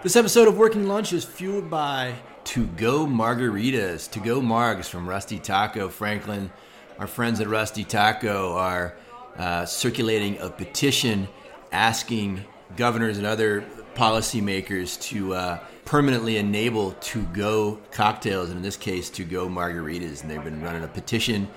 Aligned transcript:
This 0.00 0.14
episode 0.14 0.46
of 0.46 0.56
Working 0.56 0.86
Lunch 0.86 1.12
is 1.12 1.24
fueled 1.24 1.68
by 1.68 2.14
To 2.44 2.66
Go 2.66 3.04
Margaritas, 3.04 4.08
To 4.12 4.20
Go 4.20 4.40
Margs 4.40 4.84
from 4.84 5.08
Rusty 5.08 5.40
Taco. 5.40 5.88
Franklin, 5.88 6.52
our 7.00 7.08
friends 7.08 7.40
at 7.40 7.48
Rusty 7.48 7.82
Taco 7.82 8.52
are 8.52 8.94
uh, 9.36 9.66
circulating 9.66 10.38
a 10.38 10.50
petition 10.50 11.26
asking 11.72 12.44
governors 12.76 13.18
and 13.18 13.26
other 13.26 13.62
policymakers 13.96 15.00
to 15.00 15.34
uh, 15.34 15.58
permanently 15.84 16.36
enable 16.36 16.92
to 16.92 17.24
go 17.32 17.80
cocktails, 17.90 18.50
and 18.50 18.58
in 18.58 18.62
this 18.62 18.76
case, 18.76 19.10
to 19.10 19.24
go 19.24 19.48
margaritas. 19.48 20.22
And 20.22 20.30
they've 20.30 20.44
been 20.44 20.62
running 20.62 20.84
a 20.84 20.88
petition, 20.88 21.48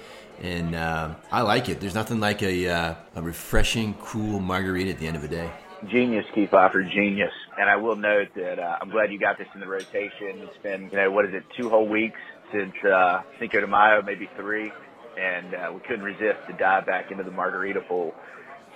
and 0.42 0.74
uh, 0.74 1.14
I 1.32 1.44
like 1.44 1.70
it. 1.70 1.80
There's 1.80 1.94
nothing 1.94 2.20
like 2.20 2.42
a, 2.42 2.68
uh, 2.68 2.96
a 3.14 3.22
refreshing, 3.22 3.94
cool 4.02 4.40
margarita 4.40 4.90
at 4.90 4.98
the 4.98 5.06
end 5.06 5.16
of 5.16 5.22
the 5.22 5.28
day. 5.28 5.52
Genius, 5.88 6.26
Kefauver, 6.36 6.88
genius. 6.92 7.32
And 7.62 7.70
I 7.70 7.76
will 7.76 7.96
note 7.96 8.34
that 8.36 8.58
uh, 8.58 8.82
I'm 8.82 8.90
glad 8.90 9.12
you 9.12 9.20
got 9.20 9.38
this 9.38 9.46
in 9.54 9.62
the 9.62 9.68
rotation. 9.68 10.42
It's 10.42 10.64
been, 10.64 10.90
you 10.92 10.98
know, 10.98 11.12
what 11.12 11.26
is 11.26 11.32
it, 11.36 11.44
two 11.56 11.70
whole 11.70 11.88
weeks 11.88 12.18
since 12.52 12.74
uh, 12.84 13.22
Cinco 13.40 13.62
de 13.62 13.68
Mayo, 13.68 14.02
maybe 14.02 14.28
three, 14.36 14.72
and 15.16 15.54
uh, 15.54 15.72
we 15.72 15.80
couldn't 15.82 16.02
resist 16.02 16.42
to 16.50 16.58
dive 16.58 16.88
back 16.88 17.12
into 17.12 17.24
the 17.24 17.30
margarita 17.30 17.82
pool. 17.88 18.14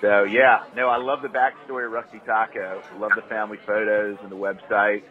So 0.02 0.26
yeah, 0.26 0.70
no, 0.76 0.88
I 0.88 0.98
love 0.98 1.24
the 1.24 1.34
backstory 1.34 1.88
of 1.88 1.94
Rusty 1.94 2.22
Taco. 2.28 2.84
Love 3.00 3.10
the 3.16 3.28
family 3.28 3.58
photos 3.66 4.18
and 4.22 4.32
the 4.32 4.38
website. 4.38 5.02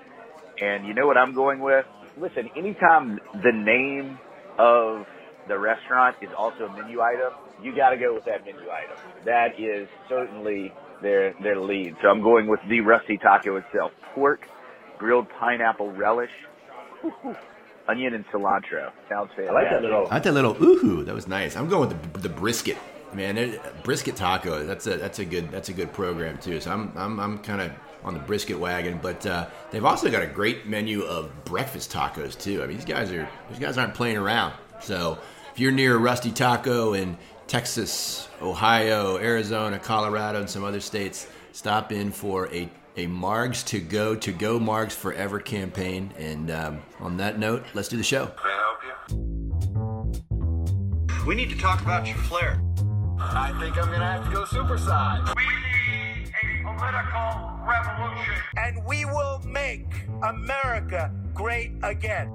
And 0.62 0.86
you 0.86 0.94
know 0.94 1.08
what 1.08 1.16
I'm 1.16 1.34
going 1.34 1.58
with? 1.58 1.84
Listen, 2.16 2.50
anytime 2.56 3.18
the 3.42 3.50
name 3.50 4.20
of 4.56 5.02
the 5.48 5.58
restaurant 5.58 6.14
is 6.22 6.30
also 6.38 6.70
a 6.70 6.72
menu 6.80 7.00
item, 7.00 7.32
you 7.60 7.74
got 7.74 7.90
to 7.90 7.96
go 7.96 8.14
with 8.14 8.24
that 8.26 8.44
menu 8.46 8.70
item. 8.70 8.98
That 9.24 9.58
is 9.58 9.88
certainly 10.08 10.70
their 11.04 11.34
their 11.42 11.60
lead. 11.60 11.94
So 12.02 12.08
I'm 12.08 12.22
going 12.22 12.48
with 12.48 12.60
the 12.68 12.80
Rusty 12.80 13.16
Taco 13.18 13.56
itself: 13.56 13.92
pork, 14.14 14.40
grilled 14.98 15.28
pineapple 15.38 15.92
relish, 15.92 16.30
onion 17.88 18.14
and 18.14 18.26
cilantro. 18.28 18.90
Sounds 19.08 19.30
fantastic. 19.36 19.50
I 19.50 19.52
like 19.52 19.70
that 19.70 19.82
little. 19.82 20.06
I 20.08 20.14
like 20.14 20.22
that 20.24 20.34
little 20.34 20.56
ooh. 20.62 21.04
That 21.04 21.14
was 21.14 21.28
nice. 21.28 21.56
I'm 21.56 21.68
going 21.68 21.88
with 21.88 22.12
the, 22.14 22.18
the 22.20 22.28
brisket. 22.28 22.78
Man, 23.12 23.60
brisket 23.84 24.16
taco. 24.16 24.64
That's 24.64 24.88
a 24.88 24.96
that's 24.96 25.20
a 25.20 25.24
good 25.24 25.52
that's 25.52 25.68
a 25.68 25.72
good 25.72 25.92
program 25.92 26.38
too. 26.38 26.60
So 26.60 26.72
I'm 26.72 26.92
I'm 26.96 27.20
I'm 27.20 27.38
kind 27.38 27.60
of 27.60 27.70
on 28.02 28.14
the 28.14 28.20
brisket 28.20 28.58
wagon, 28.58 28.98
but 29.00 29.24
uh, 29.24 29.46
they've 29.70 29.84
also 29.84 30.10
got 30.10 30.22
a 30.22 30.26
great 30.26 30.66
menu 30.66 31.02
of 31.02 31.30
breakfast 31.44 31.92
tacos 31.92 32.38
too. 32.38 32.62
I 32.62 32.66
mean, 32.66 32.76
these 32.76 32.84
guys 32.84 33.12
are 33.12 33.28
these 33.48 33.60
guys 33.60 33.78
aren't 33.78 33.94
playing 33.94 34.16
around. 34.16 34.54
So 34.80 35.18
if 35.52 35.60
you're 35.60 35.72
near 35.72 35.94
a 35.94 35.98
Rusty 35.98 36.32
Taco 36.32 36.94
in 36.94 37.16
Texas, 37.46 38.26
Ohio, 38.40 39.18
Arizona, 39.18 39.78
Colorado, 39.78 40.40
and 40.40 40.48
some 40.48 40.64
other 40.64 40.80
states, 40.80 41.26
stop 41.52 41.92
in 41.92 42.10
for 42.10 42.48
a 42.52 42.70
a 42.96 43.06
Margs 43.08 43.66
to 43.66 43.80
go 43.80 44.14
to 44.14 44.30
go 44.32 44.60
Margs 44.60 44.92
Forever 44.92 45.40
campaign. 45.40 46.12
And 46.16 46.48
um, 46.50 46.82
on 47.00 47.16
that 47.16 47.38
note, 47.38 47.64
let's 47.74 47.88
do 47.88 47.96
the 47.96 48.04
show. 48.04 48.26
Can 48.26 48.36
I 48.44 48.52
help 48.52 48.82
you? 49.10 49.16
We 51.26 51.34
need 51.34 51.50
to 51.50 51.58
talk 51.58 51.80
about 51.80 52.06
your 52.06 52.16
flair. 52.18 52.62
I 53.18 53.50
think 53.60 53.76
I'm 53.78 53.90
gonna 53.90 54.12
have 54.12 54.24
to 54.26 54.30
go 54.30 54.44
supersize. 54.44 55.34
We 55.34 55.42
need 55.42 56.28
a 56.28 56.62
political 56.62 57.50
revolution. 57.66 58.34
And 58.56 58.84
we 58.86 59.04
will 59.06 59.40
make 59.44 59.88
America 60.22 61.10
great 61.32 61.72
again. 61.82 62.30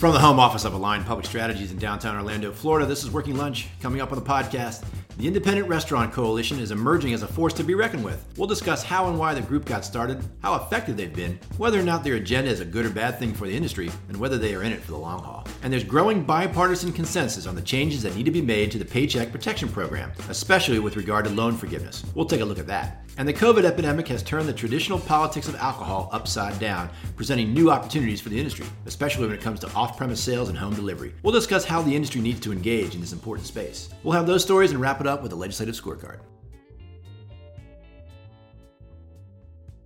From 0.00 0.14
the 0.14 0.18
home 0.18 0.40
office 0.40 0.64
of 0.64 0.72
Align 0.72 1.04
Public 1.04 1.26
Strategies 1.26 1.72
in 1.72 1.78
downtown 1.78 2.16
Orlando, 2.16 2.52
Florida, 2.52 2.86
this 2.86 3.04
is 3.04 3.10
Working 3.10 3.36
Lunch. 3.36 3.68
Coming 3.82 4.00
up 4.00 4.12
on 4.12 4.18
the 4.18 4.24
podcast, 4.24 4.82
the 5.18 5.26
Independent 5.26 5.68
Restaurant 5.68 6.10
Coalition 6.10 6.58
is 6.58 6.70
emerging 6.70 7.12
as 7.12 7.22
a 7.22 7.26
force 7.26 7.52
to 7.52 7.62
be 7.62 7.74
reckoned 7.74 8.02
with. 8.02 8.24
We'll 8.38 8.48
discuss 8.48 8.82
how 8.82 9.10
and 9.10 9.18
why 9.18 9.34
the 9.34 9.42
group 9.42 9.66
got 9.66 9.84
started, 9.84 10.24
how 10.42 10.54
effective 10.54 10.96
they've 10.96 11.14
been, 11.14 11.38
whether 11.58 11.78
or 11.78 11.82
not 11.82 12.02
their 12.02 12.14
agenda 12.14 12.50
is 12.50 12.60
a 12.60 12.64
good 12.64 12.86
or 12.86 12.88
bad 12.88 13.18
thing 13.18 13.34
for 13.34 13.46
the 13.46 13.54
industry, 13.54 13.90
and 14.08 14.16
whether 14.16 14.38
they 14.38 14.54
are 14.54 14.62
in 14.62 14.72
it 14.72 14.80
for 14.80 14.92
the 14.92 14.96
long 14.96 15.22
haul. 15.22 15.46
And 15.62 15.70
there's 15.70 15.84
growing 15.84 16.24
bipartisan 16.24 16.92
consensus 16.92 17.46
on 17.46 17.54
the 17.54 17.60
changes 17.60 18.02
that 18.02 18.16
need 18.16 18.24
to 18.24 18.30
be 18.30 18.40
made 18.40 18.70
to 18.70 18.78
the 18.78 18.86
Paycheck 18.86 19.30
Protection 19.30 19.68
Program, 19.68 20.12
especially 20.30 20.78
with 20.78 20.96
regard 20.96 21.26
to 21.26 21.30
loan 21.30 21.58
forgiveness. 21.58 22.06
We'll 22.14 22.24
take 22.24 22.40
a 22.40 22.46
look 22.46 22.58
at 22.58 22.68
that. 22.68 23.04
And 23.18 23.28
the 23.28 23.34
COVID 23.34 23.64
epidemic 23.64 24.08
has 24.08 24.22
turned 24.22 24.48
the 24.48 24.52
traditional 24.52 24.98
politics 24.98 25.48
of 25.48 25.56
alcohol 25.56 26.08
upside 26.12 26.58
down, 26.58 26.88
presenting 27.16 27.52
new 27.52 27.70
opportunities 27.70 28.20
for 28.20 28.28
the 28.28 28.38
industry, 28.38 28.66
especially 28.86 29.26
when 29.26 29.34
it 29.34 29.42
comes 29.42 29.60
to 29.60 29.72
off 29.74 29.96
premise 29.98 30.22
sales 30.22 30.48
and 30.48 30.56
home 30.56 30.74
delivery. 30.74 31.12
We'll 31.22 31.32
discuss 31.32 31.64
how 31.64 31.82
the 31.82 31.94
industry 31.94 32.20
needs 32.20 32.40
to 32.40 32.52
engage 32.52 32.94
in 32.94 33.00
this 33.00 33.12
important 33.12 33.46
space. 33.46 33.90
We'll 34.04 34.14
have 34.14 34.26
those 34.26 34.42
stories 34.42 34.70
and 34.70 34.80
wrap 34.80 35.00
it 35.00 35.06
up 35.06 35.22
with 35.22 35.32
a 35.32 35.36
legislative 35.36 35.74
scorecard. 35.74 36.20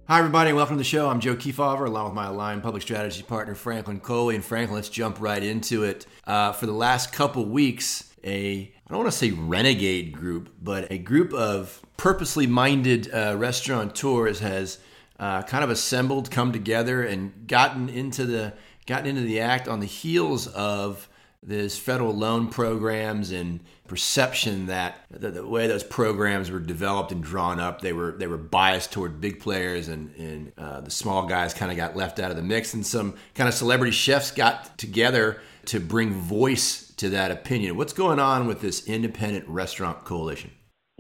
Hi, 0.06 0.18
everybody, 0.18 0.50
and 0.50 0.56
welcome 0.58 0.76
to 0.76 0.78
the 0.78 0.84
show. 0.84 1.08
I'm 1.08 1.18
Joe 1.18 1.34
Kefauver, 1.34 1.86
along 1.86 2.04
with 2.04 2.14
my 2.14 2.26
Align 2.26 2.60
Public 2.60 2.82
Strategy 2.82 3.22
partner, 3.22 3.54
Franklin 3.54 4.00
Coley. 4.00 4.34
And 4.34 4.44
Franklin, 4.44 4.74
let's 4.74 4.90
jump 4.90 5.18
right 5.18 5.42
into 5.42 5.82
it. 5.82 6.04
Uh, 6.26 6.52
for 6.52 6.66
the 6.66 6.72
last 6.72 7.10
couple 7.10 7.46
weeks, 7.46 8.12
a 8.22 8.73
I 8.86 8.92
don't 8.92 9.02
want 9.02 9.12
to 9.12 9.18
say 9.18 9.30
renegade 9.30 10.12
group, 10.12 10.50
but 10.62 10.90
a 10.92 10.98
group 10.98 11.32
of 11.32 11.80
purposely 11.96 12.46
minded 12.46 13.12
uh, 13.12 13.34
restaurateurs 13.38 14.40
has 14.40 14.78
uh, 15.18 15.42
kind 15.42 15.64
of 15.64 15.70
assembled, 15.70 16.30
come 16.30 16.52
together, 16.52 17.02
and 17.02 17.46
gotten 17.46 17.88
into 17.88 18.26
the 18.26 18.52
gotten 18.86 19.06
into 19.06 19.22
the 19.22 19.40
act 19.40 19.68
on 19.68 19.80
the 19.80 19.86
heels 19.86 20.46
of 20.48 21.08
this 21.42 21.78
federal 21.78 22.14
loan 22.14 22.48
programs 22.48 23.30
and 23.30 23.60
perception 23.86 24.66
that 24.66 25.04
the, 25.10 25.30
the, 25.30 25.46
way 25.46 25.66
those 25.66 25.84
programs 25.84 26.50
were 26.50 26.58
developed 26.58 27.12
and 27.12 27.22
drawn 27.22 27.60
up, 27.60 27.80
they 27.80 27.92
were 27.92 28.12
they 28.12 28.26
were 28.26 28.38
biased 28.38 28.92
toward 28.92 29.20
big 29.20 29.40
players, 29.40 29.88
and, 29.88 30.14
and 30.16 30.52
uh, 30.58 30.80
the 30.80 30.90
small 30.90 31.26
guys 31.26 31.54
kind 31.54 31.70
of 31.70 31.76
got 31.76 31.96
left 31.96 32.18
out 32.18 32.30
of 32.30 32.36
the 32.36 32.42
mix. 32.42 32.74
And 32.74 32.84
some 32.84 33.14
kind 33.34 33.48
of 33.48 33.54
celebrity 33.54 33.92
chefs 33.92 34.30
got 34.30 34.76
together 34.76 35.40
to 35.66 35.80
bring 35.80 36.12
voice 36.12 36.83
to 36.96 37.10
that 37.10 37.30
opinion. 37.30 37.76
What's 37.76 37.92
going 37.92 38.18
on 38.18 38.46
with 38.46 38.60
this 38.60 38.86
independent 38.88 39.48
restaurant 39.48 40.04
coalition? 40.04 40.50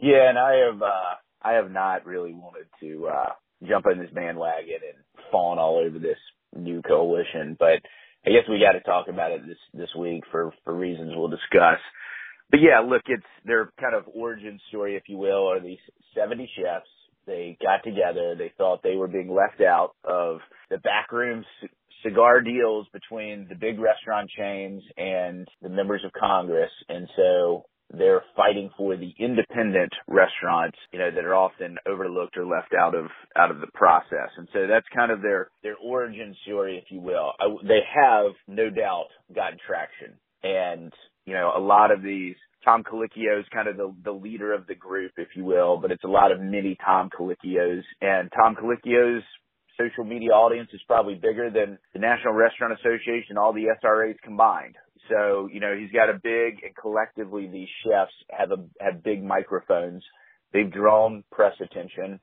Yeah, 0.00 0.28
and 0.28 0.38
I 0.38 0.54
have 0.66 0.82
uh, 0.82 1.14
I 1.42 1.52
have 1.52 1.70
not 1.70 2.06
really 2.06 2.34
wanted 2.34 2.66
to 2.80 3.08
uh, 3.08 3.32
jump 3.68 3.86
on 3.86 3.98
this 3.98 4.10
bandwagon 4.12 4.80
and 4.82 5.04
fawn 5.30 5.58
all 5.58 5.78
over 5.78 5.98
this 5.98 6.18
new 6.56 6.82
coalition, 6.82 7.56
but 7.58 7.80
I 8.26 8.30
guess 8.30 8.48
we 8.48 8.58
got 8.58 8.72
to 8.72 8.80
talk 8.80 9.08
about 9.08 9.32
it 9.32 9.46
this 9.46 9.58
this 9.72 9.94
week 9.98 10.24
for 10.30 10.52
for 10.64 10.74
reasons 10.74 11.12
we'll 11.14 11.28
discuss. 11.28 11.78
But 12.50 12.60
yeah, 12.60 12.80
look, 12.80 13.02
it's 13.06 13.22
their 13.44 13.70
kind 13.80 13.94
of 13.94 14.04
origin 14.14 14.60
story, 14.68 14.96
if 14.96 15.04
you 15.08 15.16
will, 15.16 15.50
are 15.50 15.60
these 15.60 15.78
70 16.14 16.48
chefs. 16.56 16.86
They 17.26 17.56
got 17.60 17.82
together. 17.82 18.34
They 18.36 18.52
thought 18.56 18.82
they 18.82 18.96
were 18.96 19.08
being 19.08 19.34
left 19.34 19.60
out 19.60 19.94
of 20.04 20.38
the 20.70 20.76
backroom 20.78 21.44
c- 21.60 21.68
cigar 22.04 22.40
deals 22.40 22.86
between 22.92 23.46
the 23.48 23.54
big 23.54 23.78
restaurant 23.78 24.30
chains 24.36 24.82
and 24.96 25.48
the 25.62 25.68
members 25.68 26.02
of 26.04 26.12
Congress. 26.12 26.70
And 26.88 27.08
so 27.16 27.64
they're 27.92 28.24
fighting 28.36 28.70
for 28.76 28.96
the 28.96 29.12
independent 29.18 29.92
restaurants, 30.08 30.78
you 30.92 30.98
know, 30.98 31.10
that 31.14 31.24
are 31.24 31.34
often 31.34 31.76
overlooked 31.86 32.36
or 32.36 32.46
left 32.46 32.74
out 32.78 32.94
of 32.94 33.06
out 33.36 33.50
of 33.50 33.60
the 33.60 33.68
process. 33.74 34.30
And 34.36 34.48
so 34.52 34.66
that's 34.68 34.86
kind 34.94 35.10
of 35.10 35.22
their 35.22 35.48
their 35.62 35.76
origin 35.76 36.34
story, 36.44 36.78
if 36.82 36.90
you 36.90 37.00
will. 37.00 37.32
I, 37.40 37.46
they 37.62 37.80
have 37.94 38.32
no 38.48 38.70
doubt 38.70 39.08
gotten 39.34 39.58
traction, 39.66 40.14
and 40.42 40.92
you 41.24 41.34
know, 41.34 41.52
a 41.56 41.60
lot 41.60 41.90
of 41.90 42.02
these. 42.02 42.36
Tom 42.64 42.82
Colicchio 42.82 43.40
is 43.40 43.44
kind 43.52 43.68
of 43.68 43.76
the, 43.76 43.94
the 44.04 44.10
leader 44.10 44.54
of 44.54 44.66
the 44.66 44.74
group, 44.74 45.12
if 45.18 45.28
you 45.36 45.44
will, 45.44 45.76
but 45.76 45.90
it's 45.90 46.04
a 46.04 46.08
lot 46.08 46.32
of 46.32 46.40
mini 46.40 46.78
Tom 46.82 47.10
Colicchios. 47.10 47.82
And 48.00 48.32
Tom 48.34 48.56
Colicchio's 48.56 49.22
social 49.78 50.04
media 50.04 50.30
audience 50.30 50.70
is 50.72 50.80
probably 50.86 51.14
bigger 51.14 51.50
than 51.50 51.78
the 51.92 51.98
National 51.98 52.32
Restaurant 52.32 52.72
Association, 52.74 53.38
all 53.38 53.52
the 53.52 53.66
SRAs 53.82 54.16
combined. 54.22 54.76
So, 55.10 55.48
you 55.52 55.60
know, 55.60 55.74
he's 55.76 55.90
got 55.90 56.08
a 56.08 56.14
big 56.14 56.62
and 56.64 56.74
collectively 56.80 57.46
these 57.46 57.68
chefs 57.84 58.12
have 58.30 58.50
a 58.50 58.64
have 58.82 59.02
big 59.02 59.22
microphones. 59.22 60.02
They've 60.52 60.70
drawn 60.70 61.24
press 61.30 61.54
attention 61.60 62.20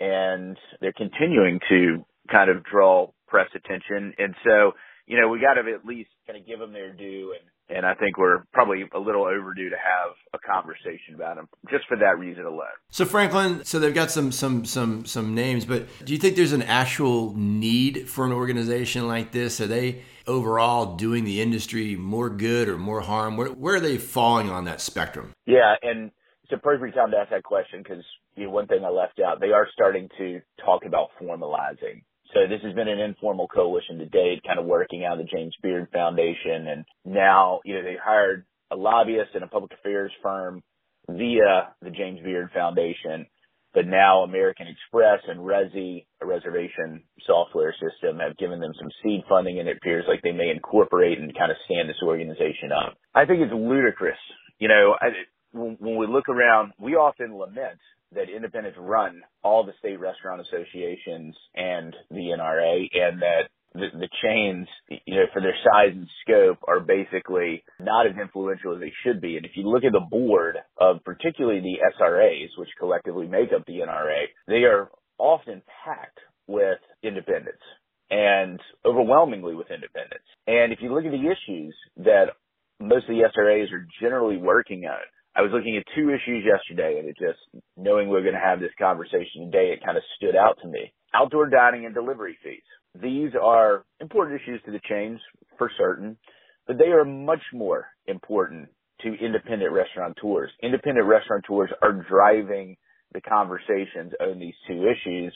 and 0.00 0.56
they're 0.80 0.92
continuing 0.92 1.60
to 1.70 2.04
kind 2.30 2.50
of 2.50 2.64
draw 2.64 3.10
press 3.26 3.48
attention. 3.54 4.14
And 4.18 4.34
so, 4.44 4.72
you 5.08 5.18
know, 5.18 5.28
we 5.28 5.40
got 5.40 5.54
to 5.54 5.72
at 5.72 5.86
least 5.86 6.10
kind 6.26 6.38
of 6.38 6.46
give 6.46 6.58
them 6.58 6.72
their 6.72 6.92
due 6.92 7.34
and 7.38 7.48
and 7.70 7.84
I 7.84 7.94
think 7.94 8.16
we're 8.16 8.44
probably 8.54 8.84
a 8.94 8.98
little 8.98 9.24
overdue 9.24 9.68
to 9.68 9.76
have 9.76 10.14
a 10.32 10.38
conversation 10.38 11.14
about 11.14 11.36
them 11.36 11.48
just 11.70 11.86
for 11.86 11.98
that 11.98 12.18
reason 12.18 12.46
alone. 12.46 12.64
So 12.90 13.04
Franklin, 13.04 13.62
so 13.64 13.78
they've 13.78 13.94
got 13.94 14.10
some 14.10 14.32
some 14.32 14.64
some 14.64 15.04
some 15.04 15.34
names, 15.34 15.66
but 15.66 15.86
do 16.04 16.14
you 16.14 16.18
think 16.18 16.36
there's 16.36 16.52
an 16.52 16.62
actual 16.62 17.34
need 17.36 18.08
for 18.08 18.24
an 18.24 18.32
organization 18.32 19.06
like 19.06 19.32
this? 19.32 19.60
Are 19.60 19.66
they 19.66 20.02
overall 20.26 20.96
doing 20.96 21.24
the 21.24 21.42
industry 21.42 21.94
more 21.94 22.30
good 22.30 22.68
or 22.68 22.78
more 22.78 23.02
harm? 23.02 23.36
Where, 23.36 23.48
where 23.48 23.74
are 23.74 23.80
they 23.80 23.98
falling 23.98 24.48
on 24.48 24.64
that 24.64 24.80
spectrum? 24.80 25.32
Yeah, 25.46 25.74
and 25.82 26.10
it's 26.44 26.52
a 26.52 26.58
perfect 26.58 26.94
time 26.94 27.10
to 27.10 27.18
ask 27.18 27.30
that 27.30 27.44
question 27.44 27.82
because 27.82 28.04
you 28.34 28.44
know, 28.44 28.50
one 28.50 28.66
thing 28.66 28.82
I 28.82 28.88
left 28.88 29.20
out, 29.20 29.40
they 29.40 29.52
are 29.52 29.66
starting 29.74 30.08
to 30.16 30.40
talk 30.64 30.86
about 30.86 31.10
formalizing 31.20 32.02
so 32.34 32.40
this 32.48 32.62
has 32.62 32.74
been 32.74 32.88
an 32.88 33.00
informal 33.00 33.48
coalition 33.48 33.98
to 33.98 34.06
date, 34.06 34.42
kind 34.46 34.58
of 34.58 34.66
working 34.66 35.04
out 35.04 35.18
of 35.18 35.26
the 35.26 35.30
James 35.32 35.54
Beard 35.62 35.88
Foundation. 35.92 36.68
And 36.68 36.84
now, 37.04 37.60
you 37.64 37.74
know, 37.74 37.82
they 37.82 37.96
hired 38.02 38.44
a 38.70 38.76
lobbyist 38.76 39.30
and 39.34 39.44
a 39.44 39.48
public 39.48 39.72
affairs 39.72 40.12
firm 40.22 40.62
via 41.08 41.74
the 41.80 41.90
James 41.90 42.20
Beard 42.22 42.50
Foundation 42.52 43.26
but 43.74 43.86
now 43.86 44.22
American 44.22 44.66
Express 44.66 45.20
and 45.28 45.40
Resy, 45.40 46.06
a 46.20 46.26
reservation 46.26 47.02
software 47.26 47.74
system, 47.74 48.18
have 48.18 48.36
given 48.36 48.60
them 48.60 48.72
some 48.78 48.90
seed 49.02 49.22
funding, 49.28 49.60
and 49.60 49.68
it 49.68 49.76
appears 49.76 50.04
like 50.08 50.22
they 50.22 50.32
may 50.32 50.50
incorporate 50.50 51.18
and 51.18 51.36
kind 51.36 51.50
of 51.50 51.56
stand 51.64 51.88
this 51.88 52.02
organization 52.02 52.72
up. 52.72 52.96
I 53.14 53.26
think 53.26 53.40
it's 53.40 53.52
ludicrous. 53.52 54.18
You 54.58 54.68
know, 54.68 54.96
I, 55.00 55.08
when 55.52 55.76
we 55.80 56.06
look 56.06 56.28
around, 56.28 56.72
we 56.78 56.94
often 56.94 57.36
lament 57.36 57.78
that 58.14 58.30
independents 58.34 58.78
run 58.80 59.22
all 59.42 59.64
the 59.64 59.72
state 59.78 60.00
restaurant 60.00 60.40
associations 60.40 61.36
and 61.54 61.94
the 62.10 62.34
NRA, 62.38 62.88
and 62.92 63.20
that 63.20 63.48
the, 63.74 63.86
the 63.92 64.08
chains, 64.22 64.66
you 65.06 65.16
know, 65.16 65.26
for 65.32 65.42
their 65.42 65.56
size 65.62 65.94
and 65.94 66.08
scope 66.22 66.58
are 66.66 66.80
basically 66.80 67.62
not 67.78 68.06
as 68.06 68.16
influential 68.20 68.74
as 68.74 68.80
they 68.80 68.92
should 69.04 69.20
be. 69.20 69.36
And 69.36 69.44
if 69.44 69.52
you 69.56 69.68
look 69.68 69.84
at 69.84 69.92
the 69.92 70.06
board 70.10 70.56
of 70.78 71.04
particularly 71.04 71.60
the 71.60 71.78
SRAs, 72.00 72.48
which 72.56 72.68
collectively 72.78 73.26
make 73.26 73.50
up 73.54 73.66
the 73.66 73.80
NRA, 73.80 74.24
they 74.46 74.64
are 74.64 74.90
often 75.18 75.62
packed 75.84 76.18
with 76.46 76.78
independents 77.02 77.62
and 78.10 78.58
overwhelmingly 78.86 79.54
with 79.54 79.70
independents. 79.70 80.24
And 80.46 80.72
if 80.72 80.78
you 80.80 80.94
look 80.94 81.04
at 81.04 81.12
the 81.12 81.30
issues 81.30 81.74
that 81.98 82.32
most 82.80 83.04
of 83.08 83.14
the 83.14 83.28
SRAs 83.36 83.70
are 83.72 83.86
generally 84.00 84.38
working 84.38 84.86
on, 84.86 85.00
I 85.38 85.42
was 85.42 85.52
looking 85.54 85.76
at 85.76 85.84
two 85.94 86.10
issues 86.10 86.44
yesterday 86.44 86.98
and 86.98 87.08
it 87.08 87.16
just, 87.16 87.38
knowing 87.76 88.08
we 88.08 88.14
we're 88.14 88.22
going 88.22 88.34
to 88.34 88.40
have 88.40 88.58
this 88.58 88.74
conversation 88.76 89.46
today, 89.46 89.70
it 89.72 89.84
kind 89.84 89.96
of 89.96 90.02
stood 90.16 90.34
out 90.34 90.58
to 90.62 90.68
me. 90.68 90.92
Outdoor 91.14 91.48
dining 91.48 91.86
and 91.86 91.94
delivery 91.94 92.36
fees. 92.42 92.66
These 93.00 93.30
are 93.40 93.84
important 94.00 94.40
issues 94.42 94.60
to 94.66 94.72
the 94.72 94.80
chains 94.90 95.20
for 95.56 95.70
certain, 95.78 96.18
but 96.66 96.76
they 96.76 96.88
are 96.88 97.04
much 97.04 97.42
more 97.54 97.86
important 98.08 98.68
to 99.02 99.14
independent 99.14 99.70
restaurateurs. 99.72 100.50
Independent 100.60 101.06
restaurateurs 101.06 101.70
are 101.82 102.04
driving 102.10 102.76
the 103.14 103.20
conversations 103.20 104.12
on 104.20 104.40
these 104.40 104.54
two 104.66 104.90
issues 104.90 105.32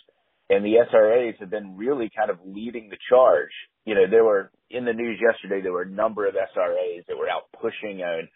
and 0.50 0.64
the 0.64 0.78
SRAs 0.93 1.38
have 1.38 1.50
been 1.50 1.76
really 1.76 2.10
kind 2.14 2.28
of 2.28 2.38
leading 2.44 2.90
the 2.90 2.99
charge. 3.08 3.52
You 3.87 3.94
know, 3.94 4.10
there 4.10 4.25
were 4.25 4.50
in 4.69 4.84
the 4.84 4.93
news 4.93 5.20
yesterday, 5.22 5.62
there 5.62 5.72
were 5.72 5.82
a 5.82 5.88
number 5.88 6.26
of 6.26 6.34
SRAs 6.34 7.06
that 7.06 7.16
were 7.16 7.28
out 7.28 7.44
pushing 7.60 8.00
on 8.00 8.28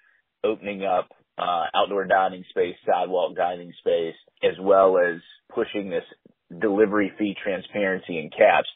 opening 0.44 0.84
up 0.84 1.08
uh, 1.38 1.64
outdoor 1.74 2.04
dining 2.04 2.44
space, 2.50 2.76
sidewalk 2.86 3.36
dining 3.36 3.72
space, 3.80 4.14
as 4.42 4.58
well 4.60 4.98
as 4.98 5.20
pushing 5.54 5.90
this 5.90 6.04
delivery 6.60 7.12
fee 7.18 7.34
transparency 7.42 8.18
and 8.18 8.30
caps. 8.32 8.68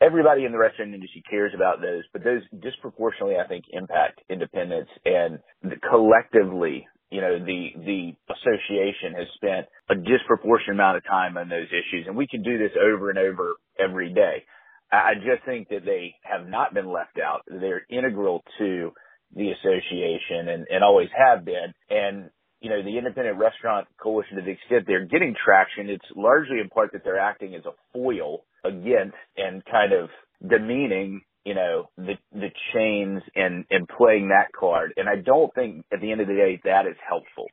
Everybody 0.00 0.46
in 0.46 0.52
the 0.52 0.58
restaurant 0.58 0.94
industry 0.94 1.22
cares 1.28 1.52
about 1.54 1.82
those, 1.82 2.04
but 2.12 2.24
those 2.24 2.42
disproportionately, 2.62 3.36
I 3.36 3.46
think, 3.46 3.64
impact 3.70 4.20
independence 4.30 4.88
and 5.04 5.40
the, 5.62 5.76
collectively, 5.90 6.86
you 7.10 7.20
know, 7.20 7.38
the, 7.38 7.68
the 7.76 8.12
association 8.32 9.12
has 9.18 9.26
spent 9.34 9.66
a 9.90 9.96
disproportionate 9.96 10.76
amount 10.76 10.96
of 10.96 11.04
time 11.04 11.36
on 11.36 11.50
those 11.50 11.68
issues 11.68 12.06
and 12.06 12.16
we 12.16 12.26
can 12.26 12.42
do 12.42 12.56
this 12.56 12.72
over 12.80 13.10
and 13.10 13.18
over 13.18 13.56
every 13.78 14.14
day. 14.14 14.44
I 14.92 15.14
just 15.14 15.44
think 15.44 15.68
that 15.68 15.84
they 15.84 16.14
have 16.22 16.48
not 16.48 16.74
been 16.74 16.90
left 16.90 17.18
out. 17.22 17.42
They're 17.46 17.86
integral 17.90 18.42
to 18.58 18.92
the 19.34 19.50
association 19.50 20.48
and, 20.48 20.66
and 20.70 20.84
always 20.84 21.08
have 21.16 21.44
been. 21.44 21.72
And, 21.88 22.30
you 22.60 22.70
know, 22.70 22.82
the 22.82 22.98
independent 22.98 23.38
restaurant 23.38 23.86
coalition 24.02 24.36
to 24.36 24.42
the 24.42 24.50
extent 24.50 24.84
they're 24.86 25.06
getting 25.06 25.34
traction, 25.34 25.88
it's 25.88 26.04
largely 26.16 26.58
in 26.60 26.68
part 26.68 26.92
that 26.92 27.04
they're 27.04 27.18
acting 27.18 27.54
as 27.54 27.64
a 27.64 27.72
foil 27.92 28.44
against 28.64 29.16
and 29.36 29.64
kind 29.64 29.92
of 29.92 30.10
demeaning, 30.46 31.22
you 31.44 31.54
know, 31.54 31.88
the, 31.96 32.14
the 32.32 32.50
chains 32.74 33.22
and, 33.34 33.64
and 33.70 33.88
playing 33.88 34.28
that 34.28 34.52
card. 34.58 34.92
And 34.96 35.08
I 35.08 35.16
don't 35.16 35.54
think 35.54 35.84
at 35.92 36.00
the 36.00 36.10
end 36.12 36.20
of 36.20 36.26
the 36.26 36.34
day 36.34 36.60
that 36.64 36.86
is 36.86 36.96
helpful. 37.08 37.46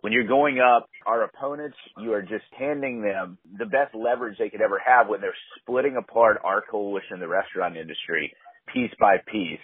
When 0.00 0.12
you're 0.12 0.28
going 0.28 0.60
up, 0.60 0.90
our 1.06 1.24
opponents, 1.24 1.78
you 1.98 2.12
are 2.12 2.20
just 2.20 2.44
handing 2.58 3.00
them 3.00 3.38
the 3.58 3.64
best 3.64 3.94
leverage 3.94 4.36
they 4.38 4.50
could 4.50 4.60
ever 4.60 4.78
have 4.84 5.08
when 5.08 5.22
they're 5.22 5.36
splitting 5.60 5.96
apart 5.96 6.42
our 6.44 6.62
coalition 6.70 7.20
the 7.20 7.28
restaurant 7.28 7.78
industry 7.78 8.34
piece 8.72 8.92
by 9.00 9.16
piece 9.30 9.60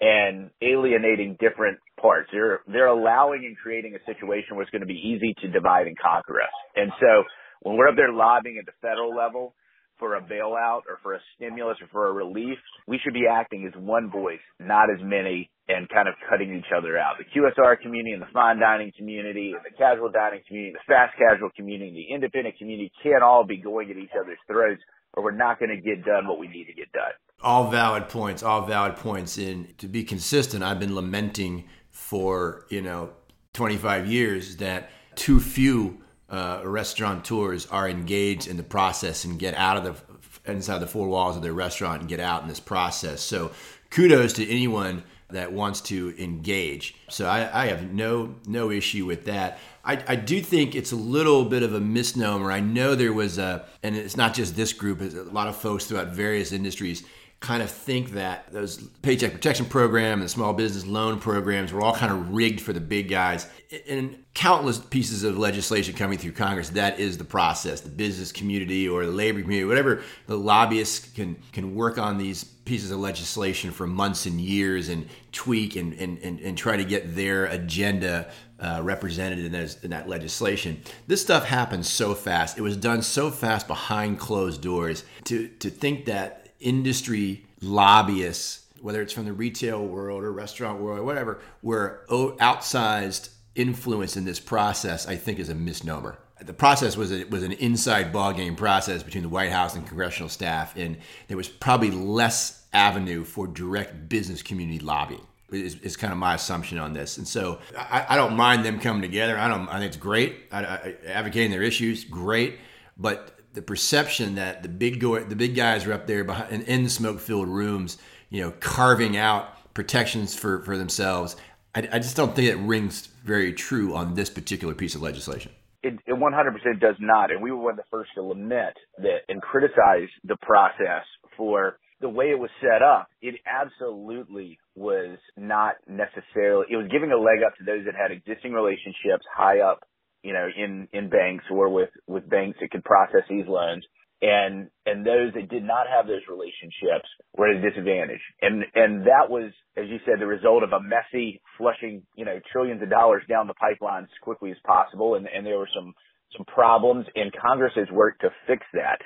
and 0.00 0.50
alienating 0.62 1.36
different 1.40 1.78
parts. 2.00 2.28
They're 2.32 2.60
they're 2.66 2.88
allowing 2.88 3.44
and 3.44 3.56
creating 3.56 3.94
a 3.94 4.04
situation 4.06 4.56
where 4.56 4.62
it's 4.62 4.70
going 4.70 4.80
to 4.80 4.86
be 4.86 5.00
easy 5.00 5.34
to 5.42 5.48
divide 5.48 5.86
and 5.86 5.96
conquer 5.98 6.40
us. 6.40 6.56
And 6.76 6.90
so 7.00 7.24
when 7.60 7.76
we're 7.76 7.88
up 7.88 7.96
there 7.96 8.12
lobbying 8.12 8.58
at 8.58 8.66
the 8.66 8.76
federal 8.80 9.14
level 9.14 9.54
for 9.98 10.16
a 10.16 10.22
bailout 10.22 10.88
or 10.88 10.96
for 11.02 11.12
a 11.12 11.20
stimulus 11.36 11.76
or 11.82 11.88
for 11.92 12.08
a 12.08 12.12
relief, 12.12 12.56
we 12.88 12.98
should 13.04 13.12
be 13.12 13.26
acting 13.30 13.68
as 13.68 13.78
one 13.78 14.10
voice, 14.10 14.40
not 14.58 14.88
as 14.88 14.96
many, 15.02 15.50
and 15.68 15.86
kind 15.90 16.08
of 16.08 16.14
cutting 16.28 16.56
each 16.56 16.72
other 16.74 16.96
out. 16.96 17.20
The 17.20 17.28
QSR 17.28 17.78
community 17.82 18.12
and 18.12 18.22
the 18.22 18.32
fine 18.32 18.58
dining 18.58 18.92
community 18.96 19.52
and 19.52 19.60
the 19.60 19.76
casual 19.76 20.10
dining 20.10 20.40
community, 20.48 20.72
the 20.72 20.88
fast 20.88 21.12
casual 21.20 21.50
community, 21.54 22.08
the 22.08 22.14
independent 22.14 22.56
community 22.56 22.90
can't 23.02 23.22
all 23.22 23.44
be 23.44 23.58
going 23.60 23.90
at 23.90 23.98
each 23.98 24.16
other's 24.18 24.40
throats 24.48 24.80
or 25.14 25.22
we're 25.22 25.36
not 25.36 25.58
going 25.58 25.70
to 25.70 25.80
get 25.80 26.04
done 26.04 26.26
what 26.26 26.38
we 26.38 26.48
need 26.48 26.64
to 26.64 26.72
get 26.72 26.90
done. 26.92 27.12
All 27.42 27.70
valid 27.70 28.08
points, 28.08 28.42
all 28.42 28.66
valid 28.66 28.96
points. 28.96 29.38
And 29.38 29.76
to 29.78 29.88
be 29.88 30.04
consistent, 30.04 30.62
I've 30.62 30.80
been 30.80 30.94
lamenting 30.94 31.64
for, 31.90 32.66
you 32.68 32.82
know, 32.82 33.10
25 33.54 34.06
years 34.06 34.56
that 34.56 34.90
too 35.14 35.40
few 35.40 36.02
uh, 36.28 36.60
restaurateurs 36.64 37.66
are 37.66 37.88
engaged 37.88 38.46
in 38.46 38.56
the 38.56 38.62
process 38.62 39.24
and 39.24 39.38
get 39.38 39.54
out 39.54 39.76
of 39.76 39.84
the 39.84 40.10
inside 40.50 40.78
the 40.78 40.86
four 40.86 41.08
walls 41.08 41.36
of 41.36 41.42
their 41.42 41.52
restaurant 41.52 42.00
and 42.00 42.08
get 42.08 42.20
out 42.20 42.42
in 42.42 42.48
this 42.48 42.60
process. 42.60 43.20
So 43.20 43.50
kudos 43.90 44.32
to 44.34 44.48
anyone 44.48 45.02
that 45.30 45.52
wants 45.52 45.80
to 45.80 46.14
engage. 46.18 46.94
So 47.08 47.26
I, 47.26 47.64
I 47.64 47.66
have 47.66 47.92
no 47.92 48.34
no 48.46 48.70
issue 48.70 49.06
with 49.06 49.26
that. 49.26 49.58
I, 49.84 50.02
I, 50.06 50.16
do 50.16 50.40
think 50.42 50.74
it's 50.74 50.92
a 50.92 50.96
little 50.96 51.44
bit 51.44 51.62
of 51.62 51.72
a 51.72 51.80
misnomer. 51.80 52.52
I 52.52 52.60
know 52.60 52.94
there 52.94 53.12
was 53.12 53.38
a, 53.38 53.64
and 53.82 53.96
it's 53.96 54.16
not 54.16 54.34
just 54.34 54.54
this 54.54 54.72
group, 54.72 55.00
it's 55.00 55.14
a 55.14 55.22
lot 55.22 55.48
of 55.48 55.56
folks 55.56 55.86
throughout 55.86 56.08
various 56.08 56.52
industries 56.52 57.04
kind 57.40 57.62
of 57.62 57.70
think 57.70 58.10
that 58.10 58.52
those 58.52 58.76
paycheck 59.00 59.32
protection 59.32 59.64
program 59.64 60.20
and 60.20 60.30
small 60.30 60.52
business 60.52 60.84
loan 60.84 61.18
programs 61.18 61.72
were 61.72 61.80
all 61.80 61.94
kind 61.94 62.12
of 62.12 62.34
rigged 62.34 62.60
for 62.60 62.74
the 62.74 62.80
big 62.80 63.08
guys. 63.08 63.48
And 63.88 64.22
countless 64.34 64.78
pieces 64.78 65.24
of 65.24 65.38
legislation 65.38 65.94
coming 65.94 66.18
through 66.18 66.32
Congress, 66.32 66.68
that 66.70 67.00
is 67.00 67.16
the 67.16 67.24
process. 67.24 67.80
The 67.80 67.88
business 67.88 68.30
community 68.30 68.86
or 68.86 69.06
the 69.06 69.12
labor 69.12 69.40
community, 69.40 69.66
whatever 69.66 70.02
the 70.26 70.36
lobbyists 70.36 71.10
can 71.12 71.36
can 71.52 71.74
work 71.74 71.96
on 71.96 72.18
these 72.18 72.44
pieces 72.44 72.90
of 72.90 73.00
legislation 73.00 73.70
for 73.70 73.86
months 73.86 74.26
and 74.26 74.38
years 74.38 74.90
and 74.90 75.08
tweak 75.32 75.76
and 75.76 75.94
and, 75.94 76.18
and, 76.18 76.40
and 76.40 76.58
try 76.58 76.76
to 76.76 76.84
get 76.84 77.16
their 77.16 77.46
agenda 77.46 78.30
uh, 78.60 78.80
represented 78.82 79.38
in, 79.38 79.52
those, 79.52 79.82
in 79.82 79.90
that 79.90 80.06
legislation. 80.06 80.82
This 81.06 81.22
stuff 81.22 81.46
happens 81.46 81.88
so 81.88 82.14
fast. 82.14 82.58
It 82.58 82.62
was 82.62 82.76
done 82.76 83.00
so 83.00 83.30
fast 83.30 83.66
behind 83.66 84.18
closed 84.18 84.60
doors. 84.60 85.04
To 85.24 85.48
to 85.48 85.70
think 85.70 86.04
that 86.04 86.39
industry 86.60 87.44
lobbyists, 87.60 88.66
whether 88.80 89.02
it's 89.02 89.12
from 89.12 89.24
the 89.24 89.32
retail 89.32 89.84
world 89.84 90.22
or 90.22 90.32
restaurant 90.32 90.80
world 90.80 91.00
or 91.00 91.04
whatever, 91.04 91.40
were 91.62 92.04
outsized 92.08 93.30
influence 93.54 94.16
in 94.16 94.24
this 94.24 94.40
process, 94.40 95.06
I 95.06 95.16
think 95.16 95.38
is 95.38 95.48
a 95.48 95.54
misnomer. 95.54 96.18
The 96.40 96.54
process 96.54 96.96
was 96.96 97.10
was 97.26 97.42
an 97.42 97.52
inside 97.52 98.12
ballgame 98.14 98.56
process 98.56 99.02
between 99.02 99.22
the 99.22 99.28
White 99.28 99.50
House 99.50 99.74
and 99.74 99.86
congressional 99.86 100.30
staff, 100.30 100.74
and 100.74 100.96
there 101.28 101.36
was 101.36 101.48
probably 101.48 101.90
less 101.90 102.64
avenue 102.72 103.24
for 103.24 103.46
direct 103.46 104.08
business 104.08 104.42
community 104.42 104.78
lobbying. 104.78 105.26
Is, 105.50 105.74
is 105.80 105.96
kind 105.96 106.12
of 106.12 106.18
my 106.18 106.36
assumption 106.36 106.78
on 106.78 106.92
this, 106.92 107.18
and 107.18 107.26
so 107.26 107.58
I, 107.76 108.06
I, 108.10 108.16
don't 108.16 108.36
mind 108.36 108.64
them 108.64 108.78
coming 108.78 109.02
together. 109.02 109.36
I 109.36 109.48
don't. 109.48 109.68
I 109.68 109.80
think 109.80 109.88
it's 109.88 109.96
great. 109.96 110.36
I, 110.52 110.64
I, 110.64 110.94
advocating 111.08 111.50
their 111.50 111.62
issues, 111.62 112.04
great. 112.04 112.60
But 112.96 113.39
the 113.52 113.62
perception 113.62 114.36
that 114.36 114.62
the 114.62 114.68
big 114.68 115.00
go- 115.00 115.22
the 115.22 115.36
big 115.36 115.54
guys 115.54 115.86
are 115.86 115.92
up 115.92 116.06
there 116.06 116.24
behind 116.24 116.62
in 116.62 116.84
the 116.84 116.90
smoke 116.90 117.20
filled 117.20 117.48
rooms, 117.48 117.98
you 118.28 118.40
know, 118.42 118.52
carving 118.60 119.16
out 119.16 119.74
protections 119.74 120.34
for 120.34 120.62
for 120.62 120.76
themselves. 120.76 121.36
I, 121.74 121.88
I, 121.92 121.98
just 122.00 122.16
don't 122.16 122.34
think 122.34 122.48
it 122.48 122.56
rings 122.56 123.06
very 123.24 123.52
true 123.52 123.94
on 123.94 124.14
this 124.14 124.28
particular 124.28 124.74
piece 124.74 124.96
of 124.96 125.02
legislation. 125.02 125.52
It, 125.82 125.94
it 126.04 126.14
100% 126.14 126.80
does 126.80 126.96
not, 126.98 127.30
and 127.30 127.40
we 127.40 127.52
were 127.52 127.58
one 127.58 127.70
of 127.72 127.76
the 127.76 127.84
first 127.90 128.10
to 128.16 128.22
lament 128.22 128.76
that 128.98 129.18
and 129.28 129.40
criticize 129.40 130.08
the 130.24 130.36
process 130.42 131.04
for 131.36 131.78
the 132.00 132.08
way 132.08 132.26
it 132.26 132.38
was 132.38 132.50
set 132.60 132.82
up. 132.82 133.08
It 133.22 133.36
absolutely 133.46 134.58
was 134.74 135.18
not 135.36 135.76
necessarily. 135.86 136.66
It 136.70 136.76
was 136.76 136.88
giving 136.90 137.12
a 137.12 137.16
leg 137.16 137.44
up 137.46 137.54
to 137.58 137.64
those 137.64 137.84
that 137.86 137.94
had 137.94 138.10
existing 138.10 138.52
relationships 138.52 139.24
high 139.32 139.60
up 139.60 139.84
you 140.22 140.32
know, 140.32 140.48
in, 140.54 140.88
in 140.92 141.08
banks 141.08 141.44
or 141.50 141.68
with, 141.68 141.90
with 142.06 142.28
banks 142.28 142.58
that 142.60 142.70
could 142.70 142.84
process 142.84 143.22
these 143.28 143.46
loans. 143.46 143.84
And, 144.22 144.68
and 144.84 145.06
those 145.06 145.32
that 145.32 145.48
did 145.48 145.64
not 145.64 145.86
have 145.88 146.06
those 146.06 146.20
relationships 146.28 147.08
were 147.36 147.48
at 147.48 147.56
a 147.56 147.70
disadvantage. 147.70 148.20
And, 148.42 148.64
and 148.74 149.06
that 149.06 149.30
was, 149.30 149.50
as 149.78 149.86
you 149.88 149.96
said, 150.04 150.20
the 150.20 150.26
result 150.26 150.62
of 150.62 150.72
a 150.72 150.80
messy 150.80 151.40
flushing, 151.56 152.02
you 152.16 152.26
know, 152.26 152.38
trillions 152.52 152.82
of 152.82 152.90
dollars 152.90 153.22
down 153.30 153.46
the 153.46 153.54
pipeline 153.54 154.04
as 154.04 154.20
quickly 154.20 154.50
as 154.50 154.58
possible. 154.66 155.14
And, 155.14 155.26
and 155.26 155.46
there 155.46 155.56
were 155.56 155.70
some, 155.74 155.94
some 156.36 156.44
problems 156.44 157.06
and 157.14 157.32
Congress 157.32 157.72
has 157.76 157.88
worked 157.90 158.20
to 158.20 158.28
fix 158.46 158.62
that. 158.74 159.00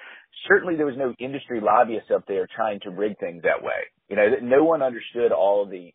Certainly 0.49 0.76
there 0.76 0.87
was 0.87 0.99
no 0.99 1.14
industry 1.21 1.61
lobbyists 1.62 2.11
up 2.12 2.25
there 2.26 2.49
trying 2.54 2.80
to 2.80 2.90
rig 2.90 3.16
things 3.21 3.42
that 3.42 3.62
way. 3.62 3.87
You 4.09 4.16
know, 4.16 4.26
no 4.42 4.64
one 4.64 4.83
understood 4.83 5.30
all 5.30 5.62
of 5.62 5.71
the 5.71 5.94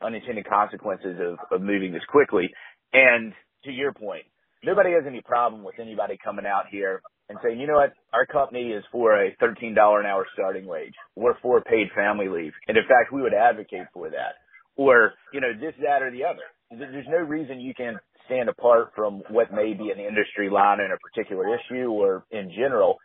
unintended 0.00 0.46
consequences 0.48 1.18
of, 1.20 1.38
of 1.50 1.62
moving 1.62 1.92
this 1.92 2.04
quickly. 2.08 2.48
And 2.92 3.32
to 3.64 3.70
your 3.70 3.92
point, 3.92 4.24
nobody 4.64 4.92
has 4.92 5.04
any 5.06 5.20
problem 5.20 5.64
with 5.64 5.78
anybody 5.78 6.18
coming 6.22 6.46
out 6.46 6.64
here 6.70 7.02
and 7.28 7.38
saying, 7.42 7.58
you 7.60 7.66
know 7.66 7.74
what, 7.74 7.94
our 8.12 8.26
company 8.26 8.70
is 8.70 8.84
for 8.92 9.14
a 9.14 9.34
$13 9.42 9.72
an 9.72 10.06
hour 10.06 10.26
starting 10.34 10.66
wage. 10.66 10.94
We're 11.16 11.38
for 11.40 11.60
paid 11.62 11.88
family 11.94 12.28
leave. 12.28 12.52
And 12.68 12.76
in 12.76 12.84
fact, 12.84 13.12
we 13.12 13.22
would 13.22 13.34
advocate 13.34 13.86
for 13.92 14.10
that. 14.10 14.34
Or, 14.76 15.12
you 15.32 15.40
know, 15.40 15.52
this, 15.58 15.74
that, 15.82 16.02
or 16.02 16.10
the 16.10 16.24
other. 16.24 16.42
There's 16.70 17.06
no 17.08 17.18
reason 17.18 17.60
you 17.60 17.74
can 17.74 17.98
stand 18.26 18.48
apart 18.48 18.92
from 18.96 19.22
what 19.28 19.52
may 19.52 19.74
be 19.74 19.90
an 19.90 20.00
industry 20.00 20.48
line 20.48 20.80
in 20.80 20.90
a 20.90 20.98
particular 20.98 21.44
issue 21.54 21.90
or 21.90 22.24
in 22.30 22.50
general, 22.50 22.96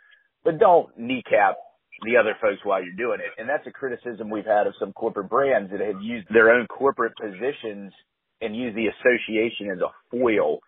but 0.44 0.60
don't 0.60 0.90
kneecap 0.98 1.58
the 2.06 2.16
other 2.16 2.36
folks 2.40 2.60
while 2.64 2.82
you're 2.84 2.94
doing 2.94 3.20
it. 3.20 3.40
And 3.40 3.50
that's 3.50 3.66
a 3.68 3.72
criticism 3.72 4.30
we've 4.30 4.46
had 4.46 4.68
of 4.68 4.74
some 4.80 4.94
corporate 4.94 5.30
brands 5.30 5.72
that 5.72 5.82
have 5.82 6.02
used 6.02 6.28
their 6.32 6.52
own 6.52 6.68
corporate 6.68 7.14
positions 7.20 7.92
and 8.40 8.56
used 8.56 8.78
the 8.78 8.88
association 8.88 9.72
as 9.72 9.80
a 9.80 9.92
foil 10.12 10.60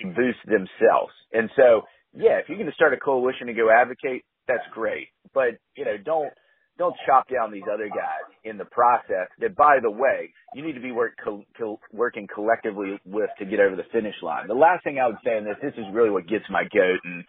to 0.00 0.06
boost 0.08 0.38
themselves. 0.44 1.12
And 1.32 1.50
so, 1.56 1.82
yeah, 2.14 2.38
if 2.38 2.48
you're 2.48 2.58
going 2.58 2.70
to 2.70 2.74
start 2.74 2.94
a 2.94 2.96
coalition 2.96 3.48
and 3.48 3.56
go 3.56 3.70
advocate, 3.70 4.24
that's 4.46 4.64
great. 4.72 5.08
But, 5.34 5.58
you 5.76 5.84
know, 5.84 5.96
don't, 6.02 6.32
don't 6.78 6.94
chop 7.06 7.28
down 7.28 7.52
these 7.52 7.66
other 7.72 7.88
guys 7.88 8.24
in 8.44 8.56
the 8.56 8.64
process 8.64 9.28
that, 9.40 9.56
by 9.56 9.78
the 9.82 9.90
way, 9.90 10.32
you 10.54 10.64
need 10.64 10.74
to 10.74 10.80
be 10.80 10.92
work, 10.92 11.14
co- 11.22 11.44
co- 11.58 11.80
working 11.92 12.26
collectively 12.32 12.98
with 13.04 13.30
to 13.38 13.44
get 13.44 13.60
over 13.60 13.76
the 13.76 13.88
finish 13.92 14.14
line. 14.22 14.46
The 14.48 14.54
last 14.54 14.84
thing 14.84 14.98
I 14.98 15.06
would 15.08 15.20
say 15.24 15.36
in 15.36 15.44
this, 15.44 15.56
this 15.60 15.74
is 15.76 15.84
really 15.92 16.10
what 16.10 16.28
gets 16.28 16.44
my 16.48 16.62
goat 16.62 17.00
and 17.04 17.24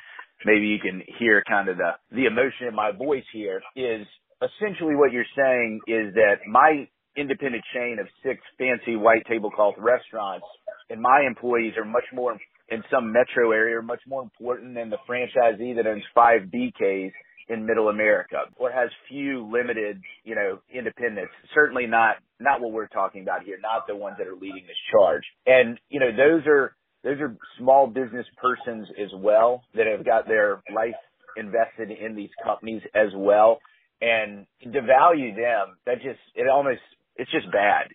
maybe 0.45 0.67
you 0.67 0.79
can 0.79 1.01
hear 1.19 1.43
kind 1.47 1.67
of 1.67 1.77
the, 1.77 1.91
the 2.11 2.25
emotion 2.25 2.67
in 2.67 2.75
my 2.75 2.91
voice 2.91 3.25
here 3.33 3.61
is 3.75 4.05
essentially 4.41 4.95
what 4.95 5.11
you're 5.11 5.27
saying 5.35 5.81
is 5.87 6.13
that 6.13 6.45
my 6.47 6.87
independent 7.17 7.63
chain 7.73 7.97
of 7.99 8.07
six 8.23 8.39
fancy 8.57 8.95
white 8.95 9.25
tablecloth 9.27 9.75
restaurants 9.77 10.45
and 10.89 11.01
my 11.01 11.23
employees 11.27 11.73
are 11.77 11.85
much 11.85 12.05
more 12.13 12.37
in 12.71 12.83
some 12.91 13.11
metro 13.11 13.51
area 13.51 13.77
are 13.77 13.81
much 13.81 14.01
more 14.07 14.21
important 14.21 14.75
than 14.75 14.89
the 14.89 14.97
franchisee 15.09 15.75
that 15.75 15.87
owns 15.87 16.03
five 16.13 16.41
BKs 16.53 17.11
in 17.49 17.65
middle 17.65 17.89
America 17.89 18.37
or 18.57 18.71
has 18.71 18.89
few 19.09 19.49
limited, 19.51 19.99
you 20.23 20.35
know, 20.35 20.59
independents. 20.73 21.31
Certainly 21.53 21.87
not, 21.87 22.17
not 22.39 22.61
what 22.61 22.71
we're 22.71 22.87
talking 22.87 23.23
about 23.23 23.43
here, 23.43 23.57
not 23.61 23.87
the 23.87 23.95
ones 23.95 24.15
that 24.19 24.27
are 24.27 24.35
leading 24.35 24.63
this 24.67 24.77
charge. 24.91 25.23
And, 25.47 25.79
you 25.89 25.99
know, 25.99 26.11
those 26.11 26.45
are, 26.45 26.75
those 27.03 27.19
are 27.19 27.35
small 27.57 27.87
business 27.87 28.25
persons 28.37 28.87
as 29.01 29.09
well 29.15 29.63
that 29.73 29.87
have 29.87 30.05
got 30.05 30.27
their 30.27 30.61
life 30.73 30.95
invested 31.37 31.89
in 31.91 32.15
these 32.15 32.29
companies 32.43 32.81
as 32.93 33.09
well. 33.15 33.59
And 34.01 34.45
to 34.61 34.69
devalue 34.69 35.35
them, 35.35 35.77
that 35.85 35.95
just, 35.95 36.19
it 36.35 36.47
almost, 36.47 36.81
it's 37.15 37.31
just 37.31 37.51
bad. 37.51 37.87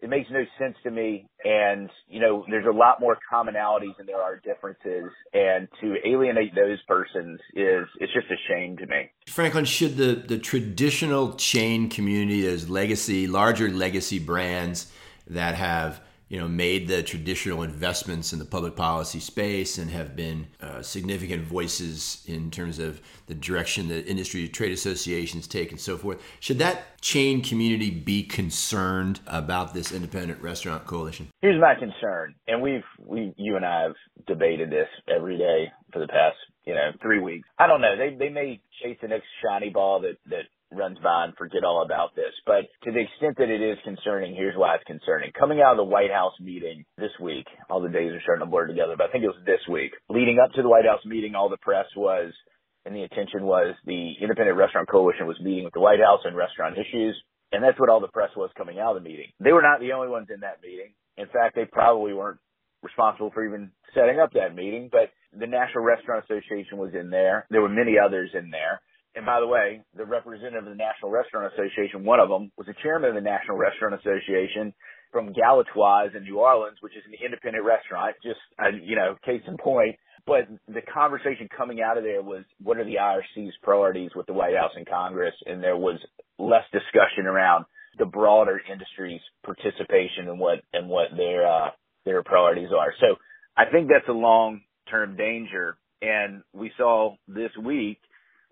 It 0.00 0.08
makes 0.08 0.30
no 0.30 0.44
sense 0.58 0.76
to 0.84 0.90
me. 0.90 1.26
And, 1.44 1.90
you 2.08 2.20
know, 2.20 2.44
there's 2.48 2.66
a 2.66 2.76
lot 2.76 3.00
more 3.00 3.18
commonalities 3.32 3.96
than 3.96 4.06
there 4.06 4.20
are 4.20 4.36
differences. 4.36 5.10
And 5.32 5.68
to 5.80 5.96
alienate 6.06 6.54
those 6.54 6.78
persons 6.86 7.40
is, 7.54 7.86
it's 8.00 8.12
just 8.12 8.26
a 8.30 8.36
shame 8.48 8.76
to 8.78 8.86
me. 8.86 9.10
Franklin, 9.26 9.64
should 9.64 9.96
the, 9.96 10.14
the 10.14 10.38
traditional 10.38 11.34
chain 11.34 11.88
community, 11.88 12.42
those 12.42 12.68
legacy, 12.68 13.26
larger 13.26 13.70
legacy 13.70 14.18
brands 14.18 14.92
that 15.26 15.54
have 15.54 16.00
you 16.28 16.38
know, 16.38 16.46
made 16.46 16.88
the 16.88 17.02
traditional 17.02 17.62
investments 17.62 18.32
in 18.32 18.38
the 18.38 18.44
public 18.44 18.76
policy 18.76 19.20
space 19.20 19.78
and 19.78 19.90
have 19.90 20.14
been 20.14 20.46
uh, 20.60 20.82
significant 20.82 21.42
voices 21.42 22.22
in 22.26 22.50
terms 22.50 22.78
of 22.78 23.00
the 23.26 23.34
direction 23.34 23.88
that 23.88 24.06
industry 24.06 24.46
trade 24.48 24.72
associations 24.72 25.46
take 25.46 25.70
and 25.70 25.80
so 25.80 25.96
forth. 25.96 26.22
Should 26.40 26.58
that 26.58 27.00
chain 27.00 27.42
community 27.42 27.90
be 27.90 28.22
concerned 28.22 29.20
about 29.26 29.72
this 29.72 29.92
independent 29.92 30.42
restaurant 30.42 30.86
coalition? 30.86 31.28
Here's 31.40 31.60
my 31.60 31.74
concern, 31.74 32.34
and 32.46 32.60
we've 32.60 32.84
we 32.98 33.32
you 33.36 33.56
and 33.56 33.64
I 33.64 33.82
have 33.82 33.94
debated 34.26 34.70
this 34.70 34.88
every 35.08 35.38
day 35.38 35.72
for 35.92 36.00
the 36.00 36.08
past 36.08 36.36
you 36.64 36.74
know 36.74 36.90
three 37.00 37.20
weeks. 37.20 37.48
I 37.58 37.66
don't 37.66 37.80
know. 37.80 37.96
They 37.96 38.14
they 38.16 38.28
may 38.28 38.60
chase 38.82 38.98
the 39.00 39.08
next 39.08 39.26
shiny 39.42 39.70
ball 39.70 40.00
that 40.02 40.18
that 40.26 40.44
runs 40.70 40.98
by 41.02 41.24
and 41.24 41.36
forget 41.36 41.64
all 41.64 41.82
about 41.82 42.14
this. 42.14 42.32
But 42.44 42.68
to 42.84 42.92
the 42.92 43.00
extent 43.00 43.38
that 43.38 43.48
it 43.48 43.62
is 43.62 43.78
concerning, 43.84 44.34
here's 44.34 44.56
why 44.56 44.74
it's 44.74 44.84
concerning. 44.84 45.32
Coming 45.32 45.60
out 45.60 45.72
of 45.72 45.78
the 45.78 45.84
White 45.84 46.12
House 46.12 46.34
meeting 46.40 46.84
this 46.98 47.12
week, 47.20 47.46
all 47.70 47.80
the 47.80 47.88
days 47.88 48.12
are 48.12 48.20
starting 48.22 48.44
to 48.44 48.50
blur 48.50 48.66
together, 48.66 48.94
but 48.96 49.08
I 49.08 49.12
think 49.12 49.24
it 49.24 49.32
was 49.32 49.44
this 49.46 49.64
week. 49.70 49.92
Leading 50.08 50.38
up 50.38 50.52
to 50.52 50.62
the 50.62 50.68
White 50.68 50.84
House 50.84 51.04
meeting, 51.04 51.34
all 51.34 51.48
the 51.48 51.56
press 51.56 51.86
was 51.96 52.32
and 52.88 52.96
the 52.96 53.02
attention 53.02 53.44
was 53.44 53.74
the 53.84 54.14
Independent 54.20 54.56
Restaurant 54.56 54.88
Coalition 54.88 55.26
was 55.26 55.38
meeting 55.40 55.64
with 55.64 55.74
the 55.74 55.80
White 55.80 56.00
House 56.00 56.20
on 56.24 56.34
restaurant 56.34 56.78
issues. 56.78 57.14
And 57.52 57.62
that's 57.62 57.78
what 57.78 57.88
all 57.88 58.00
the 58.00 58.08
press 58.08 58.30
was 58.36 58.50
coming 58.56 58.78
out 58.78 58.96
of 58.96 59.02
the 59.02 59.08
meeting. 59.08 59.28
They 59.40 59.52
were 59.52 59.62
not 59.62 59.80
the 59.80 59.92
only 59.92 60.08
ones 60.08 60.28
in 60.32 60.40
that 60.40 60.60
meeting. 60.62 60.92
In 61.16 61.26
fact, 61.26 61.54
they 61.54 61.64
probably 61.64 62.12
weren't 62.12 62.38
responsible 62.82 63.30
for 63.32 63.44
even 63.44 63.70
setting 63.94 64.20
up 64.20 64.32
that 64.34 64.54
meeting, 64.54 64.88
but 64.90 65.10
the 65.38 65.46
National 65.46 65.84
Restaurant 65.84 66.24
Association 66.24 66.78
was 66.78 66.92
in 66.94 67.10
there. 67.10 67.46
There 67.50 67.60
were 67.60 67.68
many 67.68 67.96
others 67.98 68.30
in 68.34 68.50
there. 68.50 68.80
And 69.18 69.26
by 69.26 69.40
the 69.40 69.48
way, 69.48 69.82
the 69.96 70.06
representative 70.06 70.62
of 70.62 70.70
the 70.70 70.78
National 70.78 71.10
Restaurant 71.10 71.52
Association, 71.52 72.04
one 72.04 72.20
of 72.20 72.28
them, 72.28 72.52
was 72.56 72.68
the 72.68 72.74
chairman 72.84 73.10
of 73.10 73.16
the 73.16 73.20
National 73.20 73.58
Restaurant 73.58 73.98
Association 73.98 74.72
from 75.10 75.34
Galatoire's 75.34 76.14
in 76.14 76.22
New 76.22 76.38
Orleans, 76.38 76.78
which 76.82 76.94
is 76.94 77.02
an 77.04 77.18
independent 77.18 77.64
restaurant, 77.64 78.14
just, 78.22 78.38
uh, 78.62 78.70
you 78.80 78.94
know, 78.94 79.16
case 79.26 79.42
in 79.48 79.56
point. 79.56 79.96
But 80.24 80.46
the 80.68 80.82
conversation 80.82 81.48
coming 81.50 81.82
out 81.82 81.98
of 81.98 82.04
there 82.04 82.22
was 82.22 82.44
what 82.62 82.76
are 82.78 82.84
the 82.84 82.94
IRC's 82.94 83.54
priorities 83.60 84.12
with 84.14 84.26
the 84.26 84.34
White 84.34 84.54
House 84.54 84.70
and 84.76 84.86
Congress? 84.86 85.34
And 85.46 85.60
there 85.60 85.76
was 85.76 85.98
less 86.38 86.64
discussion 86.70 87.26
around 87.26 87.64
the 87.98 88.06
broader 88.06 88.60
industry's 88.70 89.22
participation 89.44 90.28
and 90.28 90.38
what, 90.38 90.60
and 90.72 90.88
what 90.88 91.08
their, 91.16 91.44
uh, 91.44 91.70
their 92.04 92.22
priorities 92.22 92.70
are. 92.70 92.94
So 93.00 93.16
I 93.56 93.64
think 93.64 93.88
that's 93.88 94.08
a 94.08 94.12
long 94.12 94.60
term 94.88 95.16
danger. 95.16 95.76
And 96.00 96.42
we 96.52 96.70
saw 96.76 97.16
this 97.26 97.50
week 97.60 97.98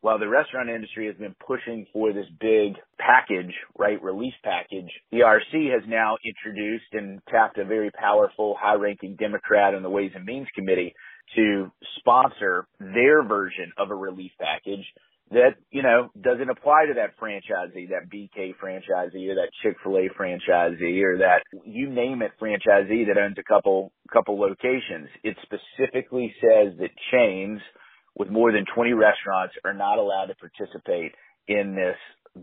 while 0.07 0.21
the 0.21 0.29
restaurant 0.29 0.71
industry 0.71 1.09
has 1.09 1.17
been 1.17 1.35
pushing 1.45 1.85
for 1.93 2.13
this 2.13 2.27
big 2.39 2.75
package, 2.97 3.53
right, 3.77 4.01
relief 4.01 4.35
package, 4.45 4.89
the 5.11 5.19
IRC 5.19 5.73
has 5.73 5.83
now 5.89 6.17
introduced 6.25 6.87
and 6.93 7.21
tapped 7.29 7.59
a 7.59 7.65
very 7.65 7.91
powerful, 7.91 8.57
high-ranking 8.57 9.17
Democrat 9.17 9.75
on 9.75 9.83
the 9.83 9.91
Ways 9.91 10.13
and 10.15 10.25
Means 10.25 10.47
Committee 10.55 10.95
to 11.35 11.73
sponsor 11.99 12.69
their 12.79 13.25
version 13.25 13.73
of 13.77 13.91
a 13.91 13.97
relief 13.97 14.31
package 14.41 14.87
that, 15.33 15.57
you 15.73 15.83
know, 15.83 16.09
doesn't 16.23 16.51
apply 16.51 16.87
to 16.87 16.95
that 16.95 17.19
franchisee, 17.21 17.89
that 17.89 18.09
BK 18.09 18.55
franchisee 18.63 19.29
or 19.29 19.35
that 19.35 19.51
Chick-fil-A 19.61 20.11
franchisee 20.17 21.03
or 21.03 21.19
that 21.19 21.43
you 21.65 21.91
name 21.91 22.23
it 22.23 22.31
franchisee 22.41 23.09
that 23.09 23.19
owns 23.21 23.39
a 23.41 23.43
couple, 23.43 23.91
couple 24.13 24.39
locations. 24.39 25.09
It 25.25 25.37
specifically 25.43 26.33
says 26.41 26.79
that 26.79 26.91
chains– 27.11 27.61
with 28.17 28.31
more 28.31 28.53
than 28.53 28.65
20 28.75 28.93
restaurants 28.95 29.55
are 29.65 29.75
not 29.75 29.99
allowed 29.99 30.27
to 30.27 30.35
participate 30.37 31.13
in 31.47 31.77
this 31.77 31.97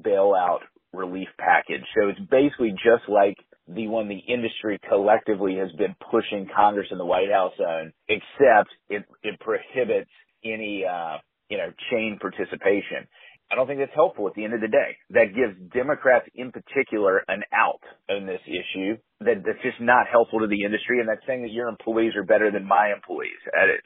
bailout 0.05 0.59
relief 0.93 1.27
package. 1.37 1.83
So 1.97 2.09
it's 2.09 2.19
basically 2.29 2.71
just 2.71 3.09
like 3.09 3.35
the 3.67 3.87
one 3.87 4.07
the 4.07 4.21
industry 4.33 4.79
collectively 4.87 5.55
has 5.55 5.71
been 5.73 5.95
pushing 6.11 6.47
Congress 6.55 6.87
and 6.91 6.99
the 6.99 7.05
White 7.05 7.31
House 7.31 7.53
on, 7.59 7.93
except 8.07 8.69
it, 8.89 9.03
it 9.23 9.39
prohibits 9.39 10.11
any, 10.45 10.83
uh, 10.85 11.17
you 11.49 11.57
know, 11.57 11.71
chain 11.89 12.19
participation. 12.21 13.07
I 13.51 13.55
don't 13.55 13.67
think 13.67 13.79
that's 13.79 13.93
helpful 13.93 14.27
at 14.27 14.33
the 14.33 14.45
end 14.45 14.53
of 14.53 14.61
the 14.61 14.67
day. 14.67 14.97
That 15.11 15.35
gives 15.35 15.53
Democrats 15.73 16.25
in 16.33 16.51
particular 16.51 17.23
an 17.27 17.43
out 17.53 17.81
on 18.09 18.25
this 18.25 18.41
issue 18.47 18.97
that, 19.21 19.43
that's 19.45 19.61
just 19.61 19.79
not 19.79 20.07
helpful 20.11 20.39
to 20.39 20.47
the 20.47 20.63
industry 20.63 20.99
and 20.99 21.07
that's 21.07 21.25
saying 21.27 21.43
that 21.43 21.51
your 21.51 21.67
employees 21.67 22.13
are 22.15 22.23
better 22.23 22.51
than 22.51 22.65
my 22.65 22.91
employees 22.93 23.41
at 23.53 23.69
it 23.69 23.81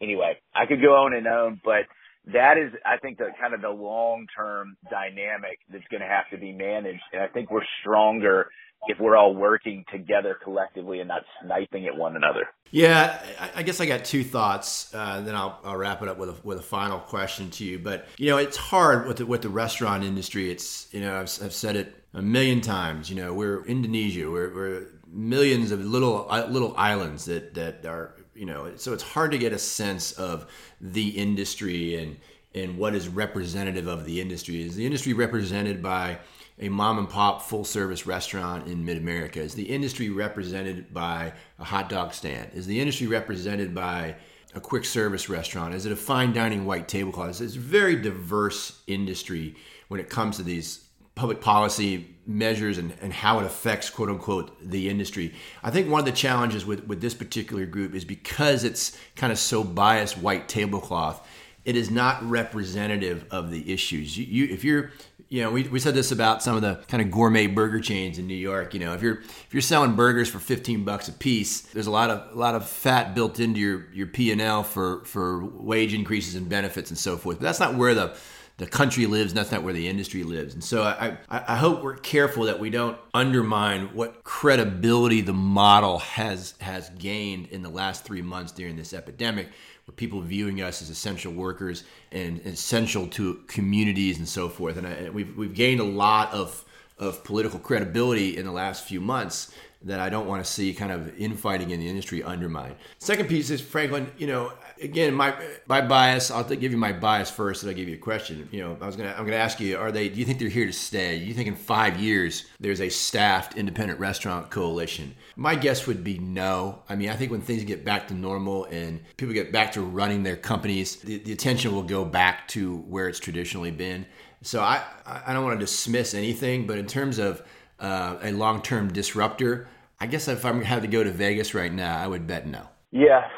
anyway, 0.00 0.38
I 0.54 0.66
could 0.66 0.80
go 0.80 0.94
on 0.94 1.14
and 1.14 1.26
on, 1.26 1.60
but 1.64 1.86
that 2.32 2.58
is, 2.58 2.72
I 2.84 2.96
think, 2.98 3.18
the 3.18 3.28
kind 3.40 3.54
of 3.54 3.60
the 3.60 3.70
long 3.70 4.26
term 4.36 4.76
dynamic 4.90 5.58
that's 5.70 5.86
going 5.90 6.00
to 6.00 6.08
have 6.08 6.28
to 6.32 6.38
be 6.38 6.52
managed. 6.52 7.02
And 7.12 7.22
I 7.22 7.28
think 7.28 7.50
we're 7.50 7.66
stronger 7.80 8.48
if 8.88 8.98
we're 9.00 9.16
all 9.16 9.34
working 9.34 9.84
together 9.90 10.36
collectively 10.42 11.00
and 11.00 11.08
not 11.08 11.22
sniping 11.42 11.86
at 11.86 11.96
one 11.96 12.16
another. 12.16 12.46
Yeah, 12.70 13.20
I 13.54 13.62
guess 13.62 13.80
I 13.80 13.86
got 13.86 14.04
two 14.04 14.24
thoughts. 14.24 14.92
Uh, 14.92 15.20
then 15.20 15.34
I'll, 15.34 15.60
I'll 15.64 15.76
wrap 15.76 16.02
it 16.02 16.08
up 16.08 16.18
with 16.18 16.30
a, 16.30 16.36
with 16.42 16.58
a 16.58 16.62
final 16.62 16.98
question 16.98 17.50
to 17.52 17.64
you. 17.64 17.78
But 17.78 18.06
you 18.18 18.30
know, 18.30 18.38
it's 18.38 18.56
hard 18.56 19.06
with 19.06 19.18
the, 19.18 19.26
with 19.26 19.42
the 19.42 19.48
restaurant 19.48 20.04
industry. 20.04 20.50
It's 20.50 20.92
you 20.92 21.00
know, 21.00 21.14
I've, 21.14 21.30
I've 21.42 21.54
said 21.54 21.76
it 21.76 21.94
a 22.12 22.22
million 22.22 22.60
times. 22.60 23.08
You 23.08 23.16
know, 23.16 23.32
we're 23.34 23.64
Indonesia. 23.66 24.30
We're, 24.30 24.54
we're 24.54 24.86
millions 25.08 25.70
of 25.70 25.84
little 25.84 26.26
uh, 26.28 26.46
little 26.46 26.74
islands 26.76 27.24
that 27.26 27.54
that 27.54 27.86
are 27.86 28.15
you 28.36 28.46
know 28.46 28.72
so 28.76 28.92
it's 28.92 29.02
hard 29.02 29.30
to 29.32 29.38
get 29.38 29.52
a 29.52 29.58
sense 29.58 30.12
of 30.12 30.46
the 30.80 31.08
industry 31.08 31.96
and 31.96 32.16
and 32.54 32.78
what 32.78 32.94
is 32.94 33.08
representative 33.08 33.86
of 33.86 34.04
the 34.04 34.20
industry 34.20 34.62
is 34.62 34.76
the 34.76 34.86
industry 34.86 35.12
represented 35.12 35.82
by 35.82 36.18
a 36.58 36.68
mom 36.68 36.98
and 36.98 37.08
pop 37.08 37.42
full 37.42 37.64
service 37.64 38.06
restaurant 38.06 38.66
in 38.66 38.84
mid 38.84 38.96
America? 38.96 39.40
Is 39.40 39.54
the 39.54 39.68
industry 39.68 40.08
represented 40.08 40.92
by 40.92 41.32
a 41.58 41.64
hot 41.64 41.88
dog 41.88 42.14
stand? 42.14 42.50
Is 42.54 42.66
the 42.66 42.80
industry 42.80 43.06
represented 43.06 43.74
by 43.74 44.16
a 44.54 44.60
quick 44.60 44.84
service 44.84 45.28
restaurant? 45.28 45.74
Is 45.74 45.84
it 45.84 45.92
a 45.92 45.96
fine 45.96 46.32
dining 46.32 46.64
white 46.64 46.88
tablecloth? 46.88 47.40
It's 47.40 47.56
a 47.56 47.60
very 47.60 47.96
diverse 47.96 48.80
industry 48.86 49.54
when 49.88 50.00
it 50.00 50.08
comes 50.08 50.38
to 50.38 50.42
these 50.42 50.85
public 51.16 51.40
policy 51.40 52.14
measures 52.26 52.78
and, 52.78 52.92
and 53.00 53.12
how 53.12 53.40
it 53.40 53.46
affects 53.46 53.90
quote 53.90 54.08
unquote 54.08 54.56
the 54.62 54.88
industry. 54.88 55.34
I 55.62 55.70
think 55.70 55.90
one 55.90 55.98
of 55.98 56.06
the 56.06 56.12
challenges 56.12 56.64
with, 56.64 56.86
with 56.86 57.00
this 57.00 57.14
particular 57.14 57.66
group 57.66 57.94
is 57.94 58.04
because 58.04 58.62
it's 58.62 58.96
kind 59.16 59.32
of 59.32 59.38
so 59.38 59.64
biased 59.64 60.18
white 60.18 60.48
tablecloth, 60.48 61.26
it 61.64 61.74
is 61.74 61.90
not 61.90 62.22
representative 62.28 63.24
of 63.30 63.50
the 63.50 63.72
issues. 63.72 64.16
You, 64.16 64.24
you 64.24 64.54
if 64.54 64.62
you're 64.62 64.92
you 65.28 65.42
know, 65.42 65.50
we, 65.50 65.64
we 65.64 65.80
said 65.80 65.94
this 65.94 66.12
about 66.12 66.40
some 66.40 66.54
of 66.54 66.62
the 66.62 66.84
kind 66.86 67.02
of 67.02 67.10
gourmet 67.10 67.48
burger 67.48 67.80
chains 67.80 68.18
in 68.18 68.28
New 68.28 68.36
York. 68.36 68.74
You 68.74 68.80
know, 68.80 68.94
if 68.94 69.02
you're 69.02 69.18
if 69.18 69.48
you're 69.50 69.60
selling 69.60 69.96
burgers 69.96 70.28
for 70.28 70.38
15 70.38 70.84
bucks 70.84 71.08
a 71.08 71.12
piece, 71.12 71.62
there's 71.62 71.88
a 71.88 71.90
lot 71.90 72.10
of 72.10 72.32
a 72.32 72.38
lot 72.38 72.54
of 72.54 72.68
fat 72.68 73.14
built 73.14 73.40
into 73.40 73.58
your 73.58 73.86
your 73.92 74.06
P 74.06 74.30
and 74.30 74.40
L 74.40 74.62
for 74.62 75.04
for 75.04 75.44
wage 75.44 75.94
increases 75.94 76.36
and 76.36 76.48
benefits 76.48 76.90
and 76.90 76.98
so 76.98 77.16
forth. 77.16 77.38
But 77.38 77.44
that's 77.44 77.58
not 77.58 77.74
where 77.74 77.94
the 77.94 78.16
the 78.58 78.66
country 78.66 79.04
lives, 79.06 79.32
and 79.32 79.38
that's 79.38 79.52
not 79.52 79.62
where 79.62 79.74
the 79.74 79.86
industry 79.86 80.22
lives. 80.22 80.54
And 80.54 80.64
so 80.64 80.82
I, 80.82 81.18
I 81.28 81.56
hope 81.56 81.82
we're 81.82 81.96
careful 81.96 82.44
that 82.44 82.58
we 82.58 82.70
don't 82.70 82.96
undermine 83.12 83.94
what 83.94 84.24
credibility 84.24 85.20
the 85.20 85.34
model 85.34 85.98
has 85.98 86.54
has 86.60 86.88
gained 86.90 87.48
in 87.48 87.62
the 87.62 87.68
last 87.68 88.04
three 88.04 88.22
months 88.22 88.52
during 88.52 88.76
this 88.76 88.94
epidemic 88.94 89.48
with 89.86 89.96
people 89.96 90.22
viewing 90.22 90.62
us 90.62 90.80
as 90.80 90.88
essential 90.88 91.32
workers 91.32 91.84
and 92.12 92.40
essential 92.46 93.06
to 93.08 93.34
communities 93.46 94.18
and 94.18 94.28
so 94.28 94.48
forth. 94.48 94.78
And, 94.78 94.86
I, 94.86 95.10
we've 95.10 95.36
we've 95.36 95.54
gained 95.54 95.80
a 95.80 95.84
lot 95.84 96.32
of 96.32 96.64
of 96.98 97.22
political 97.24 97.58
credibility 97.58 98.38
in 98.38 98.46
the 98.46 98.52
last 98.52 98.86
few 98.86 99.02
months 99.02 99.52
that 99.82 100.00
I 100.00 100.08
don't 100.08 100.26
want 100.26 100.44
to 100.44 100.50
see 100.50 100.72
kind 100.72 100.90
of 100.90 101.14
infighting 101.18 101.70
in 101.70 101.80
the 101.80 101.88
industry 101.88 102.22
undermine. 102.22 102.74
Second 102.98 103.28
piece 103.28 103.50
is 103.50 103.60
Franklin, 103.60 104.10
you 104.16 104.26
know, 104.26 104.52
again, 104.82 105.14
my 105.14 105.34
my 105.66 105.80
bias. 105.80 106.30
I'll 106.30 106.44
give 106.44 106.72
you 106.72 106.78
my 106.78 106.92
bias 106.92 107.30
first, 107.30 107.62
and 107.62 107.70
I'll 107.70 107.76
give 107.76 107.88
you 107.88 107.94
a 107.94 107.98
question. 107.98 108.48
You 108.52 108.60
know, 108.62 108.76
I 108.80 108.86
was 108.86 108.96
gonna 108.96 109.14
I'm 109.16 109.24
gonna 109.24 109.36
ask 109.36 109.60
you: 109.60 109.76
Are 109.76 109.92
they? 109.92 110.08
Do 110.08 110.18
you 110.18 110.24
think 110.24 110.38
they're 110.38 110.48
here 110.48 110.66
to 110.66 110.72
stay? 110.72 111.16
You 111.16 111.34
think 111.34 111.48
in 111.48 111.56
five 111.56 111.98
years 111.98 112.46
there's 112.60 112.80
a 112.80 112.88
staffed 112.88 113.56
independent 113.56 114.00
restaurant 114.00 114.50
coalition? 114.50 115.14
My 115.36 115.54
guess 115.54 115.86
would 115.86 116.04
be 116.04 116.18
no. 116.18 116.82
I 116.88 116.96
mean, 116.96 117.10
I 117.10 117.16
think 117.16 117.30
when 117.30 117.40
things 117.40 117.64
get 117.64 117.84
back 117.84 118.08
to 118.08 118.14
normal 118.14 118.64
and 118.66 119.00
people 119.16 119.34
get 119.34 119.52
back 119.52 119.72
to 119.72 119.82
running 119.82 120.22
their 120.22 120.36
companies, 120.36 120.96
the, 120.96 121.18
the 121.18 121.32
attention 121.32 121.74
will 121.74 121.82
go 121.82 122.04
back 122.04 122.48
to 122.48 122.78
where 122.88 123.08
it's 123.08 123.20
traditionally 123.20 123.70
been. 123.70 124.06
So 124.42 124.60
I 124.60 124.82
I 125.06 125.32
don't 125.32 125.44
want 125.44 125.58
to 125.58 125.64
dismiss 125.64 126.14
anything, 126.14 126.66
but 126.66 126.78
in 126.78 126.86
terms 126.86 127.18
of 127.18 127.42
uh, 127.80 128.16
a 128.22 128.32
long 128.32 128.62
term 128.62 128.92
disruptor, 128.92 129.68
I 130.00 130.06
guess 130.06 130.28
if 130.28 130.44
I'm 130.44 130.62
had 130.62 130.82
to 130.82 130.88
go 130.88 131.02
to 131.02 131.10
Vegas 131.10 131.54
right 131.54 131.72
now, 131.72 131.98
I 131.98 132.06
would 132.06 132.26
bet 132.26 132.46
no. 132.46 132.68
Yeah, 132.92 133.28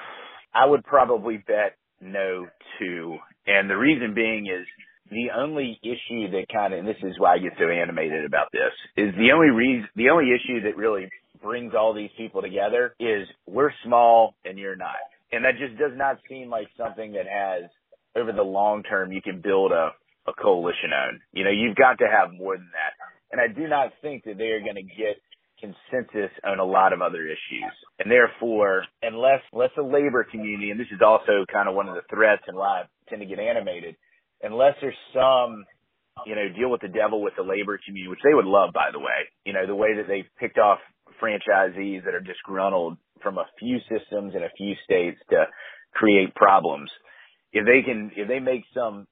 I 0.54 0.66
would 0.66 0.84
probably 0.84 1.42
bet 1.46 1.76
no 2.00 2.46
too. 2.78 3.16
And 3.46 3.68
the 3.68 3.76
reason 3.76 4.14
being 4.14 4.46
is 4.46 4.66
the 5.10 5.28
only 5.36 5.78
issue 5.82 6.30
that 6.32 6.46
kind 6.52 6.74
of, 6.74 6.80
and 6.80 6.88
this 6.88 7.00
is 7.02 7.18
why 7.18 7.34
I 7.34 7.38
get 7.38 7.52
so 7.58 7.68
animated 7.68 8.24
about 8.24 8.48
this, 8.52 8.72
is 8.96 9.14
the 9.14 9.32
only 9.32 9.50
reason, 9.50 9.88
the 9.96 10.10
only 10.10 10.30
issue 10.32 10.62
that 10.62 10.76
really 10.76 11.08
brings 11.42 11.72
all 11.74 11.94
these 11.94 12.10
people 12.16 12.42
together 12.42 12.94
is 13.00 13.26
we're 13.46 13.72
small 13.84 14.34
and 14.44 14.58
you're 14.58 14.76
not. 14.76 14.96
And 15.32 15.44
that 15.44 15.58
just 15.58 15.78
does 15.78 15.92
not 15.94 16.18
seem 16.28 16.50
like 16.50 16.68
something 16.76 17.12
that 17.12 17.26
has, 17.26 17.70
over 18.16 18.32
the 18.32 18.42
long 18.42 18.82
term, 18.82 19.12
you 19.12 19.22
can 19.22 19.40
build 19.40 19.72
a, 19.72 19.90
a 20.26 20.32
coalition 20.32 20.92
on. 20.92 21.20
You 21.32 21.44
know, 21.44 21.50
you've 21.50 21.76
got 21.76 21.98
to 21.98 22.06
have 22.06 22.32
more 22.32 22.56
than 22.56 22.70
that. 22.72 22.94
And 23.30 23.40
I 23.40 23.48
do 23.48 23.68
not 23.68 23.92
think 24.00 24.24
that 24.24 24.38
they 24.38 24.56
are 24.56 24.60
going 24.60 24.76
to 24.76 24.82
get 24.82 25.20
consensus 25.60 26.30
on 26.44 26.58
a 26.58 26.64
lot 26.64 26.92
of 26.92 27.02
other 27.02 27.24
issues. 27.24 27.72
And 27.98 28.10
therefore, 28.10 28.84
unless, 29.02 29.40
unless 29.52 29.70
the 29.76 29.82
labor 29.82 30.24
community, 30.30 30.70
and 30.70 30.80
this 30.80 30.90
is 30.92 31.00
also 31.04 31.44
kind 31.52 31.68
of 31.68 31.74
one 31.74 31.88
of 31.88 31.94
the 31.94 32.06
threats 32.10 32.42
and 32.46 32.56
why 32.56 32.82
I 32.82 32.84
tend 33.08 33.20
to 33.20 33.26
get 33.26 33.38
animated, 33.38 33.96
unless 34.42 34.74
there's 34.80 34.94
some, 35.12 35.64
you 36.26 36.34
know, 36.34 36.48
deal 36.56 36.70
with 36.70 36.80
the 36.80 36.88
devil 36.88 37.22
with 37.22 37.34
the 37.36 37.42
labor 37.42 37.78
community, 37.84 38.08
which 38.08 38.24
they 38.24 38.34
would 38.34 38.46
love, 38.46 38.72
by 38.72 38.90
the 38.92 38.98
way, 38.98 39.28
you 39.44 39.52
know, 39.52 39.66
the 39.66 39.74
way 39.74 39.96
that 39.96 40.08
they've 40.08 40.30
picked 40.38 40.58
off 40.58 40.78
franchisees 41.22 42.04
that 42.04 42.14
are 42.14 42.20
disgruntled 42.20 42.96
from 43.22 43.38
a 43.38 43.46
few 43.58 43.78
systems 43.88 44.34
in 44.34 44.42
a 44.42 44.54
few 44.56 44.74
states 44.84 45.18
to 45.30 45.44
create 45.94 46.34
problems. 46.34 46.90
If 47.52 47.66
they 47.66 47.82
can, 47.82 48.12
if 48.16 48.28
they 48.28 48.40
make 48.40 48.64
some 48.74 49.06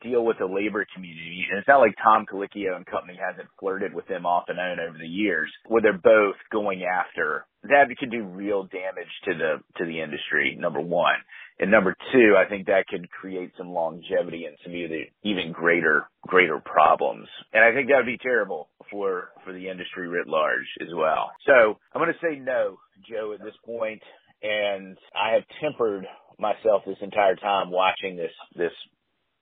deal 0.00 0.24
with 0.24 0.38
the 0.38 0.46
labor 0.46 0.86
community. 0.94 1.46
And 1.50 1.58
it's 1.58 1.68
not 1.68 1.80
like 1.80 1.94
Tom 2.02 2.26
Colicchio 2.30 2.76
and 2.76 2.86
company 2.86 3.18
hasn't 3.18 3.48
flirted 3.58 3.94
with 3.94 4.06
them 4.08 4.26
off 4.26 4.44
and 4.48 4.58
on 4.58 4.80
over 4.80 4.98
the 4.98 5.06
years, 5.06 5.50
where 5.66 5.82
they're 5.82 5.92
both 5.92 6.36
going 6.50 6.84
after 6.84 7.46
that 7.64 7.86
could 7.98 8.10
do 8.10 8.24
real 8.24 8.64
damage 8.64 9.10
to 9.24 9.34
the 9.34 9.62
to 9.78 9.84
the 9.86 10.00
industry. 10.00 10.56
Number 10.58 10.80
one, 10.80 11.14
and 11.60 11.70
number 11.70 11.94
two, 12.12 12.34
I 12.36 12.48
think 12.48 12.66
that 12.66 12.86
could 12.88 13.08
create 13.10 13.52
some 13.56 13.70
longevity 13.70 14.46
and 14.46 14.56
some 14.64 14.74
even 14.74 15.04
even 15.22 15.52
greater 15.52 16.08
greater 16.26 16.58
problems. 16.58 17.28
And 17.52 17.64
I 17.64 17.72
think 17.72 17.88
that 17.88 17.98
would 17.98 18.06
be 18.06 18.18
terrible 18.18 18.68
for 18.90 19.30
for 19.44 19.52
the 19.52 19.68
industry 19.68 20.08
writ 20.08 20.26
large 20.26 20.66
as 20.80 20.88
well. 20.94 21.30
So 21.46 21.78
I'm 21.94 22.02
going 22.02 22.12
to 22.12 22.26
say 22.26 22.38
no, 22.38 22.78
Joe, 23.08 23.32
at 23.32 23.44
this 23.44 23.54
point. 23.64 24.02
And 24.42 24.98
I 25.14 25.34
have 25.34 25.44
tempered 25.60 26.04
myself 26.38 26.82
this 26.84 26.96
entire 27.00 27.36
time 27.36 27.70
watching 27.70 28.16
this 28.16 28.32
this 28.56 28.72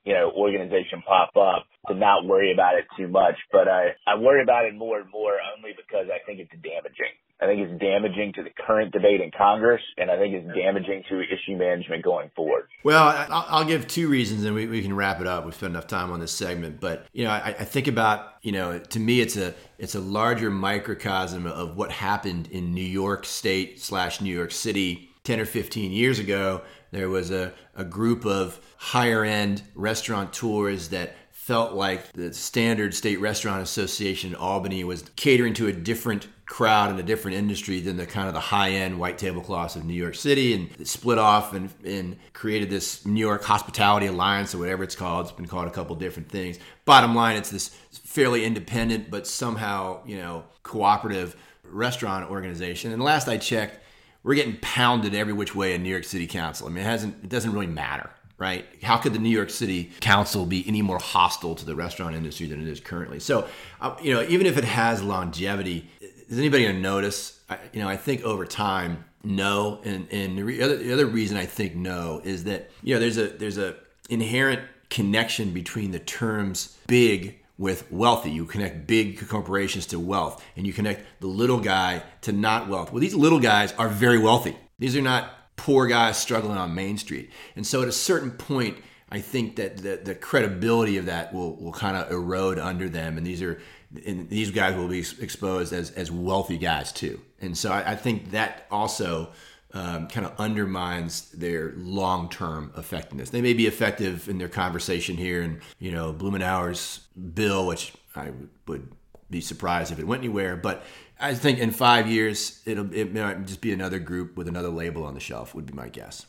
you 0.04 0.14
know, 0.14 0.30
organization 0.36 1.02
pop 1.06 1.30
up 1.36 1.66
to 1.88 1.94
not 1.94 2.24
worry 2.24 2.52
about 2.52 2.76
it 2.76 2.84
too 2.96 3.08
much. 3.08 3.34
But 3.52 3.68
I, 3.68 3.96
I 4.06 4.18
worry 4.18 4.42
about 4.42 4.64
it 4.64 4.74
more 4.74 5.00
and 5.00 5.10
more 5.10 5.34
only 5.56 5.72
because 5.76 6.06
I 6.12 6.24
think 6.26 6.40
it's 6.40 6.52
damaging. 6.62 7.14
I 7.42 7.46
think 7.46 7.60
it's 7.66 7.80
damaging 7.80 8.34
to 8.34 8.42
the 8.42 8.50
current 8.66 8.92
debate 8.92 9.22
in 9.22 9.30
Congress, 9.30 9.80
and 9.96 10.10
I 10.10 10.18
think 10.18 10.34
it's 10.34 10.46
damaging 10.54 11.04
to 11.08 11.22
issue 11.22 11.56
management 11.56 12.04
going 12.04 12.30
forward. 12.36 12.68
Well, 12.84 13.26
I'll 13.30 13.64
give 13.64 13.86
two 13.86 14.08
reasons, 14.08 14.44
and 14.44 14.54
we, 14.54 14.66
we 14.66 14.82
can 14.82 14.94
wrap 14.94 15.22
it 15.22 15.26
up. 15.26 15.46
We've 15.46 15.54
spent 15.54 15.70
enough 15.70 15.86
time 15.86 16.10
on 16.10 16.20
this 16.20 16.32
segment, 16.32 16.80
but 16.80 17.06
you 17.12 17.24
know, 17.24 17.30
I, 17.30 17.54
I 17.58 17.64
think 17.64 17.86
about 17.86 18.34
you 18.42 18.52
know, 18.52 18.78
to 18.78 19.00
me, 19.00 19.20
it's 19.20 19.36
a 19.36 19.54
it's 19.78 19.94
a 19.94 20.00
larger 20.00 20.50
microcosm 20.50 21.46
of 21.46 21.76
what 21.76 21.90
happened 21.92 22.48
in 22.48 22.74
New 22.74 22.82
York 22.82 23.24
State 23.24 23.80
slash 23.80 24.20
New 24.20 24.34
York 24.34 24.52
City 24.52 25.10
ten 25.24 25.40
or 25.40 25.46
fifteen 25.46 25.92
years 25.92 26.18
ago 26.18 26.62
there 26.90 27.08
was 27.08 27.30
a, 27.30 27.52
a 27.74 27.84
group 27.84 28.24
of 28.24 28.60
higher 28.76 29.24
end 29.24 29.62
restaurateurs 29.74 30.88
that 30.88 31.14
felt 31.30 31.72
like 31.72 32.12
the 32.12 32.32
standard 32.32 32.94
state 32.94 33.20
restaurant 33.20 33.62
association 33.62 34.30
in 34.30 34.36
Albany 34.36 34.84
was 34.84 35.02
catering 35.16 35.54
to 35.54 35.66
a 35.66 35.72
different 35.72 36.28
crowd 36.46 36.90
and 36.90 36.98
a 37.00 37.02
different 37.02 37.36
industry 37.36 37.80
than 37.80 37.96
the 37.96 38.06
kind 38.06 38.28
of 38.28 38.34
the 38.34 38.40
high 38.40 38.70
end 38.70 38.98
white 38.98 39.18
tablecloths 39.18 39.74
of 39.74 39.84
New 39.84 39.94
York 39.94 40.14
City 40.14 40.52
and 40.52 40.86
split 40.86 41.18
off 41.18 41.54
and, 41.54 41.70
and 41.84 42.16
created 42.32 42.70
this 42.70 43.06
New 43.06 43.20
York 43.20 43.42
Hospitality 43.44 44.06
Alliance 44.06 44.54
or 44.54 44.58
whatever 44.58 44.84
it's 44.84 44.94
called. 44.94 45.26
It's 45.26 45.34
been 45.34 45.46
called 45.46 45.66
a 45.66 45.70
couple 45.70 45.96
different 45.96 46.28
things. 46.28 46.58
Bottom 46.84 47.14
line, 47.14 47.36
it's 47.36 47.50
this 47.50 47.68
fairly 48.04 48.44
independent 48.44 49.10
but 49.10 49.26
somehow, 49.26 50.04
you 50.04 50.18
know, 50.18 50.44
cooperative 50.62 51.36
restaurant 51.64 52.30
organization. 52.30 52.92
And 52.92 53.02
last 53.02 53.28
I 53.28 53.38
checked, 53.38 53.78
we're 54.22 54.34
getting 54.34 54.58
pounded 54.60 55.14
every 55.14 55.32
which 55.32 55.54
way 55.54 55.74
in 55.74 55.82
New 55.82 55.88
York 55.88 56.04
City 56.04 56.26
Council. 56.26 56.66
I 56.66 56.70
mean, 56.70 56.84
it 56.84 56.86
hasn't. 56.86 57.24
It 57.24 57.28
doesn't 57.28 57.52
really 57.52 57.66
matter, 57.66 58.10
right? 58.38 58.66
How 58.82 58.96
could 58.96 59.12
the 59.12 59.18
New 59.18 59.30
York 59.30 59.50
City 59.50 59.90
Council 60.00 60.46
be 60.46 60.66
any 60.66 60.82
more 60.82 60.98
hostile 60.98 61.54
to 61.54 61.64
the 61.64 61.74
restaurant 61.74 62.14
industry 62.14 62.46
than 62.46 62.60
it 62.60 62.68
is 62.68 62.80
currently? 62.80 63.20
So, 63.20 63.48
uh, 63.80 63.96
you 64.02 64.12
know, 64.12 64.22
even 64.22 64.46
if 64.46 64.56
it 64.56 64.64
has 64.64 65.02
longevity, 65.02 65.88
is 66.00 66.38
anybody 66.38 66.64
going 66.64 66.76
to 66.76 66.82
notice? 66.82 67.40
I, 67.48 67.58
you 67.72 67.80
know, 67.80 67.88
I 67.88 67.96
think 67.96 68.22
over 68.22 68.44
time, 68.44 69.04
no. 69.24 69.80
And 69.84 70.06
and 70.10 70.36
the, 70.36 70.44
re- 70.44 70.62
other, 70.62 70.76
the 70.76 70.92
other 70.92 71.06
reason 71.06 71.36
I 71.36 71.46
think 71.46 71.74
no 71.74 72.20
is 72.22 72.44
that 72.44 72.70
you 72.82 72.94
know 72.94 73.00
there's 73.00 73.18
a 73.18 73.28
there's 73.28 73.58
a 73.58 73.76
inherent 74.08 74.62
connection 74.90 75.52
between 75.52 75.92
the 75.92 76.00
terms 76.00 76.76
big 76.88 77.39
with 77.60 77.92
wealthy. 77.92 78.30
You 78.30 78.46
connect 78.46 78.86
big 78.86 79.28
corporations 79.28 79.84
to 79.88 80.00
wealth, 80.00 80.42
and 80.56 80.66
you 80.66 80.72
connect 80.72 81.20
the 81.20 81.26
little 81.26 81.60
guy 81.60 82.02
to 82.22 82.32
not 82.32 82.68
wealth. 82.68 82.90
Well, 82.90 83.02
these 83.02 83.14
little 83.14 83.38
guys 83.38 83.72
are 83.74 83.88
very 83.88 84.18
wealthy. 84.18 84.56
These 84.78 84.96
are 84.96 85.02
not 85.02 85.30
poor 85.56 85.86
guys 85.86 86.16
struggling 86.16 86.56
on 86.56 86.74
Main 86.74 86.96
Street. 86.96 87.30
And 87.54 87.66
so 87.66 87.82
at 87.82 87.88
a 87.88 87.92
certain 87.92 88.30
point, 88.30 88.78
I 89.12 89.20
think 89.20 89.56
that 89.56 89.76
the, 89.76 90.00
the 90.02 90.14
credibility 90.14 90.96
of 90.96 91.04
that 91.06 91.34
will, 91.34 91.54
will 91.56 91.72
kind 91.72 91.98
of 91.98 92.10
erode 92.10 92.58
under 92.58 92.88
them. 92.88 93.18
And 93.18 93.26
these 93.26 93.42
are 93.42 93.60
and 94.06 94.30
these 94.30 94.52
guys 94.52 94.76
will 94.76 94.88
be 94.88 95.00
exposed 95.00 95.72
as, 95.72 95.90
as 95.90 96.10
wealthy 96.12 96.56
guys 96.56 96.92
too. 96.92 97.20
And 97.40 97.58
so 97.58 97.72
I, 97.72 97.92
I 97.92 97.96
think 97.96 98.30
that 98.30 98.66
also 98.70 99.32
um, 99.72 100.08
kind 100.08 100.26
of 100.26 100.34
undermines 100.38 101.30
their 101.30 101.72
long-term 101.76 102.72
effectiveness. 102.76 103.30
They 103.30 103.42
may 103.42 103.52
be 103.52 103.66
effective 103.66 104.28
in 104.28 104.38
their 104.38 104.48
conversation 104.48 105.16
here, 105.16 105.42
and 105.42 105.60
you 105.78 105.92
know 105.92 106.12
Blumenauer's 106.12 107.00
bill, 107.34 107.66
which 107.66 107.92
I 108.14 108.32
would 108.66 108.92
be 109.30 109.40
surprised 109.40 109.92
if 109.92 109.98
it 109.98 110.06
went 110.06 110.20
anywhere. 110.20 110.56
But 110.56 110.84
I 111.20 111.34
think 111.34 111.58
in 111.58 111.70
five 111.70 112.08
years, 112.08 112.60
it'll 112.66 112.92
it 112.92 113.14
might 113.14 113.46
just 113.46 113.60
be 113.60 113.72
another 113.72 113.98
group 113.98 114.36
with 114.36 114.48
another 114.48 114.70
label 114.70 115.04
on 115.04 115.14
the 115.14 115.20
shelf. 115.20 115.54
Would 115.54 115.66
be 115.66 115.72
my 115.72 115.88
guess. 115.88 116.26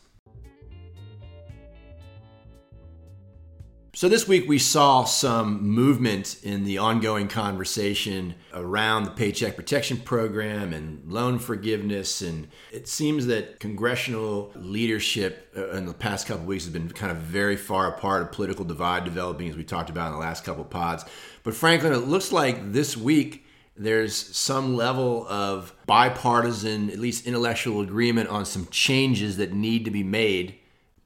So 3.94 4.08
this 4.08 4.26
week 4.26 4.48
we 4.48 4.58
saw 4.58 5.04
some 5.04 5.68
movement 5.68 6.38
in 6.42 6.64
the 6.64 6.78
ongoing 6.78 7.28
conversation 7.28 8.36
around 8.54 9.04
the 9.04 9.10
Paycheck 9.10 9.54
Protection 9.54 9.98
Program 9.98 10.72
and 10.72 11.12
loan 11.12 11.38
forgiveness. 11.38 12.22
And 12.22 12.48
it 12.72 12.88
seems 12.88 13.26
that 13.26 13.60
congressional 13.60 14.50
leadership 14.54 15.52
uh, 15.54 15.72
in 15.72 15.84
the 15.84 15.92
past 15.92 16.26
couple 16.26 16.46
weeks 16.46 16.64
has 16.64 16.72
been 16.72 16.88
kind 16.88 17.12
of 17.12 17.18
very 17.18 17.54
far 17.54 17.86
apart, 17.86 18.22
a 18.22 18.26
political 18.34 18.64
divide 18.64 19.04
developing, 19.04 19.50
as 19.50 19.56
we 19.58 19.62
talked 19.62 19.90
about 19.90 20.06
in 20.06 20.12
the 20.14 20.20
last 20.20 20.42
couple 20.42 20.64
pods. 20.64 21.04
But 21.42 21.52
Franklin, 21.52 21.92
it 21.92 22.06
looks 22.06 22.32
like 22.32 22.72
this 22.72 22.96
week 22.96 23.44
there's 23.76 24.16
some 24.16 24.74
level 24.74 25.26
of 25.28 25.74
bipartisan, 25.84 26.88
at 26.88 26.98
least 26.98 27.26
intellectual 27.26 27.82
agreement 27.82 28.30
on 28.30 28.46
some 28.46 28.68
changes 28.70 29.36
that 29.36 29.52
need 29.52 29.84
to 29.84 29.90
be 29.90 30.02
made 30.02 30.60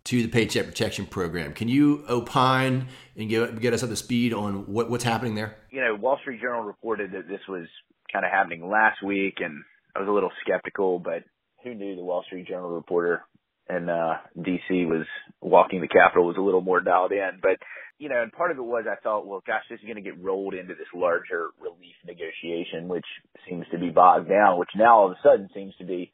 to 0.07 0.23
the 0.23 0.29
Paycheck 0.29 0.66
Protection 0.66 1.05
Program. 1.05 1.53
Can 1.53 1.69
you 1.69 2.05
opine 2.09 2.87
and 3.16 3.29
get, 3.29 3.61
get 3.61 3.75
us 3.75 3.83
up 3.83 3.88
to 3.88 3.97
speed 3.97 4.33
on 4.33 4.73
what, 4.73 4.88
what's 4.88 5.03
happening 5.03 5.35
there? 5.35 5.57
You 5.71 5.81
know, 5.81 5.97
Wall 5.97 6.19
Street 6.21 6.40
Journal 6.40 6.62
reported 6.62 7.11
that 7.12 7.27
this 7.29 7.40
was 7.49 7.66
kind 8.12 8.25
of 8.25 8.31
happening 8.31 8.69
last 8.69 9.03
week, 9.03 9.38
and 9.40 9.64
I 9.97 9.99
was 9.99 10.09
a 10.09 10.12
little 10.12 10.31
skeptical, 10.45 11.01
but 11.01 11.25
who 11.64 11.75
knew 11.75 11.97
the 11.97 12.05
Wall 12.05 12.23
Street 12.25 12.47
Journal 12.47 12.71
reporter 12.71 13.23
in 13.69 13.88
uh, 13.88 14.19
D.C. 14.40 14.85
was 14.87 15.07
walking 15.40 15.81
the 15.81 15.88
Capitol 15.88 16.27
was 16.27 16.37
a 16.38 16.42
little 16.42 16.61
more 16.61 16.81
dialed 16.81 17.11
in. 17.11 17.40
But 17.42 17.59
you 17.99 18.09
know, 18.09 18.23
and 18.23 18.31
part 18.31 18.53
of 18.53 18.59
it 18.59 18.62
was 18.62 18.85
I 18.88 19.01
thought, 19.03 19.27
well, 19.27 19.42
gosh, 19.45 19.62
this 19.69 19.81
is 19.81 19.85
going 19.85 19.97
to 19.97 20.09
get 20.09 20.23
rolled 20.23 20.55
into 20.55 20.75
this 20.75 20.87
larger 20.95 21.49
relief 21.61 21.97
negotiation, 22.07 22.87
which 22.87 23.07
seems 23.49 23.64
to 23.73 23.79
be 23.79 23.90
bogged 23.90 24.29
down, 24.29 24.59
which 24.59 24.69
now 24.77 24.99
all 24.99 25.07
of 25.07 25.12
a 25.12 25.21
sudden 25.23 25.49
seems 25.53 25.75
to 25.79 25.85
be 25.85 26.12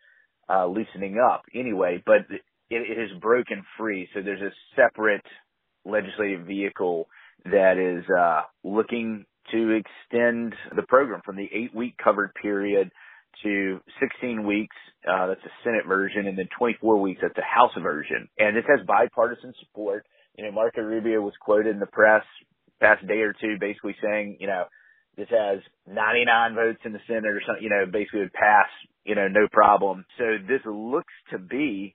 uh, 0.49 0.67
loosening 0.67 1.19
up 1.19 1.43
anyway. 1.55 2.03
But 2.05 2.27
it, 2.73 2.91
it 2.91 2.99
has 2.99 3.21
broken 3.21 3.65
free. 3.79 4.09
So 4.15 4.21
there's 4.23 4.41
a 4.41 4.53
separate 4.77 5.25
legislative 5.85 6.47
vehicle 6.47 7.09
that 7.45 7.77
is 7.79 8.05
uh, 8.11 8.43
looking 8.65 9.25
to 9.51 9.71
extend 9.71 10.55
the 10.75 10.83
program 10.83 11.21
from 11.25 11.37
the 11.37 11.49
eight 11.53 11.75
week 11.75 11.97
covered 12.03 12.33
period 12.41 12.91
to 13.43 13.81
16 14.01 14.47
weeks. 14.47 14.77
Uh, 15.09 15.29
that's 15.29 15.43
the 15.43 15.51
Senate 15.65 15.87
version, 15.87 16.27
and 16.27 16.39
then 16.39 16.49
24 16.57 17.01
weeks. 17.01 17.21
That's 17.23 17.35
the 17.35 17.43
House 17.43 17.73
version. 17.81 18.29
And 18.39 18.57
this 18.57 18.65
has 18.69 18.87
bipartisan 18.87 19.53
support. 19.61 20.07
You 20.37 20.45
know, 20.45 20.53
Marco 20.53 20.81
Rubio 20.81 21.21
was 21.21 21.35
quoted 21.41 21.75
in 21.75 21.81
the 21.81 21.87
press 21.87 22.23
past 22.81 23.07
day 23.07 23.21
or 23.21 23.33
two, 23.33 23.57
basically 23.59 23.97
saying, 24.03 24.37
you 24.41 24.47
know, 24.47 24.65
this 25.17 25.29
has 25.31 25.59
99 25.87 26.55
votes 26.55 26.81
in 26.85 26.93
the 26.93 27.01
Senate 27.07 27.27
or 27.27 27.43
something. 27.47 27.63
You 27.63 27.71
know, 27.71 27.85
basically 27.91 28.21
would 28.21 28.33
pass. 28.33 28.69
You 29.05 29.15
know, 29.17 29.29
no 29.29 29.49
problem. 29.51 30.05
So 30.17 30.25
this 30.47 30.61
looks 30.65 31.13
to 31.33 31.39
be 31.39 31.95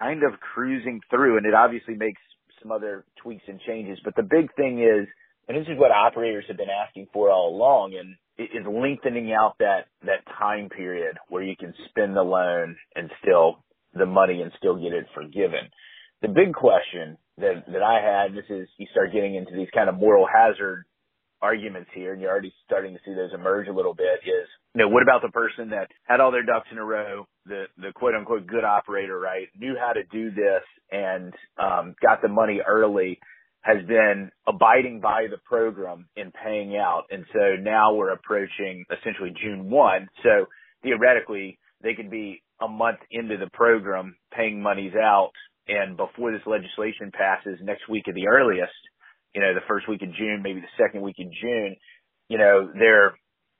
kind 0.00 0.22
of 0.22 0.40
cruising 0.40 1.00
through 1.10 1.36
and 1.36 1.46
it 1.46 1.54
obviously 1.54 1.94
makes 1.94 2.20
some 2.62 2.72
other 2.72 3.04
tweaks 3.22 3.44
and 3.46 3.60
changes. 3.66 3.98
But 4.04 4.16
the 4.16 4.22
big 4.22 4.54
thing 4.56 4.80
is, 4.80 5.06
and 5.48 5.58
this 5.58 5.68
is 5.68 5.78
what 5.78 5.90
operators 5.90 6.44
have 6.48 6.56
been 6.56 6.68
asking 6.70 7.08
for 7.12 7.30
all 7.30 7.54
along 7.54 7.94
and 7.98 8.16
is 8.38 8.66
lengthening 8.66 9.32
out 9.32 9.56
that, 9.58 9.86
that 10.02 10.24
time 10.38 10.68
period 10.68 11.16
where 11.28 11.42
you 11.42 11.56
can 11.58 11.74
spend 11.88 12.16
the 12.16 12.22
loan 12.22 12.76
and 12.94 13.10
still 13.22 13.62
the 13.94 14.06
money 14.06 14.40
and 14.42 14.52
still 14.56 14.76
get 14.76 14.92
it 14.92 15.06
forgiven. 15.14 15.68
The 16.22 16.28
big 16.28 16.54
question 16.54 17.18
that, 17.38 17.64
that 17.66 17.82
I 17.82 18.00
had, 18.00 18.36
this 18.36 18.48
is 18.48 18.68
you 18.78 18.86
start 18.92 19.12
getting 19.12 19.34
into 19.34 19.52
these 19.54 19.68
kind 19.74 19.88
of 19.88 19.96
moral 19.96 20.26
hazard 20.26 20.84
arguments 21.42 21.90
here, 21.94 22.12
and 22.12 22.20
you're 22.20 22.30
already 22.30 22.52
starting 22.66 22.94
to 22.94 23.00
see 23.04 23.14
those 23.14 23.32
emerge 23.34 23.68
a 23.68 23.72
little 23.72 23.94
bit, 23.94 24.20
is, 24.24 24.48
you 24.74 24.80
know, 24.82 24.88
what 24.88 25.02
about 25.02 25.22
the 25.22 25.30
person 25.30 25.70
that 25.70 25.88
had 26.04 26.20
all 26.20 26.30
their 26.30 26.44
ducks 26.44 26.68
in 26.70 26.78
a 26.78 26.84
row, 26.84 27.26
the, 27.46 27.64
the 27.78 27.92
quote 27.94 28.14
unquote 28.14 28.46
good 28.46 28.64
operator, 28.64 29.18
right, 29.18 29.48
knew 29.58 29.74
how 29.78 29.92
to 29.92 30.02
do 30.04 30.30
this 30.30 30.62
and, 30.90 31.32
um, 31.58 31.94
got 32.02 32.22
the 32.22 32.28
money 32.28 32.60
early, 32.66 33.18
has 33.62 33.84
been 33.86 34.30
abiding 34.46 35.00
by 35.00 35.26
the 35.30 35.36
program 35.44 36.06
in 36.16 36.32
paying 36.32 36.76
out. 36.76 37.04
And 37.10 37.24
so 37.32 37.56
now 37.60 37.94
we're 37.94 38.12
approaching 38.12 38.84
essentially 38.90 39.34
June 39.42 39.68
1. 39.68 40.08
So 40.22 40.46
theoretically, 40.82 41.58
they 41.82 41.94
could 41.94 42.10
be 42.10 42.42
a 42.60 42.68
month 42.68 42.98
into 43.10 43.36
the 43.36 43.50
program 43.52 44.16
paying 44.34 44.62
monies 44.62 44.94
out. 44.94 45.32
And 45.68 45.96
before 45.96 46.32
this 46.32 46.40
legislation 46.46 47.12
passes 47.12 47.58
next 47.62 47.88
week 47.88 48.08
at 48.08 48.14
the 48.14 48.28
earliest, 48.28 48.72
you 49.34 49.40
know, 49.40 49.54
the 49.54 49.60
first 49.68 49.88
week 49.88 50.02
of 50.02 50.12
June, 50.14 50.40
maybe 50.42 50.60
the 50.60 50.82
second 50.82 51.02
week 51.02 51.16
in 51.18 51.32
June, 51.40 51.76
you 52.28 52.38
know, 52.38 52.70
they're 52.72 53.14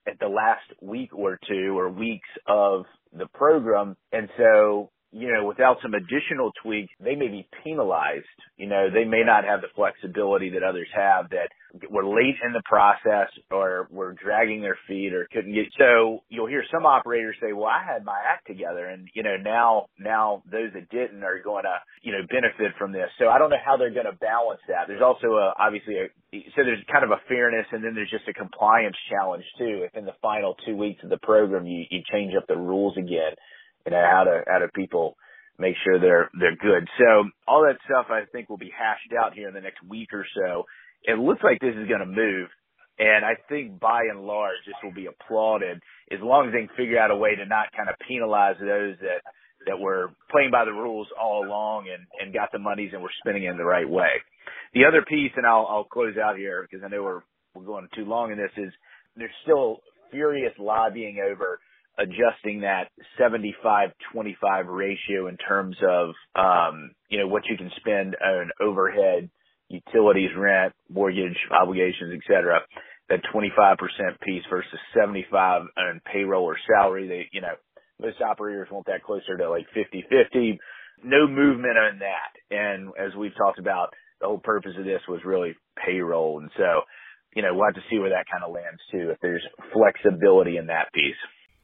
at 0.07 0.19
the 0.19 0.29
last 0.29 0.65
week 0.81 1.11
or 1.15 1.39
two 1.49 1.79
or 1.79 1.89
weeks 1.91 2.29
of 2.47 2.85
the 3.13 3.27
program. 3.27 3.97
And 4.13 4.29
so 4.37 4.91
you 5.13 5.33
know, 5.33 5.45
without 5.45 5.79
some 5.83 5.95
additional 5.95 6.53
tweak, 6.63 6.89
they 7.03 7.17
may 7.17 7.27
be 7.27 7.49
penalized. 7.65 8.27
You 8.57 8.69
know, 8.69 8.89
they 8.93 9.05
may 9.05 9.23
not 9.25 9.45
have 9.45 9.61
the 9.61 9.73
flexibility 9.75 10.51
that 10.51 10.63
others 10.63 10.89
have 10.95 11.31
that 11.31 11.51
were 11.91 12.07
late 12.07 12.37
in 12.47 12.53
the 12.53 12.63
process 12.65 13.29
or 13.51 13.89
were 13.91 14.13
dragging 14.13 14.61
their 14.61 14.79
feet 14.87 15.13
or 15.13 15.27
couldn't 15.33 15.53
get. 15.53 15.67
So 15.79 16.21
you'll 16.29 16.47
hear 16.47 16.63
some 16.73 16.87
operators 16.87 17.37
say, 17.43 17.53
well, 17.53 17.67
I 17.67 17.83
had 17.85 18.05
my 18.05 18.19
act 18.25 18.47
together 18.47 18.87
and, 18.87 19.09
you 19.15 19.23
know, 19.23 19.37
now, 19.37 19.87
now 19.99 20.43
those 20.51 20.71
that 20.75 20.89
didn't 20.91 21.25
are 21.25 21.43
going 21.43 21.65
to, 21.65 21.77
you 22.03 22.13
know, 22.13 22.23
benefit 22.31 22.79
from 22.79 22.93
this. 22.93 23.11
So 23.19 23.29
I 23.29 23.39
don't 23.39 23.51
know 23.51 23.63
how 23.65 23.77
they're 23.77 23.95
going 23.95 24.11
to 24.11 24.19
balance 24.19 24.61
that. 24.69 24.87
There's 24.87 25.03
also 25.03 25.35
a, 25.35 25.55
obviously 25.59 25.97
a, 25.99 26.07
so 26.55 26.63
there's 26.63 26.83
kind 26.91 27.05
of 27.05 27.11
a 27.11 27.21
fairness 27.27 27.67
and 27.73 27.83
then 27.83 27.95
there's 27.95 28.11
just 28.11 28.29
a 28.29 28.33
compliance 28.33 28.97
challenge 29.11 29.45
too. 29.59 29.87
If 29.91 29.97
in 29.97 30.05
the 30.05 30.15
final 30.23 30.55
two 30.65 30.77
weeks 30.77 31.03
of 31.03 31.11
the 31.11 31.19
program 31.19 31.67
you, 31.67 31.85
you 31.91 32.03
change 32.13 32.35
up 32.37 32.47
the 32.47 32.57
rules 32.57 32.97
again 32.97 33.35
you 33.87 33.93
know, 33.93 34.05
how 34.11 34.25
to, 34.25 34.43
how 34.47 34.59
to 34.59 34.69
people 34.69 35.17
make 35.59 35.75
sure 35.85 36.01
they're, 36.01 36.31
they're 36.39 36.57
good. 36.57 36.89
So 36.99 37.29
all 37.47 37.63
that 37.63 37.79
stuff 37.85 38.07
I 38.11 38.23
think 38.33 38.49
will 38.49 38.59
be 38.59 38.73
hashed 38.77 39.13
out 39.19 39.35
here 39.35 39.49
in 39.49 39.55
the 39.55 39.61
next 39.61 39.83
week 39.87 40.09
or 40.13 40.27
so. 40.35 40.65
It 41.05 41.19
looks 41.19 41.43
like 41.43 41.61
this 41.61 41.77
is 41.77 41.89
going 41.89 42.01
to 42.01 42.07
move. 42.07 42.49
And 42.99 43.25
I 43.25 43.33
think 43.49 43.81
by 43.81 44.03
and 44.11 44.27
large, 44.27 44.61
this 44.67 44.77
will 44.85 44.93
be 44.93 45.07
applauded 45.07 45.81
as 46.13 46.21
long 46.21 46.47
as 46.47 46.53
they 46.53 46.67
can 46.67 46.77
figure 46.77 46.99
out 46.99 47.11
a 47.11 47.17
way 47.17 47.35
to 47.35 47.47
not 47.47 47.73
kind 47.75 47.89
of 47.89 47.97
penalize 48.07 48.57
those 48.61 48.97
that, 49.01 49.25
that 49.67 49.81
were 49.81 50.11
playing 50.31 50.51
by 50.51 50.65
the 50.65 50.73
rules 50.73 51.09
all 51.19 51.47
along 51.47 51.89
and, 51.89 52.05
and 52.21 52.35
got 52.35 52.51
the 52.53 52.59
monies 52.59 52.91
and 52.93 53.03
were 53.03 53.13
spending 53.21 53.45
it 53.45 53.51
in 53.51 53.57
the 53.57 53.65
right 53.65 53.89
way. 53.89 54.21
The 54.75 54.85
other 54.85 55.03
piece, 55.07 55.33
and 55.37 55.47
I'll, 55.47 55.67
I'll 55.69 55.85
close 55.85 56.17
out 56.17 56.37
here 56.37 56.67
because 56.69 56.85
I 56.85 56.89
know 56.89 57.03
we're, 57.03 57.23
we're 57.55 57.65
going 57.65 57.89
too 57.97 58.05
long 58.05 58.33
in 58.33 58.39
this 58.39 58.53
is 58.57 58.73
there's 59.17 59.31
still 59.43 59.81
furious 60.11 60.53
lobbying 60.59 61.19
over 61.25 61.59
adjusting 62.01 62.61
that 62.63 62.89
75-25 63.21 63.95
ratio 64.67 65.29
in 65.29 65.37
terms 65.37 65.77
of, 65.87 66.11
um, 66.35 66.93
you 67.09 67.19
know, 67.19 67.29
what 67.29 67.43
you 67.49 67.57
can 67.57 67.71
spend 67.77 68.17
on 68.25 68.51
overhead, 68.61 69.31
utilities, 69.69 70.31
rent, 70.37 70.73
mortgage 70.89 71.37
obligations, 71.51 72.13
et 72.15 72.21
cetera. 72.27 72.61
That 73.09 73.21
25% 73.35 73.77
piece 74.25 74.45
versus 74.49 74.79
75 74.97 75.63
on 75.77 76.01
payroll 76.11 76.45
or 76.45 76.57
salary. 76.67 77.09
They, 77.09 77.29
you 77.33 77.41
know, 77.41 77.55
most 78.01 78.21
operators 78.23 78.69
want 78.71 78.87
that 78.87 79.03
closer 79.03 79.37
to 79.37 79.51
like 79.51 79.67
50-50. 79.77 80.59
No 81.03 81.27
movement 81.27 81.77
on 81.77 82.01
that. 82.01 82.57
And 82.57 82.91
as 82.99 83.15
we've 83.19 83.37
talked 83.37 83.59
about, 83.59 83.89
the 84.21 84.27
whole 84.27 84.39
purpose 84.39 84.73
of 84.79 84.85
this 84.85 85.01
was 85.09 85.21
really 85.25 85.55
payroll. 85.85 86.39
And 86.41 86.51
so, 86.57 86.83
you 87.35 87.43
know, 87.43 87.55
we'll 87.55 87.67
have 87.67 87.75
to 87.75 87.89
see 87.91 87.99
where 87.99 88.11
that 88.11 88.27
kind 88.31 88.45
of 88.45 88.55
lands 88.55 88.81
too, 88.93 89.11
if 89.11 89.19
there's 89.21 89.45
flexibility 89.73 90.57
in 90.57 90.67
that 90.67 90.93
piece. 90.95 91.19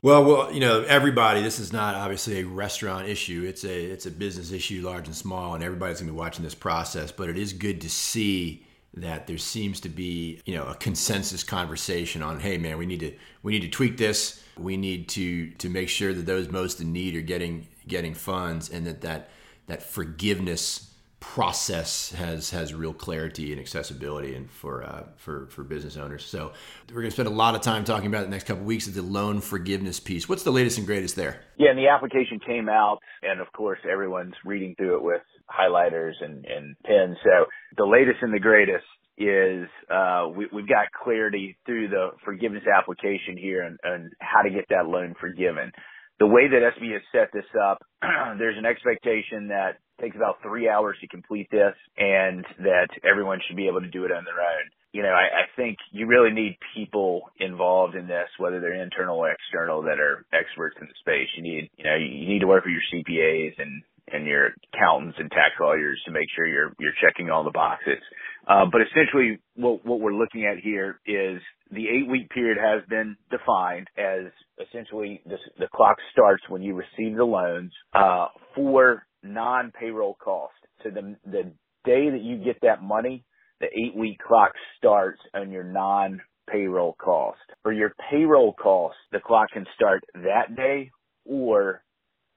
Well, 0.07 0.25
well, 0.25 0.53
you 0.53 0.61
know, 0.61 0.83
everybody. 0.83 1.43
This 1.43 1.59
is 1.59 1.73
not 1.73 1.97
obviously 1.97 2.39
a 2.39 2.45
restaurant 2.45 3.09
issue. 3.09 3.45
It's 3.45 3.65
a 3.65 3.87
it's 3.87 4.07
a 4.07 4.11
business 4.13 4.53
issue, 4.53 4.83
large 4.85 5.09
and 5.09 5.17
small, 5.17 5.57
and 5.57 5.65
everybody's 5.65 5.99
going 5.99 6.07
to 6.07 6.13
be 6.13 6.17
watching 6.17 6.45
this 6.45 6.55
process. 6.55 7.11
But 7.11 7.29
it 7.29 7.37
is 7.37 7.53
good 7.53 7.81
to 7.81 7.91
see 7.91 8.65
that 8.95 9.27
there 9.27 9.37
seems 9.37 9.81
to 9.81 9.89
be 9.89 10.41
you 10.45 10.55
know 10.55 10.65
a 10.67 10.77
consensus 10.77 11.43
conversation 11.43 12.23
on, 12.23 12.39
hey, 12.39 12.57
man, 12.57 12.79
we 12.79 12.87
need 12.87 13.01
to 13.01 13.15
we 13.43 13.51
need 13.51 13.63
to 13.63 13.69
tweak 13.69 13.97
this. 13.97 14.41
We 14.57 14.77
need 14.77 15.09
to 15.09 15.51
to 15.51 15.69
make 15.69 15.89
sure 15.89 16.15
that 16.15 16.25
those 16.25 16.51
most 16.51 16.81
in 16.81 16.93
need 16.93 17.17
are 17.17 17.21
getting 17.21 17.67
getting 17.89 18.15
funds, 18.15 18.71
and 18.71 18.87
that 18.87 19.01
that 19.01 19.31
that 19.67 19.83
forgiveness 19.83 20.86
process 21.21 22.13
has 22.13 22.51
has 22.51 22.75
real 22.75 22.93
clarity 22.93 23.51
and 23.53 23.61
accessibility 23.61 24.35
and 24.35 24.51
for 24.51 24.83
uh, 24.83 25.05
for 25.17 25.47
for 25.47 25.65
business 25.65 25.97
owners. 25.97 26.25
So 26.25 26.53
we're 26.89 27.03
going 27.03 27.07
to 27.07 27.11
spend 27.11 27.29
a 27.29 27.33
lot 27.33 27.55
of 27.55 27.63
time 27.63 27.85
talking 27.85 28.09
about 28.09 28.25
the 28.25 28.31
next 28.31 28.45
couple 28.45 28.63
of 28.63 28.67
weeks 28.67 28.87
is 28.87 28.95
the 28.95 29.03
loan 29.03 29.41
forgiveness 29.41 29.99
piece. 29.99 30.29
What's 30.29 30.43
the 30.43 30.51
latest 30.51 30.79
and 30.79 30.87
greatest 30.87 31.17
there? 31.17 31.41
Yeah, 31.59 31.71
and 31.71 31.79
the 31.79 31.89
application 31.89 32.39
came 32.45 32.69
out, 32.69 32.99
and 33.23 33.41
of 33.41 33.51
course 33.53 33.79
everyone's 33.91 34.35
reading 34.45 34.75
through 34.77 34.97
it 34.97 35.03
with 35.03 35.23
highlighters 35.51 36.13
and, 36.21 36.45
and 36.45 36.77
pens. 36.85 37.17
So 37.25 37.47
the 37.77 37.87
latest 37.87 38.19
and 38.23 38.35
the 38.35 38.41
greatest 38.41 38.85
is 39.17 39.69
uh, 39.91 40.29
we, 40.37 40.47
we've 40.53 40.69
got 40.69 40.93
clarity 40.93 41.57
through 41.65 41.89
the 41.89 42.11
forgiveness 42.25 42.65
application 42.67 43.39
here 43.39 43.63
and, 43.63 43.79
and 43.83 44.13
how 44.21 44.43
to 44.43 44.51
get 44.51 44.67
that 44.69 44.87
loan 44.87 45.15
forgiven 45.19 45.73
the 46.19 46.27
way 46.27 46.49
that 46.49 46.73
SB 46.77 46.93
has 46.93 47.03
set 47.13 47.29
this 47.33 47.49
up, 47.61 47.85
there's 48.39 48.57
an 48.57 48.65
expectation 48.65 49.49
that 49.49 49.77
takes 50.01 50.17
about 50.17 50.39
three 50.43 50.69
hours 50.69 50.97
to 51.01 51.09
complete 51.09 51.49
this 51.51 51.75
and 51.97 52.45
that 52.59 52.89
everyone 53.09 53.41
should 53.47 53.57
be 53.57 53.69
able 53.69 53.81
to 53.81 53.91
do 53.91 54.05
it 54.05 54.13
on 54.13 54.25
their 54.25 54.41
own. 54.41 54.71
You 54.93 55.03
know, 55.03 55.11
I, 55.13 55.45
I 55.45 55.45
think 55.57 55.77
you 55.93 56.07
really 56.07 56.33
need 56.33 56.57
people 56.75 57.31
involved 57.39 57.95
in 57.95 58.07
this, 58.07 58.29
whether 58.39 58.61
they're 58.61 58.83
internal 58.83 59.19
or 59.19 59.31
external, 59.31 59.83
that 59.83 60.01
are 60.01 60.25
experts 60.33 60.77
in 60.81 60.87
the 60.87 60.95
space. 61.01 61.29
You 61.37 61.43
need, 61.43 61.71
you 61.77 61.85
know, 61.85 61.97
you 61.97 62.29
need 62.29 62.41
to 62.41 62.47
work 62.47 62.65
with 62.65 62.73
your 62.73 62.87
CPAs 62.93 63.53
and 63.59 63.83
and 64.09 64.25
your 64.25 64.55
accountants 64.73 65.19
and 65.19 65.29
tax 65.31 65.59
lawyers 65.61 66.01
to 66.07 66.13
make 66.13 66.29
sure 66.35 66.47
you're 66.47 66.73
you're 66.79 66.97
checking 67.03 67.29
all 67.31 67.45
the 67.45 67.51
boxes. 67.51 67.99
Uh, 68.47 68.65
but 68.71 68.81
essentially 68.81 69.39
what, 69.57 69.85
what 69.85 70.01
we're 70.01 70.15
looking 70.15 70.47
at 70.47 70.59
here 70.63 71.01
is 71.05 71.43
the 71.71 71.89
eight 71.89 72.09
week 72.09 72.31
period 72.31 72.57
has 72.57 72.89
been 72.89 73.17
defined 73.31 73.89
as 73.99 74.31
essentially 74.65 75.21
this, 75.27 75.41
the 75.59 75.67
clock 75.75 75.97
starts 76.13 76.45
when 76.49 76.63
you 76.63 76.75
receive 76.75 77.17
the 77.17 77.25
loans, 77.25 77.73
uh, 77.93 78.29
for 78.55 79.05
non-payroll 79.27 80.17
cost. 80.23 80.55
So 80.83 80.91
the, 80.91 81.17
the 81.25 81.53
day 81.85 82.11
that 82.11 82.23
you 82.23 82.39
get 82.39 82.61
that 82.63 82.83
money, 82.83 83.25
the 83.61 83.67
eight 83.67 83.97
week 83.97 84.19
clock 84.27 84.53
starts 84.79 85.21
on 85.35 85.51
your 85.51 85.65
non 85.65 86.21
payroll 86.51 86.95
cost. 86.95 87.39
For 87.63 87.73
your 87.73 87.93
payroll 88.11 88.53
cost, 88.53 88.97
the 89.13 89.21
clock 89.21 89.51
can 89.53 89.67
start 89.75 90.05
that 90.15 90.55
day 90.57 90.91
or 91.25 91.83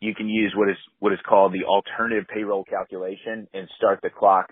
you 0.02 0.16
can 0.16 0.30
use 0.30 0.54
what 0.56 0.70
is 0.70 0.78
what 1.00 1.14
is 1.14 1.20
called 1.28 1.54
the 1.54 1.66
alternative 1.66 2.26
payroll 2.34 2.64
calculation 2.64 3.48
and 3.54 3.68
start 3.78 4.00
the 4.02 4.10
clock 4.10 4.48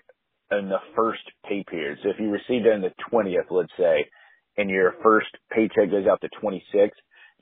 in 0.50 0.68
the 0.68 0.78
first 0.94 1.22
pay 1.48 1.64
period. 1.68 1.98
So 2.02 2.10
if 2.10 2.16
you 2.18 2.30
received 2.30 2.66
it 2.66 2.72
on 2.72 2.82
the 2.82 2.92
20th, 3.12 3.50
let's 3.50 3.72
say, 3.78 4.06
and 4.56 4.70
your 4.70 4.94
first 5.02 5.28
paycheck 5.50 5.90
goes 5.90 6.06
out 6.10 6.20
the 6.20 6.30
26th, 6.42 6.90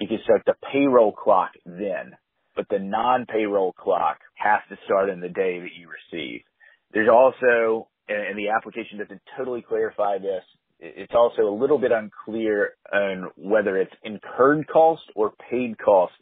you 0.01 0.09
can 0.09 0.19
start 0.25 0.43
the 0.47 0.55
payroll 0.73 1.13
clock 1.13 1.51
then. 1.65 2.17
But 2.57 2.69
the 2.71 2.79
non-payroll 2.79 3.73
clock 3.75 4.19
has 4.35 4.61
to 4.71 4.77
start 4.87 5.11
in 5.11 5.21
the 5.21 5.29
day 5.29 5.61
that 5.61 5.75
you 5.79 5.88
receive. 5.88 6.40
There's 6.92 7.09
also, 7.09 7.88
and 8.09 8.38
the 8.38 8.49
application 8.49 8.99
doesn't 8.99 9.21
totally 9.37 9.62
clarify 9.62 10.19
this, 10.19 10.42
it's 10.79 11.12
also 11.14 11.42
a 11.42 11.59
little 11.59 11.79
bit 11.79 11.92
unclear 11.92 12.73
on 12.92 13.31
whether 13.37 13.77
it's 13.77 13.95
incurred 14.05 14.66
cost 14.69 15.03
or 15.14 15.33
paid 15.51 15.79
cost 15.79 16.12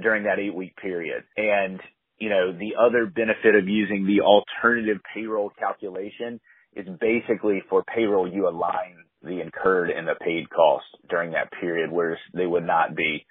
during 0.00 0.24
that 0.24 0.38
eight 0.38 0.54
week 0.54 0.76
period. 0.76 1.24
And, 1.36 1.80
you 2.18 2.28
know, 2.28 2.52
the 2.52 2.74
other 2.78 3.06
benefit 3.06 3.56
of 3.56 3.68
using 3.68 4.06
the 4.06 4.22
alternative 4.22 4.98
payroll 5.12 5.50
calculation 5.58 6.40
is 6.74 6.86
basically 7.00 7.62
for 7.68 7.82
payroll, 7.82 8.30
you 8.30 8.48
align 8.48 8.96
the 9.22 9.40
incurred 9.40 9.90
and 9.90 10.06
the 10.06 10.14
paid 10.20 10.50
cost 10.50 10.84
during 11.08 11.32
that 11.32 11.50
period, 11.60 11.90
whereas 11.90 12.18
they 12.32 12.46
would 12.46 12.66
not 12.66 12.94
be 12.94 13.26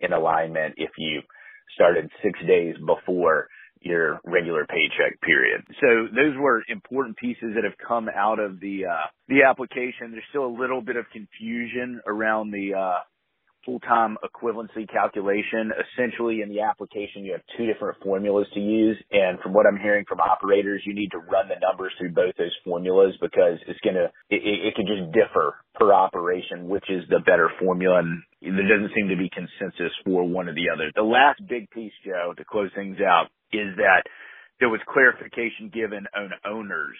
in 0.00 0.12
alignment 0.12 0.74
if 0.76 0.90
you 0.98 1.22
started 1.74 2.10
six 2.22 2.38
days 2.46 2.76
before 2.84 3.48
your 3.80 4.20
regular 4.24 4.66
paycheck 4.66 5.20
period. 5.22 5.62
So 5.80 6.08
those 6.14 6.36
were 6.38 6.62
important 6.68 7.16
pieces 7.16 7.54
that 7.54 7.64
have 7.64 7.78
come 7.86 8.08
out 8.08 8.38
of 8.38 8.60
the 8.60 8.86
uh, 8.86 9.06
the 9.28 9.42
application. 9.48 10.10
There's 10.10 10.24
still 10.30 10.46
a 10.46 10.56
little 10.60 10.82
bit 10.82 10.96
of 10.96 11.04
confusion 11.12 12.00
around 12.06 12.50
the 12.50 12.74
uh, 12.74 12.98
full-time 13.64 14.16
equivalency 14.24 14.88
calculation. 14.88 15.72
Essentially, 15.92 16.42
in 16.42 16.48
the 16.48 16.60
application, 16.60 17.24
you 17.24 17.32
have 17.32 17.42
two 17.56 17.66
different 17.66 17.98
formulas 18.02 18.46
to 18.54 18.60
use, 18.60 18.96
and 19.10 19.38
from 19.40 19.52
what 19.52 19.66
I'm 19.66 19.78
hearing 19.80 20.04
from 20.08 20.20
operators, 20.20 20.82
you 20.86 20.94
need 20.94 21.10
to 21.12 21.18
run 21.18 21.48
the 21.48 21.60
numbers 21.60 21.92
through 21.98 22.12
both 22.12 22.34
those 22.38 22.54
formulas 22.64 23.14
because 23.20 23.58
it's 23.66 23.80
gonna 23.84 24.10
it, 24.30 24.42
it, 24.42 24.66
it 24.68 24.74
could 24.74 24.86
just 24.86 25.12
differ 25.12 25.56
per 25.74 25.92
operation, 25.92 26.68
which 26.68 26.88
is 26.88 27.04
the 27.08 27.20
better 27.20 27.50
formula, 27.60 27.98
and 28.00 28.22
there 28.42 28.68
doesn't 28.68 28.94
seem 28.94 29.08
to 29.08 29.16
be 29.16 29.30
consensus 29.30 29.92
for 30.04 30.24
one 30.24 30.48
or 30.48 30.54
the 30.54 30.70
other. 30.72 30.90
The 30.94 31.02
last 31.02 31.40
big 31.48 31.70
piece, 31.70 31.92
Joe, 32.04 32.34
to 32.36 32.44
close 32.44 32.70
things 32.74 32.98
out, 33.00 33.28
is 33.52 33.76
that 33.76 34.02
there 34.60 34.68
was 34.68 34.80
clarification 34.88 35.70
given 35.72 36.06
on 36.16 36.30
owners 36.44 36.96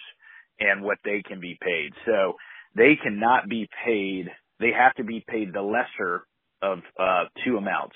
and 0.59 0.83
what 0.83 0.97
they 1.03 1.21
can 1.25 1.39
be 1.39 1.57
paid. 1.61 1.93
So 2.05 2.35
they 2.75 2.95
cannot 3.01 3.49
be 3.49 3.67
paid. 3.85 4.29
They 4.59 4.71
have 4.77 4.93
to 4.95 5.03
be 5.03 5.23
paid 5.27 5.53
the 5.53 5.61
lesser 5.61 6.23
of 6.61 6.79
uh, 6.99 7.25
two 7.45 7.57
amounts: 7.57 7.95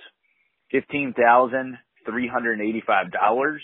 fifteen 0.72 1.14
thousand 1.14 1.78
three 2.06 2.28
hundred 2.28 2.62
eighty-five 2.62 3.12
dollars, 3.12 3.62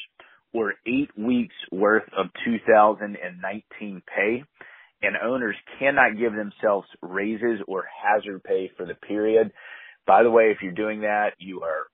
or 0.54 0.74
eight 0.88 1.10
weeks 1.18 1.56
worth 1.72 2.08
of 2.18 2.28
2019 2.46 4.02
pay. 4.16 4.44
And 5.02 5.16
owners 5.16 5.56
cannot 5.80 6.18
give 6.18 6.34
themselves 6.34 6.88
raises 7.02 7.60
or 7.68 7.86
hazard 8.04 8.44
pay 8.44 8.70
for 8.76 8.86
the 8.86 8.96
period. 8.96 9.52
By 10.06 10.24
the 10.24 10.32
way, 10.32 10.52
if 10.52 10.58
you're 10.62 10.74
doing 10.74 11.02
that, 11.02 11.32
you 11.38 11.62
are 11.62 11.88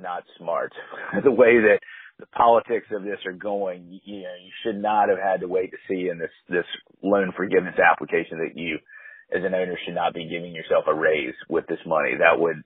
not 0.00 0.24
smart. 0.38 0.72
the 1.24 1.30
way 1.30 1.58
that 1.58 1.80
the 2.18 2.26
politics 2.26 2.86
of 2.92 3.02
this 3.02 3.18
are 3.26 3.32
going, 3.32 4.00
you 4.04 4.22
know, 4.22 4.34
you 4.42 4.50
should 4.62 4.80
not 4.80 5.10
have 5.10 5.18
had 5.18 5.40
to 5.40 5.48
wait 5.48 5.70
to 5.72 5.76
see 5.88 6.08
in 6.08 6.18
this 6.18 6.30
this 6.48 6.64
loan 7.02 7.32
forgiveness 7.36 7.74
application 7.78 8.38
that 8.38 8.58
you 8.58 8.78
as 9.34 9.42
an 9.44 9.54
owner 9.54 9.78
should 9.84 9.94
not 9.94 10.14
be 10.14 10.28
giving 10.28 10.54
yourself 10.54 10.84
a 10.86 10.94
raise 10.94 11.34
with 11.48 11.66
this 11.66 11.82
money. 11.86 12.12
That 12.18 12.40
would 12.40 12.62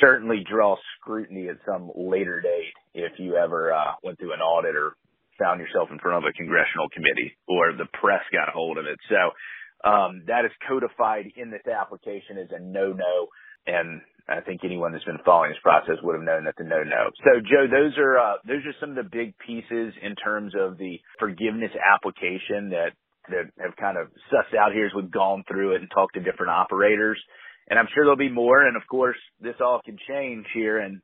certainly 0.00 0.44
draw 0.48 0.76
scrutiny 0.98 1.48
at 1.48 1.58
some 1.66 1.90
later 1.94 2.40
date 2.40 2.74
if 2.94 3.12
you 3.18 3.36
ever 3.36 3.72
uh, 3.72 3.92
went 4.02 4.18
through 4.18 4.32
an 4.32 4.40
audit 4.40 4.76
or 4.76 4.96
found 5.38 5.60
yourself 5.60 5.88
in 5.90 5.98
front 5.98 6.24
of 6.24 6.28
a 6.28 6.32
congressional 6.32 6.88
committee 6.90 7.36
or 7.48 7.72
the 7.72 7.86
press 8.00 8.22
got 8.32 8.48
a 8.48 8.52
hold 8.52 8.78
of 8.78 8.86
it. 8.86 8.98
So 9.08 9.88
um, 9.88 10.22
that 10.26 10.44
is 10.44 10.52
codified 10.66 11.32
in 11.36 11.50
this 11.50 11.66
application 11.66 12.38
as 12.38 12.48
a 12.50 12.60
no-no, 12.60 13.28
and 13.66 14.00
I 14.28 14.40
think 14.40 14.62
anyone 14.64 14.92
that's 14.92 15.04
been 15.04 15.20
following 15.24 15.50
this 15.50 15.60
process 15.62 16.00
would 16.02 16.14
have 16.14 16.24
known 16.24 16.44
that's 16.44 16.60
a 16.60 16.64
no-no. 16.64 17.10
So 17.24 17.40
Joe, 17.40 17.66
those 17.68 17.92
are 17.98 18.16
uh, 18.16 18.36
those 18.48 18.64
are 18.64 18.74
some 18.80 18.96
of 18.96 18.96
the 18.96 19.10
big 19.10 19.36
pieces 19.36 19.92
in 20.00 20.14
terms 20.16 20.54
of 20.58 20.78
the 20.78 20.98
forgiveness 21.18 21.72
application 21.76 22.70
that 22.70 22.96
that 23.28 23.50
have 23.58 23.76
kind 23.76 23.96
of 23.96 24.08
sussed 24.32 24.56
out 24.56 24.72
here 24.72 24.86
as 24.86 24.92
we've 24.94 25.10
gone 25.10 25.44
through 25.48 25.74
it 25.74 25.80
and 25.80 25.90
talked 25.90 26.14
to 26.14 26.20
different 26.20 26.50
operators. 26.50 27.18
And 27.68 27.78
I'm 27.78 27.86
sure 27.94 28.04
there'll 28.04 28.16
be 28.16 28.28
more. 28.28 28.66
And 28.66 28.76
of 28.76 28.82
course, 28.88 29.16
this 29.40 29.54
all 29.60 29.80
can 29.84 29.96
change 30.08 30.46
here 30.52 30.80
in 30.80 31.00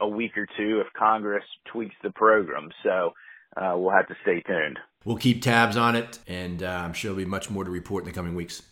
a 0.00 0.08
week 0.08 0.36
or 0.36 0.46
two 0.56 0.80
if 0.80 0.92
Congress 0.98 1.44
tweaks 1.72 1.94
the 2.02 2.10
program. 2.10 2.68
So 2.82 3.12
uh, 3.56 3.74
we'll 3.76 3.92
have 3.92 4.08
to 4.08 4.16
stay 4.22 4.42
tuned. 4.46 4.78
We'll 5.04 5.16
keep 5.16 5.42
tabs 5.42 5.76
on 5.76 5.96
it, 5.96 6.18
and 6.26 6.62
uh, 6.62 6.66
I'm 6.66 6.94
sure 6.94 7.10
there'll 7.10 7.24
be 7.24 7.30
much 7.30 7.50
more 7.50 7.62
to 7.64 7.70
report 7.70 8.04
in 8.04 8.08
the 8.08 8.14
coming 8.14 8.34
weeks. 8.34 8.62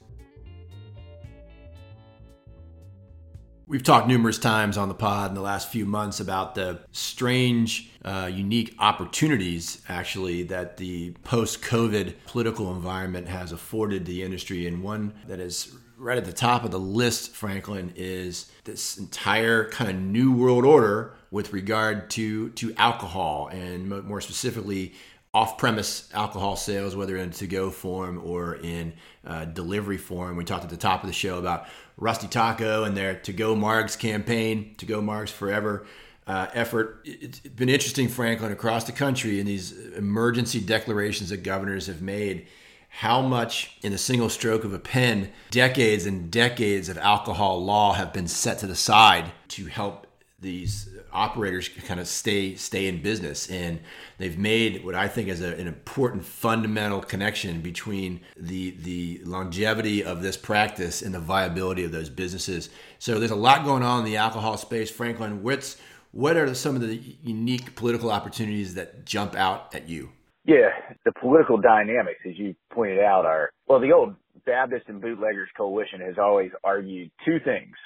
We've 3.67 3.83
talked 3.83 4.09
numerous 4.09 4.39
times 4.39 4.77
on 4.77 4.89
the 4.89 4.95
pod 4.95 5.31
in 5.31 5.35
the 5.35 5.41
last 5.41 5.71
few 5.71 5.87
months 5.87 6.21
about 6.21 6.55
the 6.55 6.81
strange, 6.91 7.91
uh, 8.05 8.29
unique 8.33 8.75
opportunities, 8.79 9.81
actually, 9.89 10.43
that 10.45 10.77
the 10.77 11.13
post 11.23 11.63
COVID 11.63 12.15
political 12.27 12.75
environment 12.75 13.29
has 13.29 13.53
afforded 13.53 14.05
the 14.05 14.23
industry. 14.23 14.67
And 14.67 14.83
one 14.83 15.15
that 15.29 15.39
is 15.41 15.75
right 15.97 16.19
at 16.19 16.25
the 16.25 16.33
top 16.33 16.65
of 16.65 16.73
the 16.73 16.81
list, 16.81 17.31
Franklin, 17.31 17.93
is 17.95 18.51
this 18.65 18.99
entire 18.99 19.71
kind 19.71 19.89
of 19.89 19.97
new 19.97 20.33
world 20.33 20.65
order 20.65 21.15
with 21.31 21.53
regard 21.53 22.11
to, 22.11 22.51
to 22.51 22.75
alcohol 22.75 23.49
and 23.53 23.89
more 24.05 24.21
specifically 24.21 24.93
off-premise 25.35 26.11
alcohol 26.13 26.57
sales, 26.57 26.95
whether 26.95 27.17
in 27.17 27.31
to-go 27.31 27.71
form 27.71 28.21
or 28.23 28.57
in 28.57 28.93
uh, 29.27 29.47
delivery 29.47 29.97
form. 29.97 30.37
We 30.37 30.45
talked 30.45 30.65
at 30.65 30.71
the 30.71 30.77
top 30.77 31.03
of 31.03 31.07
the 31.07 31.15
show 31.15 31.39
about 31.39 31.67
Rusty 31.97 32.29
Taco 32.29 32.85
and 32.85 32.95
their 32.97 33.15
To 33.15 33.33
Go 33.33 33.55
Margs 33.55 33.99
campaign, 33.99 34.75
To 34.77 34.87
Go 34.87 35.01
Margs 35.01 35.31
Forever 35.31 35.87
uh, 36.27 36.49
effort. 36.53 37.01
It's 37.05 37.41
been 37.41 37.71
interesting, 37.71 38.09
Franklin, 38.09 38.53
across 38.53 38.85
the 38.85 38.93
country 38.93 39.41
in 39.41 39.47
these 39.47 39.73
emergency 39.95 40.61
declarations 40.61 41.31
that 41.31 41.43
governors 41.43 41.87
have 41.87 42.03
made. 42.03 42.47
How 42.91 43.23
much, 43.23 43.79
in 43.81 43.95
a 43.95 43.99
single 43.99 44.29
stroke 44.29 44.65
of 44.65 44.75
a 44.75 44.79
pen, 44.79 45.31
decades 45.51 46.05
and 46.05 46.31
decades 46.31 46.91
of 46.91 46.99
alcohol 46.99 47.65
law 47.65 47.95
have 47.95 48.13
been 48.13 48.29
set 48.29 48.59
to 48.59 48.67
the 48.67 48.77
side 48.77 49.33
to 49.49 49.65
help 49.65 50.07
these 50.39 50.92
operators 51.13 51.69
kind 51.69 52.01
of 52.01 52.09
stay 52.09 52.55
stay 52.55 52.87
in 52.87 53.03
business 53.03 53.51
and 53.51 53.81
they've 54.19 54.39
made 54.39 54.85
what 54.85 54.95
I 54.95 55.09
think 55.09 55.29
is 55.29 55.41
a, 55.41 55.55
an 55.55 55.67
important 55.67 56.25
fundamental 56.25 57.01
connection 57.01 57.61
between 57.61 58.21
the 58.37 58.71
the 58.83 59.21
longevity 59.25 60.05
of 60.05 60.23
this 60.23 60.37
practice 60.37 61.03
and 61.03 61.15
the 61.15 61.21
viability 61.21 61.85
of 61.85 61.93
those 61.93 62.09
businesses. 62.09 62.71
So 62.99 63.19
there's 63.19 63.31
a 63.31 63.37
lot 63.37 63.65
going 63.65 63.83
on 63.83 64.01
in 64.01 64.05
the 64.05 64.17
alcohol 64.17 64.57
space. 64.57 64.91
Franklin, 64.91 65.43
what's 65.43 65.77
what 66.13 66.37
are 66.37 66.55
some 66.55 66.77
of 66.77 66.83
the 66.83 67.01
unique 67.23 67.75
political 67.75 68.11
opportunities 68.11 68.75
that 68.75 69.05
jump 69.05 69.35
out 69.35 69.75
at 69.75 69.89
you? 69.89 70.11
Yeah, 70.45 70.71
the 71.05 71.13
political 71.13 71.57
dynamics, 71.57 72.21
as 72.29 72.37
you 72.37 72.55
pointed 72.73 72.99
out, 72.99 73.25
are 73.25 73.51
well, 73.67 73.81
the 73.81 73.93
old 73.93 74.17
Baptist 74.45 74.89
and 74.89 75.01
Bootleggers 75.01 75.49
Coalition 75.57 76.01
has 76.01 76.19
always 76.19 76.51
argued 76.65 77.11
two 77.25 77.39
things 77.45 77.77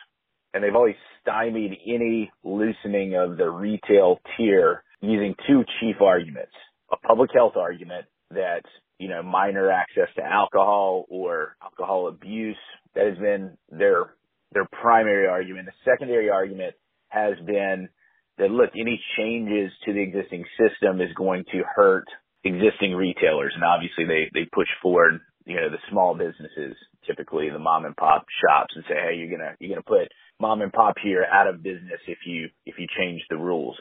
and 0.57 0.65
they've 0.65 0.75
always 0.75 0.97
stymied 1.21 1.77
any 1.87 2.33
loosening 2.43 3.15
of 3.15 3.37
the 3.37 3.47
retail 3.47 4.19
tier 4.37 4.83
using 5.03 5.35
two 5.47 5.65
chief 5.79 5.97
arguments. 6.01 6.53
A 6.91 6.97
public 6.97 7.31
health 7.35 7.57
argument 7.57 8.07
that, 8.31 8.63
you 8.99 9.09
know, 9.11 9.23
minor 9.23 9.71
access 9.71 10.09
to 10.17 10.23
alcohol 10.23 11.05
or 11.11 11.57
alcohol 11.63 12.09
abuse, 12.09 12.57
that 12.95 13.07
has 13.07 13.19
been 13.19 13.59
their, 13.71 14.15
their 14.53 14.67
primary 14.81 15.27
argument. 15.27 15.67
The 15.67 15.91
secondary 15.91 16.31
argument 16.31 16.75
has 17.09 17.35
been 17.45 17.91
that 18.39 18.51
look, 18.51 18.71
any 18.75 18.99
changes 19.19 19.71
to 19.85 19.93
the 19.93 20.01
existing 20.01 20.47
system 20.57 21.03
is 21.03 21.13
going 21.15 21.45
to 21.53 21.65
hurt 21.75 22.07
existing 22.45 22.95
retailers. 22.95 23.53
And 23.55 23.63
obviously 23.63 24.07
they, 24.07 24.31
they 24.33 24.49
push 24.51 24.69
forward, 24.81 25.21
you 25.45 25.57
know, 25.57 25.69
the 25.69 25.85
small 25.91 26.15
businesses, 26.15 26.77
typically 27.07 27.51
the 27.51 27.59
mom 27.59 27.85
and 27.85 27.95
pop 27.95 28.25
shops 28.41 28.73
and 28.75 28.85
say, 28.89 28.95
Hey, 28.95 29.17
you're 29.17 29.29
going 29.29 29.41
to, 29.41 29.55
you're 29.61 29.75
going 29.77 29.83
to 29.83 29.89
put 29.89 30.09
mom 30.41 30.63
and 30.63 30.73
pop 30.73 30.95
here 31.03 31.25
out 31.31 31.47
of 31.47 31.63
business 31.63 32.01
if 32.07 32.19
you 32.27 32.49
if 32.65 32.77
you 32.79 32.87
change 32.99 33.23
the 33.31 33.37
rules. 33.37 33.77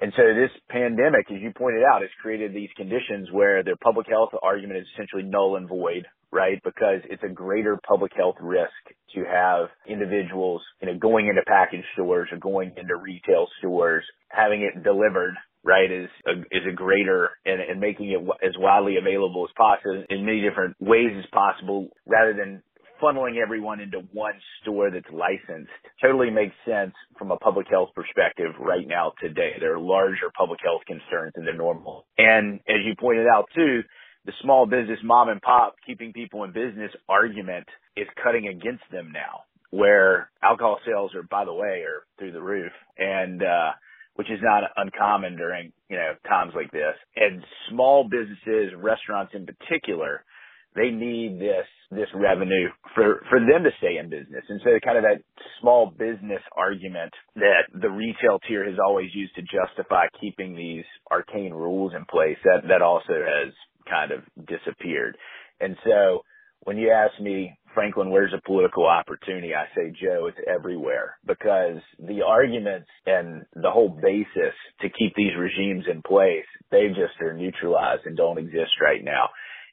And 0.00 0.12
so 0.16 0.22
this 0.34 0.50
pandemic, 0.68 1.30
as 1.30 1.40
you 1.40 1.52
pointed 1.56 1.82
out, 1.84 2.02
has 2.02 2.10
created 2.20 2.52
these 2.52 2.68
conditions 2.76 3.28
where 3.30 3.62
their 3.62 3.76
public 3.76 4.06
health 4.08 4.30
argument 4.42 4.80
is 4.80 4.86
essentially 4.94 5.22
null 5.22 5.56
and 5.56 5.68
void 5.68 6.06
right? 6.34 6.60
Because 6.64 7.00
it's 7.08 7.22
a 7.22 7.32
greater 7.32 7.78
public 7.88 8.10
health 8.16 8.34
risk 8.40 8.72
to 9.14 9.24
have 9.24 9.68
individuals, 9.88 10.60
you 10.82 10.88
know, 10.88 10.98
going 10.98 11.28
into 11.28 11.42
package 11.46 11.84
stores 11.94 12.28
or 12.32 12.38
going 12.38 12.72
into 12.76 12.96
retail 12.96 13.46
stores, 13.60 14.04
having 14.28 14.62
it 14.62 14.82
delivered 14.82 15.34
right, 15.66 15.90
is 15.90 16.10
a, 16.26 16.40
is 16.54 16.62
a 16.70 16.74
greater 16.74 17.30
and, 17.46 17.60
and 17.60 17.80
making 17.80 18.10
it 18.10 18.20
as 18.46 18.52
widely 18.58 18.96
available 18.98 19.46
as 19.48 19.54
possible 19.56 20.04
in 20.10 20.26
many 20.26 20.42
different 20.42 20.76
ways 20.78 21.12
as 21.16 21.24
possible 21.32 21.88
rather 22.04 22.34
than 22.34 22.62
funneling 23.04 23.36
everyone 23.42 23.80
into 23.80 23.98
one 24.12 24.34
store 24.62 24.90
that's 24.90 25.04
licensed 25.12 25.70
totally 26.00 26.30
makes 26.30 26.54
sense 26.64 26.94
from 27.18 27.30
a 27.30 27.36
public 27.36 27.66
health 27.70 27.90
perspective 27.94 28.52
right 28.58 28.86
now 28.86 29.12
today. 29.20 29.52
There 29.60 29.74
are 29.74 29.80
larger 29.80 30.30
public 30.36 30.60
health 30.64 30.82
concerns 30.86 31.32
than 31.34 31.44
the 31.44 31.52
normal. 31.52 32.06
And 32.16 32.60
as 32.68 32.78
you 32.84 32.94
pointed 32.98 33.26
out 33.26 33.48
too, 33.54 33.82
the 34.24 34.32
small 34.42 34.64
business 34.64 34.98
mom 35.04 35.28
and 35.28 35.42
pop 35.42 35.76
keeping 35.86 36.12
people 36.14 36.44
in 36.44 36.52
business 36.52 36.92
argument 37.08 37.66
is 37.96 38.06
cutting 38.22 38.48
against 38.48 38.84
them 38.90 39.12
now 39.12 39.42
where 39.70 40.30
alcohol 40.42 40.78
sales 40.86 41.14
are, 41.14 41.24
by 41.24 41.44
the 41.44 41.52
way, 41.52 41.82
are 41.82 42.04
through 42.18 42.32
the 42.32 42.40
roof. 42.40 42.72
And, 42.96 43.42
uh, 43.42 43.72
which 44.14 44.30
is 44.30 44.38
not 44.42 44.62
uncommon 44.76 45.36
during, 45.36 45.72
you 45.88 45.96
know, 45.96 46.12
times 46.28 46.52
like 46.54 46.70
this. 46.70 46.94
And 47.16 47.42
small 47.68 48.08
businesses, 48.08 48.72
restaurants 48.76 49.32
in 49.34 49.44
particular, 49.44 50.24
they 50.74 50.90
need 50.90 51.38
this 51.38 51.66
this 51.90 52.08
revenue 52.14 52.68
for 52.94 53.22
for 53.30 53.38
them 53.38 53.62
to 53.62 53.70
stay 53.78 53.98
in 53.98 54.10
business. 54.10 54.44
And 54.48 54.60
so 54.64 54.70
kind 54.84 54.98
of 54.98 55.04
that 55.04 55.22
small 55.60 55.86
business 55.90 56.42
argument 56.56 57.12
that 57.36 57.70
the 57.72 57.90
retail 57.90 58.38
tier 58.46 58.64
has 58.68 58.78
always 58.84 59.10
used 59.14 59.34
to 59.36 59.42
justify 59.42 60.06
keeping 60.20 60.56
these 60.56 60.84
arcane 61.10 61.54
rules 61.54 61.92
in 61.94 62.04
place, 62.06 62.38
that 62.44 62.66
that 62.68 62.82
also 62.82 63.14
has 63.14 63.52
kind 63.88 64.12
of 64.12 64.20
disappeared. 64.46 65.16
And 65.60 65.76
so 65.84 66.24
when 66.64 66.78
you 66.78 66.90
ask 66.90 67.20
me, 67.20 67.56
Franklin, 67.74 68.10
where's 68.10 68.32
the 68.32 68.40
political 68.46 68.86
opportunity? 68.86 69.52
I 69.54 69.66
say, 69.76 69.92
Joe, 70.00 70.26
it's 70.26 70.38
everywhere 70.48 71.18
because 71.26 71.78
the 71.98 72.22
arguments 72.22 72.88
and 73.06 73.44
the 73.54 73.70
whole 73.70 73.88
basis 73.90 74.54
to 74.80 74.88
keep 74.88 75.14
these 75.14 75.36
regimes 75.38 75.84
in 75.90 76.00
place, 76.02 76.46
they 76.70 76.88
just 76.88 77.20
are 77.20 77.34
neutralized 77.34 78.06
and 78.06 78.16
don't 78.16 78.38
exist 78.38 78.72
right 78.80 79.04
now. 79.04 79.28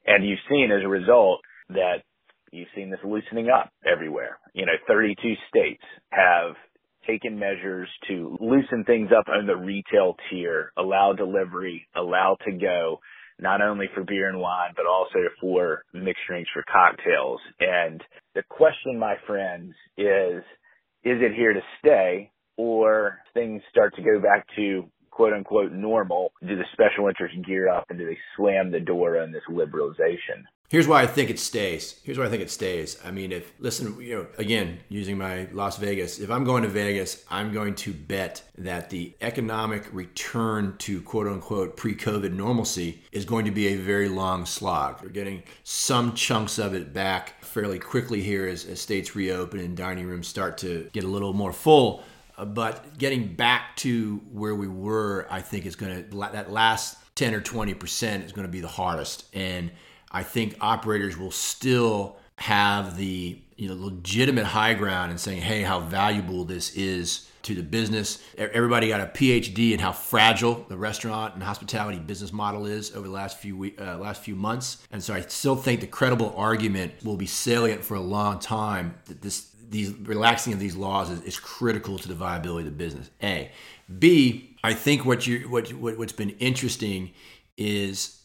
And 0.05 0.27
you've 0.27 0.39
seen 0.49 0.71
as 0.71 0.83
a 0.83 0.87
result 0.87 1.41
that 1.69 2.03
you've 2.51 2.67
seen 2.75 2.89
this 2.89 2.99
loosening 3.03 3.49
up 3.49 3.71
everywhere. 3.85 4.39
You 4.53 4.65
know, 4.65 4.73
32 4.87 5.33
states 5.49 5.83
have 6.11 6.55
taken 7.07 7.39
measures 7.39 7.89
to 8.07 8.37
loosen 8.39 8.83
things 8.85 9.09
up 9.17 9.27
on 9.27 9.47
the 9.47 9.55
retail 9.55 10.15
tier, 10.29 10.71
allow 10.77 11.13
delivery, 11.13 11.87
allow 11.95 12.37
to 12.45 12.51
go, 12.51 12.99
not 13.39 13.61
only 13.61 13.87
for 13.93 14.03
beer 14.03 14.29
and 14.29 14.39
wine, 14.39 14.71
but 14.75 14.85
also 14.85 15.19
for 15.39 15.83
mixed 15.93 16.21
drinks 16.27 16.49
for 16.53 16.63
cocktails. 16.71 17.39
And 17.59 18.03
the 18.35 18.43
question, 18.49 18.99
my 18.99 19.15
friends, 19.25 19.73
is, 19.97 20.43
is 21.03 21.17
it 21.21 21.33
here 21.35 21.53
to 21.53 21.61
stay 21.79 22.31
or 22.57 23.17
things 23.33 23.61
start 23.71 23.95
to 23.95 24.03
go 24.03 24.19
back 24.21 24.45
to 24.55 24.83
quote 25.11 25.33
unquote 25.33 25.71
normal, 25.71 26.31
do 26.45 26.55
the 26.55 26.65
special 26.73 27.07
interests 27.07 27.37
gear 27.45 27.69
up 27.69 27.85
and 27.89 27.99
do 27.99 28.05
they 28.05 28.17
slam 28.35 28.71
the 28.71 28.79
door 28.79 29.21
on 29.21 29.31
this 29.31 29.43
liberalization? 29.49 30.43
Here's 30.71 30.87
why 30.87 31.01
I 31.01 31.05
think 31.05 31.29
it 31.29 31.37
stays. 31.37 31.99
Here's 32.01 32.17
why 32.17 32.27
I 32.27 32.29
think 32.29 32.41
it 32.41 32.49
stays. 32.49 32.97
I 33.03 33.11
mean, 33.11 33.33
if 33.33 33.51
listen, 33.59 33.99
you 33.99 34.15
know, 34.15 34.27
again, 34.37 34.79
using 34.87 35.17
my 35.17 35.49
Las 35.51 35.75
Vegas, 35.75 36.17
if 36.17 36.31
I'm 36.31 36.45
going 36.45 36.63
to 36.63 36.69
Vegas, 36.69 37.25
I'm 37.29 37.51
going 37.51 37.75
to 37.75 37.91
bet 37.91 38.41
that 38.57 38.89
the 38.89 39.13
economic 39.19 39.93
return 39.93 40.75
to 40.77 41.01
quote 41.01 41.27
unquote 41.27 41.75
pre-COVID 41.75 42.31
normalcy 42.31 43.03
is 43.11 43.25
going 43.25 43.43
to 43.43 43.51
be 43.51 43.67
a 43.67 43.75
very 43.75 44.07
long 44.07 44.45
slog. 44.45 45.01
We're 45.03 45.09
getting 45.09 45.43
some 45.65 46.13
chunks 46.13 46.57
of 46.57 46.73
it 46.73 46.93
back 46.93 47.43
fairly 47.43 47.77
quickly 47.77 48.21
here 48.21 48.47
as, 48.47 48.63
as 48.63 48.79
states 48.79 49.13
reopen 49.13 49.59
and 49.59 49.75
dining 49.75 50.07
rooms 50.07 50.29
start 50.29 50.57
to 50.59 50.89
get 50.93 51.03
a 51.03 51.07
little 51.07 51.33
more 51.33 51.51
full. 51.51 52.01
Uh, 52.41 52.45
but 52.45 52.97
getting 52.97 53.35
back 53.35 53.75
to 53.77 54.19
where 54.31 54.55
we 54.55 54.67
were, 54.67 55.27
I 55.29 55.41
think 55.41 55.67
is 55.67 55.75
going 55.75 56.09
to 56.09 56.17
that 56.33 56.51
last 56.51 56.97
10 57.15 57.35
or 57.35 57.41
20 57.41 57.75
percent 57.75 58.23
is 58.23 58.31
going 58.31 58.47
to 58.47 58.51
be 58.51 58.61
the 58.61 58.67
hardest, 58.67 59.25
and 59.33 59.71
I 60.11 60.23
think 60.23 60.57
operators 60.59 61.17
will 61.17 61.31
still 61.31 62.17
have 62.37 62.97
the 62.97 63.39
you 63.57 63.67
know 63.67 63.75
legitimate 63.75 64.45
high 64.45 64.73
ground 64.73 65.11
and 65.11 65.19
saying, 65.19 65.41
hey, 65.41 65.61
how 65.61 65.81
valuable 65.81 66.43
this 66.43 66.73
is 66.75 67.27
to 67.43 67.55
the 67.55 67.63
business. 67.63 68.19
Everybody 68.37 68.87
got 68.87 69.01
a 69.01 69.05
PhD 69.05 69.71
in 69.71 69.79
how 69.79 69.91
fragile 69.91 70.65
the 70.67 70.77
restaurant 70.77 71.33
and 71.33 71.43
hospitality 71.43 71.97
business 71.99 72.31
model 72.31 72.65
is 72.65 72.95
over 72.95 73.07
the 73.07 73.13
last 73.13 73.37
few 73.37 73.57
week, 73.57 73.79
uh, 73.79 73.97
last 73.97 74.23
few 74.23 74.35
months, 74.35 74.85
and 74.91 75.03
so 75.03 75.13
I 75.13 75.21
still 75.21 75.55
think 75.55 75.81
the 75.81 75.87
credible 75.87 76.33
argument 76.35 76.93
will 77.03 77.17
be 77.17 77.27
salient 77.27 77.83
for 77.83 77.95
a 77.95 78.01
long 78.01 78.39
time 78.39 78.95
that 79.05 79.21
this 79.21 79.50
these 79.71 79.91
relaxing 79.91 80.53
of 80.53 80.59
these 80.59 80.75
laws 80.75 81.09
is, 81.09 81.21
is, 81.23 81.39
critical 81.39 81.97
to 81.97 82.07
the 82.07 82.13
viability 82.13 82.67
of 82.67 82.73
the 82.73 82.77
business. 82.77 83.09
A, 83.23 83.49
B. 83.97 84.57
I 84.63 84.73
think 84.73 85.05
what 85.05 85.25
you 85.25 85.49
what, 85.49 85.73
what 85.73 85.97
what's 85.97 86.13
been 86.13 86.31
interesting 86.31 87.11
is 87.57 88.21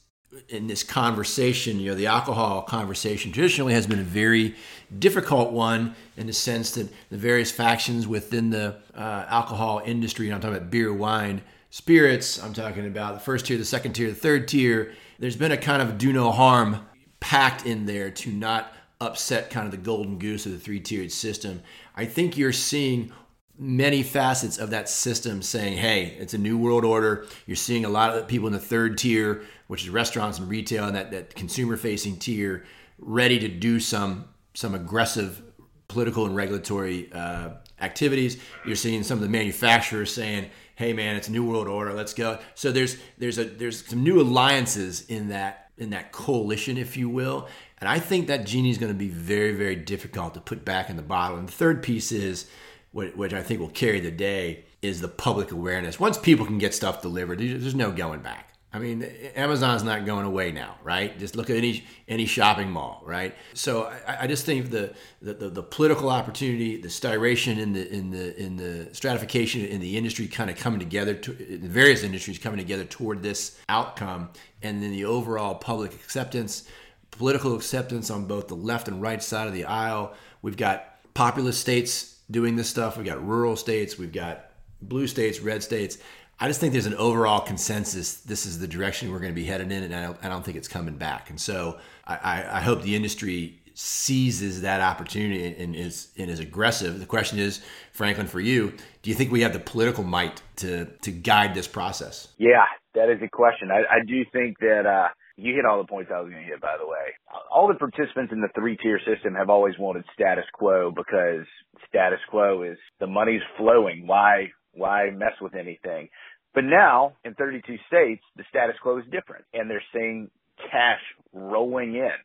in 0.49 0.67
this 0.67 0.83
conversation, 0.83 1.81
you 1.81 1.91
know, 1.91 1.95
the 1.95 2.07
alcohol 2.07 2.63
conversation 2.63 3.33
traditionally 3.33 3.73
has 3.73 3.87
been 3.87 4.01
a 4.01 4.05
very 4.05 4.55
difficult 4.99 5.53
one 5.53 5.95
in 6.17 6.27
the 6.27 6.33
sense 6.33 6.73
that 6.73 6.89
the 7.11 7.17
various 7.17 7.51
factions 7.51 8.07
within 8.07 8.51
the 8.51 8.77
uh, 8.95 9.25
alcohol 9.29 9.81
industry, 9.85 10.27
and 10.27 10.35
I'm 10.35 10.41
talking 10.41 10.57
about 10.57 10.71
beer, 10.71 10.93
wine, 10.93 11.43
spirits, 11.71 12.43
I'm 12.43 12.53
talking 12.53 12.87
about 12.87 13.15
the 13.15 13.21
first 13.21 13.47
tier, 13.47 13.57
the 13.57 13.65
second 13.65 13.95
tier, 13.95 14.09
the 14.09 14.15
third 14.15 14.49
tier, 14.49 14.93
there's 15.19 15.37
been 15.37 15.53
a 15.53 15.57
kind 15.57 15.81
of 15.81 15.97
do 15.97 16.13
no 16.13 16.31
harm 16.33 16.87
pact 17.21 17.65
in 17.65 17.87
there 17.87 18.11
to 18.11 18.31
not 18.31 18.73
upset 19.01 19.51
kind 19.51 19.67
of 19.67 19.71
the 19.71 19.77
golden 19.77 20.19
goose 20.19 20.47
of 20.47 20.53
the 20.53 20.59
three 20.59 20.81
tiered 20.81 21.13
system. 21.13 21.63
I 21.95 22.07
think 22.07 22.37
you're 22.37 22.53
seeing 22.53 23.13
many 23.59 24.03
facets 24.03 24.59
of 24.59 24.71
that 24.71 24.89
system 24.89 25.43
saying, 25.43 25.79
hey, 25.79 26.17
it's 26.19 26.35
a 26.35 26.39
new 26.39 26.59
world 26.59 26.85
order. 26.85 27.27
You're 27.47 27.57
seeing 27.57 27.85
a 27.85 27.89
lot 27.89 28.17
of 28.17 28.29
people 28.29 28.47
in 28.47 28.53
the 28.53 28.59
third 28.59 28.99
tier, 28.99 29.43
which 29.67 29.85
is 29.85 29.91
restaurants 29.91 30.39
and 30.39 30.49
retail, 30.49 30.85
and 30.87 30.97
that, 30.97 31.11
that 31.11 31.35
consumer 31.35 31.77
facing 31.77 32.19
tier, 32.19 32.65
ready 32.99 33.39
to 33.39 33.49
do 33.49 33.81
some 33.81 34.29
some 34.55 34.75
aggressive 34.75 35.43
political 35.89 36.25
and 36.25 36.35
regulatory 36.35 37.13
uh, 37.13 37.51
activities. 37.81 38.39
You're 38.65 38.75
seeing 38.77 39.03
some 39.03 39.19
of 39.19 39.23
the 39.23 39.29
manufacturers 39.29 40.13
saying, 40.13 40.51
"Hey, 40.77 40.93
man, 40.93 41.17
it's 41.17 41.29
a 41.29 41.33
new 41.33 41.45
world 41.45 41.69
order. 41.69 41.93
Let's 41.93 42.15
go." 42.15 42.39
So 42.55 42.73
there's 42.73 42.97
there's 43.19 43.39
a 43.39 43.45
there's 43.45 43.85
some 43.87 44.03
new 44.03 44.21
alliances 44.21 45.07
in 45.07 45.29
that 45.29 45.66
in 45.79 45.91
that 45.91 46.13
coalition, 46.13 46.79
if 46.79 46.97
you 46.97 47.09
will, 47.09 47.49
and 47.79 47.89
I 47.89 47.99
think 47.99 48.29
that 48.29 48.47
genie 48.47 48.71
is 48.71 48.79
going 48.79 48.93
to 48.93 48.99
be 48.99 49.09
very, 49.09 49.53
very 49.53 49.77
difficult 49.77 50.35
to 50.35 50.41
put 50.41 50.65
back 50.65 50.89
in 50.89 50.97
the 50.97 51.03
bottle. 51.03 51.37
And 51.37 51.47
the 51.47 51.53
third 51.53 51.83
piece 51.83 52.11
is, 52.13 52.49
which 52.93 53.35
I 53.35 53.43
think 53.43 53.61
will 53.61 53.69
carry 53.69 54.01
the 54.01 54.11
day, 54.11 54.65
is 54.81 55.01
the 55.01 55.09
public 55.09 55.53
awareness. 55.53 56.01
Once 56.01 56.17
people 56.17 56.47
can 56.47 56.59
get 56.59 56.75
stuff 56.75 57.03
delivered, 57.03 57.41
there's 57.41 57.75
no 57.75 57.93
going 57.93 58.21
back. 58.21 58.55
I 58.77 58.79
mean, 58.79 59.03
Amazon's 59.35 59.83
not 59.85 60.05
going 60.05 60.27
away 60.27 60.53
now, 60.53 60.77
right? 60.85 61.19
Just 61.19 61.35
look 61.35 61.49
at 61.49 61.57
any 61.57 61.85
any 62.09 62.27
shopping 62.27 62.71
mall, 62.71 63.03
right? 63.07 63.35
So 63.55 63.85
I, 64.07 64.25
I 64.25 64.27
just 64.27 64.45
think 64.45 64.69
the, 64.71 64.95
the, 65.23 65.49
the 65.49 65.63
political 65.63 66.11
opportunity, 66.11 66.77
the 66.77 66.91
styration 66.91 67.59
in 67.59 67.73
the 67.73 67.91
in 67.91 68.11
the 68.11 68.39
in 68.39 68.57
the 68.59 68.95
stratification 68.95 69.65
in 69.65 69.81
the 69.81 69.97
industry, 69.97 70.29
kind 70.29 70.51
of 70.51 70.59
coming 70.59 70.79
together, 70.79 71.15
to, 71.15 71.33
the 71.33 71.69
various 71.69 72.03
industries 72.03 72.39
coming 72.39 72.59
together 72.59 72.85
toward 72.85 73.23
this 73.23 73.59
outcome, 73.71 74.29
and 74.61 74.83
then 74.83 74.91
the 74.91 75.07
overall 75.07 75.55
public 75.55 75.95
acceptance 75.95 76.69
political 77.13 77.57
acceptance 77.57 78.11
on 78.11 78.27
both 78.27 78.47
the 78.49 78.55
left 78.55 78.89
and 78.89 79.01
right 79.01 79.23
side 79.23 79.47
of 79.47 79.55
the 79.55 79.65
aisle. 79.65 80.13
We've 80.43 80.57
got 80.57 80.99
populous 81.15 81.57
states 81.57 82.21
doing 82.31 82.57
this 82.57 82.69
stuff. 82.69 82.99
We've 82.99 83.07
got 83.07 83.27
rural 83.27 83.57
states. 83.57 83.97
We've 83.97 84.13
got 84.13 84.51
blue 84.83 85.07
states, 85.07 85.41
red 85.41 85.63
states. 85.63 85.97
I 86.39 86.49
just 86.49 86.61
think 86.61 86.73
there's 86.73 86.87
an 86.87 86.95
overall 86.95 87.41
consensus. 87.41 88.17
This 88.17 88.45
is 88.45 88.59
the 88.59 88.69
direction 88.69 89.11
we're 89.11 89.21
going 89.21 89.33
to 89.33 89.41
be 89.41 89.47
headed 89.47 89.73
in, 89.73 89.83
and 89.83 89.95
I 89.95 90.03
don't, 90.03 90.19
I 90.23 90.29
don't 90.29 90.45
think 90.45 90.57
it's 90.57 90.69
coming 90.69 90.97
back. 90.97 91.31
And 91.31 91.41
so 91.41 91.79
I, 92.07 92.45
I, 92.51 92.61
hope 92.61 92.83
the 92.83 92.95
industry 92.95 93.59
seizes 93.75 94.63
that 94.63 94.81
opportunity 94.81 95.55
and 95.63 95.75
is 95.75 96.09
and 96.19 96.31
is 96.31 96.41
aggressive. 96.41 97.01
The 97.01 97.07
question 97.07 97.39
is, 97.39 97.63
Franklin, 97.93 98.27
for 98.27 98.41
you, 98.41 98.75
do 99.03 99.11
you 99.11 99.17
think 99.17 99.33
we 99.33 99.41
have 99.43 99.55
the 99.55 99.59
political 99.59 100.05
might 100.05 100.43
to 100.57 100.85
to 100.85 101.11
guide 101.11 101.55
this 101.55 101.67
process? 101.67 102.29
Yeah, 102.37 102.65
that 102.95 103.09
is 103.09 103.19
a 103.23 103.29
question. 103.29 103.71
I, 103.71 103.97
I 103.97 104.05
do 104.07 104.25
think 104.33 104.59
that. 104.61 104.87
Uh, 104.87 105.09
you 105.39 105.55
hit 105.55 105.67
all 105.67 105.77
the 105.79 105.87
points 105.87 106.11
I 106.13 106.21
was 106.21 106.31
going 106.31 106.43
to 106.43 106.49
hit, 106.49 106.63
by 106.63 106.77
the 106.81 106.87
way. 106.87 107.13
All 107.53 107.69
the 107.69 107.75
participants 107.75 108.33
in 108.33 108.41
the 108.41 108.49
three 108.55 108.77
tier 108.79 108.99
system 109.05 109.35
have 109.35 109.51
always 109.51 109.75
wanted 109.79 110.05
status 110.15 110.47
quo 110.55 110.91
because 110.91 111.45
status 111.87 112.21
quo 112.31 112.63
is 112.63 112.79
the 113.01 113.07
money's 113.07 113.43
flowing. 113.59 114.07
Why, 114.07 114.53
why 114.73 115.11
mess 115.13 115.35
with 115.41 115.55
anything? 115.55 116.09
But 116.57 116.65
now 116.65 117.13
in 117.23 117.35
32 117.35 117.77
states, 117.87 118.23
the 118.35 118.45
status 118.49 118.77
quo 118.83 118.99
is 118.99 119.05
different 119.13 119.45
and 119.53 119.71
they're 119.71 119.85
seeing 119.93 120.31
cash 120.57 121.03
rolling 121.35 121.95
in. 121.95 122.17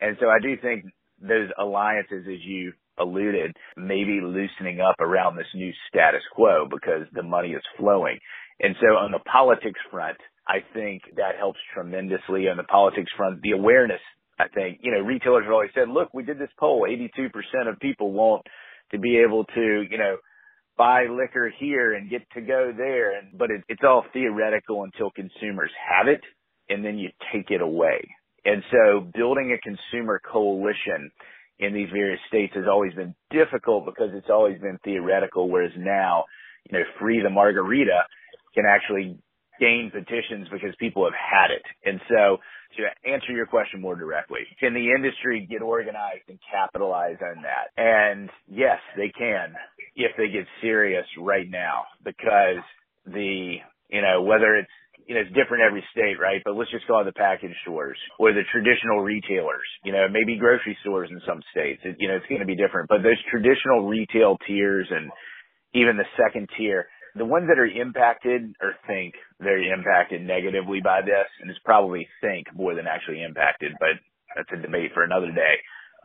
And 0.00 0.16
so 0.18 0.26
I 0.26 0.40
do 0.40 0.56
think 0.60 0.86
those 1.20 1.50
alliances, 1.60 2.24
as 2.26 2.40
you 2.44 2.72
alluded, 2.98 3.52
maybe 3.76 4.20
loosening 4.22 4.80
up 4.80 4.96
around 5.00 5.36
this 5.36 5.52
new 5.54 5.70
status 5.88 6.22
quo 6.34 6.66
because 6.68 7.06
the 7.12 7.22
money 7.22 7.50
is 7.50 7.62
flowing. 7.78 8.18
And 8.58 8.74
so 8.80 8.96
on 8.96 9.12
the 9.12 9.18
politics 9.30 9.80
front, 9.90 10.16
I 10.48 10.64
think 10.72 11.02
that 11.16 11.36
helps 11.38 11.58
tremendously 11.74 12.48
on 12.48 12.56
the 12.56 12.64
politics 12.64 13.12
front. 13.18 13.42
The 13.42 13.52
awareness 13.52 14.00
I 14.38 14.48
think, 14.48 14.80
you 14.82 14.92
know, 14.92 15.00
retailers 15.00 15.44
have 15.44 15.52
always 15.52 15.70
said, 15.74 15.88
look, 15.90 16.12
we 16.14 16.24
did 16.24 16.38
this 16.38 16.50
poll. 16.58 16.86
82% 16.88 17.68
of 17.68 17.78
people 17.80 18.12
want 18.12 18.42
to 18.92 18.98
be 18.98 19.18
able 19.26 19.44
to, 19.44 19.84
you 19.88 19.98
know, 19.98 20.16
buy 20.76 21.06
liquor 21.10 21.52
here 21.58 21.94
and 21.94 22.10
get 22.10 22.22
to 22.32 22.40
go 22.40 22.72
there. 22.76 23.18
And, 23.18 23.38
but 23.38 23.50
it, 23.50 23.62
it's 23.68 23.82
all 23.84 24.04
theoretical 24.12 24.84
until 24.84 25.10
consumers 25.10 25.70
have 25.88 26.08
it 26.08 26.20
and 26.68 26.84
then 26.84 26.98
you 26.98 27.10
take 27.32 27.50
it 27.50 27.60
away. 27.60 28.08
And 28.44 28.62
so 28.70 29.00
building 29.14 29.56
a 29.56 29.60
consumer 29.60 30.20
coalition 30.20 31.10
in 31.58 31.72
these 31.72 31.88
various 31.92 32.20
states 32.28 32.54
has 32.54 32.64
always 32.68 32.92
been 32.94 33.14
difficult 33.30 33.86
because 33.86 34.10
it's 34.12 34.30
always 34.30 34.60
been 34.60 34.78
theoretical, 34.84 35.48
whereas 35.48 35.72
now, 35.76 36.24
you 36.68 36.78
know, 36.78 36.84
free 36.98 37.22
the 37.22 37.30
margarita 37.30 38.02
can 38.54 38.64
actually 38.66 39.18
gain 39.60 39.90
petitions 39.92 40.48
because 40.50 40.74
people 40.78 41.04
have 41.04 41.14
had 41.14 41.50
it. 41.54 41.62
And 41.84 42.00
so 42.08 42.38
to 42.76 43.10
answer 43.10 43.32
your 43.32 43.46
question 43.46 43.80
more 43.80 43.96
directly, 43.96 44.40
can 44.60 44.74
the 44.74 44.90
industry 44.96 45.46
get 45.50 45.62
organized 45.62 46.28
and 46.28 46.38
capitalize 46.50 47.16
on 47.22 47.42
that? 47.42 47.70
And 47.76 48.30
yes, 48.48 48.78
they 48.96 49.12
can 49.16 49.54
if 49.96 50.12
they 50.16 50.28
get 50.28 50.46
serious 50.60 51.06
right 51.18 51.48
now 51.48 51.84
because 52.04 52.62
the, 53.06 53.56
you 53.90 54.02
know, 54.02 54.22
whether 54.22 54.56
it's 54.56 54.70
you 55.06 55.14
know, 55.14 55.20
it's 55.20 55.36
different 55.36 55.62
every 55.62 55.84
state, 55.92 56.16
right? 56.16 56.40
But 56.44 56.56
let's 56.56 56.70
just 56.70 56.86
call 56.86 57.02
it 57.02 57.04
the 57.04 57.12
package 57.12 57.52
stores 57.62 57.98
or 58.18 58.32
the 58.32 58.40
traditional 58.50 59.04
retailers, 59.04 59.68
you 59.84 59.92
know, 59.92 60.08
maybe 60.08 60.38
grocery 60.38 60.76
stores 60.80 61.10
in 61.12 61.20
some 61.28 61.42
states. 61.52 61.82
It, 61.84 61.96
you 61.98 62.08
know, 62.08 62.16
it's 62.16 62.26
going 62.26 62.40
to 62.40 62.48
be 62.48 62.56
different, 62.56 62.88
but 62.88 63.02
those 63.02 63.20
traditional 63.30 63.86
retail 63.86 64.38
tiers 64.46 64.88
and 64.90 65.10
even 65.74 65.98
the 65.98 66.08
second 66.16 66.48
tier, 66.56 66.86
the 67.14 67.24
ones 67.24 67.46
that 67.48 67.58
are 67.58 67.66
impacted 67.66 68.54
or 68.60 68.74
think 68.86 69.14
they're 69.38 69.72
impacted 69.72 70.22
negatively 70.22 70.80
by 70.82 71.00
this, 71.02 71.28
and 71.40 71.50
it's 71.50 71.60
probably 71.64 72.08
think 72.20 72.46
more 72.54 72.74
than 72.74 72.86
actually 72.86 73.22
impacted, 73.22 73.72
but 73.78 73.96
that's 74.34 74.50
a 74.52 74.62
debate 74.62 74.90
for 74.94 75.04
another 75.04 75.30
day. 75.30 75.54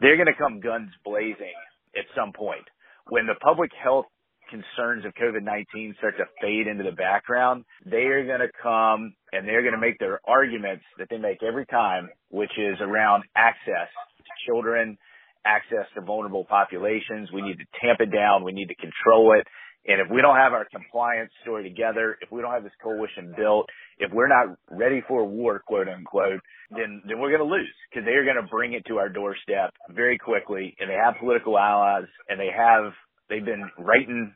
They're 0.01 0.17
going 0.17 0.31
to 0.31 0.37
come 0.37 0.59
guns 0.59 0.91
blazing 1.03 1.57
at 1.97 2.05
some 2.15 2.31
point. 2.31 2.65
When 3.09 3.25
the 3.25 3.35
public 3.41 3.71
health 3.73 4.05
concerns 4.49 5.05
of 5.05 5.13
COVID-19 5.13 5.97
start 5.97 6.15
to 6.17 6.25
fade 6.41 6.67
into 6.67 6.83
the 6.83 6.95
background, 6.95 7.65
they 7.85 8.09
are 8.09 8.25
going 8.25 8.39
to 8.39 8.53
come 8.61 9.13
and 9.31 9.47
they're 9.47 9.61
going 9.61 9.73
to 9.73 9.81
make 9.81 9.99
their 9.99 10.19
arguments 10.25 10.83
that 10.97 11.07
they 11.09 11.17
make 11.17 11.41
every 11.43 11.65
time, 11.65 12.09
which 12.29 12.51
is 12.57 12.77
around 12.81 13.23
access 13.35 13.89
to 14.17 14.23
children, 14.45 14.97
access 15.45 15.85
to 15.95 16.01
vulnerable 16.01 16.45
populations. 16.45 17.29
We 17.33 17.41
need 17.41 17.57
to 17.57 17.65
tamp 17.81 17.99
it 18.01 18.11
down. 18.11 18.43
We 18.43 18.51
need 18.51 18.67
to 18.67 18.75
control 18.75 19.33
it. 19.39 19.47
And 19.87 20.01
if 20.01 20.07
we 20.11 20.21
don't 20.21 20.35
have 20.35 20.53
our 20.53 20.65
compliance 20.65 21.31
story 21.41 21.63
together, 21.63 22.17
if 22.21 22.31
we 22.31 22.41
don't 22.41 22.51
have 22.51 22.63
this 22.63 22.75
coalition 22.83 23.33
built, 23.37 23.67
if 23.97 24.11
we're 24.11 24.27
not 24.27 24.57
ready 24.69 25.01
for 25.07 25.25
war, 25.25 25.61
quote 25.65 25.87
unquote, 25.87 26.41
then, 26.71 27.01
then 27.07 27.19
we're 27.19 27.35
going 27.35 27.47
to 27.47 27.55
lose 27.55 27.73
because 27.89 28.05
they 28.05 28.13
are 28.13 28.25
going 28.25 28.35
to 28.35 28.49
bring 28.51 28.73
it 28.73 28.85
to 28.87 28.97
our 28.97 29.09
doorstep 29.09 29.73
very 29.89 30.17
quickly 30.17 30.75
and 30.79 30.89
they 30.89 30.95
have 30.95 31.15
political 31.19 31.57
allies 31.57 32.07
and 32.27 32.39
they 32.39 32.49
have, 32.55 32.93
they've 33.29 33.45
been 33.45 33.69
writing 33.79 34.33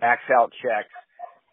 max 0.00 0.22
out 0.32 0.50
checks 0.62 0.90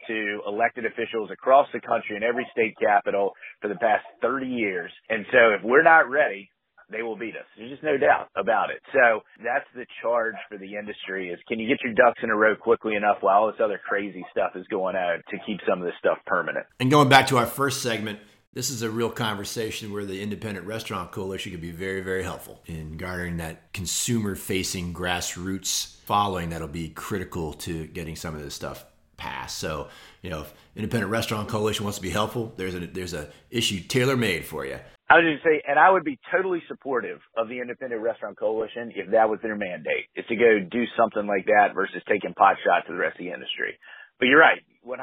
to 0.07 0.41
elected 0.47 0.85
officials 0.85 1.29
across 1.31 1.67
the 1.73 1.79
country 1.79 2.15
in 2.15 2.23
every 2.23 2.47
state 2.51 2.75
capital 2.79 3.31
for 3.61 3.67
the 3.67 3.75
past 3.75 4.03
30 4.21 4.47
years. 4.47 4.91
And 5.09 5.25
so 5.31 5.51
if 5.57 5.63
we're 5.63 5.83
not 5.83 6.09
ready, 6.09 6.49
they 6.93 7.01
will 7.01 7.17
beat 7.17 7.35
us. 7.35 7.45
There's 7.57 7.71
just 7.71 7.83
no 7.83 7.97
doubt 7.97 8.29
about 8.35 8.69
it. 8.69 8.81
So 8.93 9.21
that's 9.43 9.65
the 9.75 9.85
charge 10.01 10.35
for 10.49 10.57
the 10.57 10.75
industry 10.75 11.29
is 11.29 11.39
can 11.47 11.59
you 11.59 11.67
get 11.67 11.83
your 11.83 11.93
ducks 11.93 12.19
in 12.23 12.29
a 12.29 12.35
row 12.35 12.55
quickly 12.55 12.95
enough 12.95 13.17
while 13.21 13.41
all 13.41 13.47
this 13.47 13.61
other 13.63 13.79
crazy 13.83 14.25
stuff 14.31 14.51
is 14.55 14.65
going 14.67 14.95
on 14.95 15.23
to 15.29 15.37
keep 15.45 15.59
some 15.67 15.79
of 15.79 15.85
this 15.85 15.95
stuff 15.99 16.17
permanent? 16.25 16.65
And 16.79 16.91
going 16.91 17.09
back 17.09 17.27
to 17.27 17.37
our 17.37 17.45
first 17.45 17.81
segment, 17.81 18.19
this 18.53 18.69
is 18.69 18.83
a 18.83 18.89
real 18.89 19.09
conversation 19.09 19.91
where 19.91 20.05
the 20.05 20.21
Independent 20.21 20.67
Restaurant 20.67 21.11
Coalition 21.11 21.51
could 21.51 21.61
be 21.61 21.71
very, 21.71 22.01
very 22.01 22.21
helpful 22.21 22.61
in 22.67 22.97
garnering 22.97 23.37
that 23.37 23.73
consumer 23.73 24.35
facing 24.35 24.93
grassroots 24.93 25.97
following 26.01 26.49
that'll 26.49 26.67
be 26.67 26.89
critical 26.89 27.53
to 27.53 27.87
getting 27.87 28.15
some 28.15 28.35
of 28.35 28.43
this 28.43 28.53
stuff 28.53 28.85
passed. 29.17 29.57
So, 29.57 29.87
you 30.21 30.29
know, 30.29 30.41
if 30.41 30.53
Independent 30.75 31.11
Restaurant 31.11 31.49
Coalition 31.49 31.83
wants 31.83 31.97
to 31.97 32.01
be 32.03 32.11
helpful, 32.11 32.53
there's 32.57 32.75
a 32.75 32.79
there's 32.79 33.13
a 33.13 33.29
issue 33.49 33.79
tailor 33.79 34.17
made 34.17 34.45
for 34.45 34.65
you. 34.65 34.77
I 35.13 35.17
was 35.17 35.25
just 35.31 35.43
say, 35.43 35.61
and 35.67 35.77
I 35.77 35.91
would 35.91 36.03
be 36.03 36.17
totally 36.33 36.63
supportive 36.67 37.19
of 37.37 37.47
the 37.47 37.59
Independent 37.61 38.01
Restaurant 38.01 38.35
Coalition 38.35 38.91
if 38.95 39.11
that 39.11 39.29
was 39.29 39.37
their 39.43 39.55
mandate, 39.55 40.09
is 40.15 40.25
to 40.27 40.35
go 40.35 40.57
do 40.59 40.85
something 40.97 41.27
like 41.27 41.45
that 41.45 41.75
versus 41.75 42.01
taking 42.09 42.33
pot 42.33 42.55
shots 42.65 42.87
to 42.87 42.93
the 42.93 42.97
rest 42.97 43.19
of 43.19 43.25
the 43.25 43.31
industry. 43.31 43.77
But 44.17 44.25
you're 44.25 44.39
right, 44.39 44.63
100%. 44.83 44.97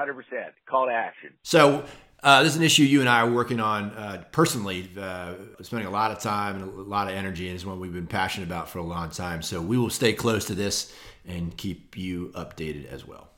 Call 0.68 0.86
to 0.86 0.92
action. 0.92 1.30
So 1.44 1.84
uh, 2.24 2.42
this 2.42 2.54
is 2.54 2.58
an 2.58 2.64
issue 2.64 2.82
you 2.82 2.98
and 2.98 3.08
I 3.08 3.20
are 3.20 3.30
working 3.30 3.60
on 3.60 3.90
uh, 3.90 4.24
personally, 4.32 4.90
uh, 4.98 5.34
spending 5.62 5.86
a 5.86 5.92
lot 5.92 6.10
of 6.10 6.18
time 6.18 6.56
and 6.56 6.64
a 6.64 6.82
lot 6.82 7.06
of 7.06 7.14
energy, 7.14 7.46
and 7.46 7.54
it's 7.54 7.64
one 7.64 7.78
we've 7.78 7.92
been 7.92 8.08
passionate 8.08 8.46
about 8.46 8.68
for 8.68 8.80
a 8.80 8.84
long 8.84 9.10
time. 9.10 9.42
So 9.42 9.62
we 9.62 9.78
will 9.78 9.90
stay 9.90 10.12
close 10.12 10.44
to 10.46 10.56
this 10.56 10.92
and 11.24 11.56
keep 11.56 11.96
you 11.96 12.32
updated 12.34 12.86
as 12.86 13.06
well. 13.06 13.29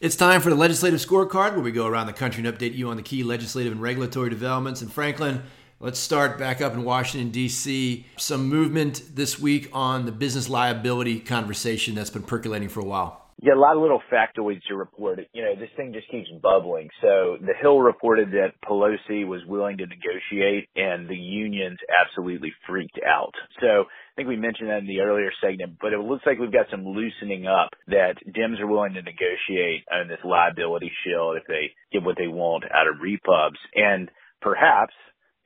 It's 0.00 0.16
time 0.16 0.40
for 0.40 0.48
the 0.48 0.56
legislative 0.56 0.98
scorecard, 0.98 1.52
where 1.52 1.60
we 1.60 1.72
go 1.72 1.86
around 1.86 2.06
the 2.06 2.14
country 2.14 2.42
and 2.42 2.56
update 2.56 2.74
you 2.74 2.88
on 2.88 2.96
the 2.96 3.02
key 3.02 3.22
legislative 3.22 3.70
and 3.70 3.82
regulatory 3.82 4.30
developments. 4.30 4.80
And 4.80 4.90
Franklin, 4.90 5.42
let's 5.78 5.98
start 5.98 6.38
back 6.38 6.62
up 6.62 6.72
in 6.72 6.84
Washington, 6.84 7.30
D.C. 7.30 8.06
Some 8.16 8.48
movement 8.48 9.02
this 9.14 9.38
week 9.38 9.68
on 9.74 10.06
the 10.06 10.12
business 10.12 10.48
liability 10.48 11.20
conversation 11.20 11.94
that's 11.94 12.08
been 12.08 12.22
percolating 12.22 12.70
for 12.70 12.80
a 12.80 12.84
while. 12.84 13.26
Yeah, 13.42 13.52
a 13.52 13.60
lot 13.60 13.76
of 13.76 13.82
little 13.82 14.00
factoids 14.10 14.62
to 14.68 14.74
report. 14.74 15.20
You 15.34 15.42
know, 15.42 15.54
this 15.54 15.68
thing 15.76 15.92
just 15.92 16.10
keeps 16.10 16.30
bubbling. 16.42 16.88
So 17.02 17.36
the 17.38 17.52
Hill 17.60 17.80
reported 17.80 18.30
that 18.30 18.52
Pelosi 18.64 19.26
was 19.26 19.42
willing 19.46 19.76
to 19.78 19.86
negotiate 19.86 20.70
and 20.76 21.10
the 21.10 21.16
unions 21.16 21.78
absolutely 22.00 22.54
freaked 22.66 23.00
out. 23.06 23.34
So 23.60 23.84
think 24.20 24.28
we 24.28 24.36
mentioned 24.36 24.68
that 24.68 24.84
in 24.84 24.86
the 24.86 25.00
earlier 25.00 25.30
segment, 25.40 25.78
but 25.80 25.94
it 25.94 25.98
looks 25.98 26.24
like 26.26 26.38
we've 26.38 26.52
got 26.52 26.66
some 26.70 26.84
loosening 26.84 27.46
up 27.46 27.70
that 27.88 28.16
Dems 28.28 28.60
are 28.60 28.66
willing 28.66 28.92
to 28.92 29.00
negotiate 29.00 29.84
on 29.90 30.08
this 30.08 30.20
liability 30.22 30.92
shield 31.02 31.38
if 31.38 31.44
they 31.48 31.72
get 31.90 32.04
what 32.04 32.16
they 32.18 32.28
want 32.28 32.64
out 32.64 32.86
of 32.86 33.00
repubs. 33.00 33.56
And 33.74 34.10
perhaps 34.42 34.92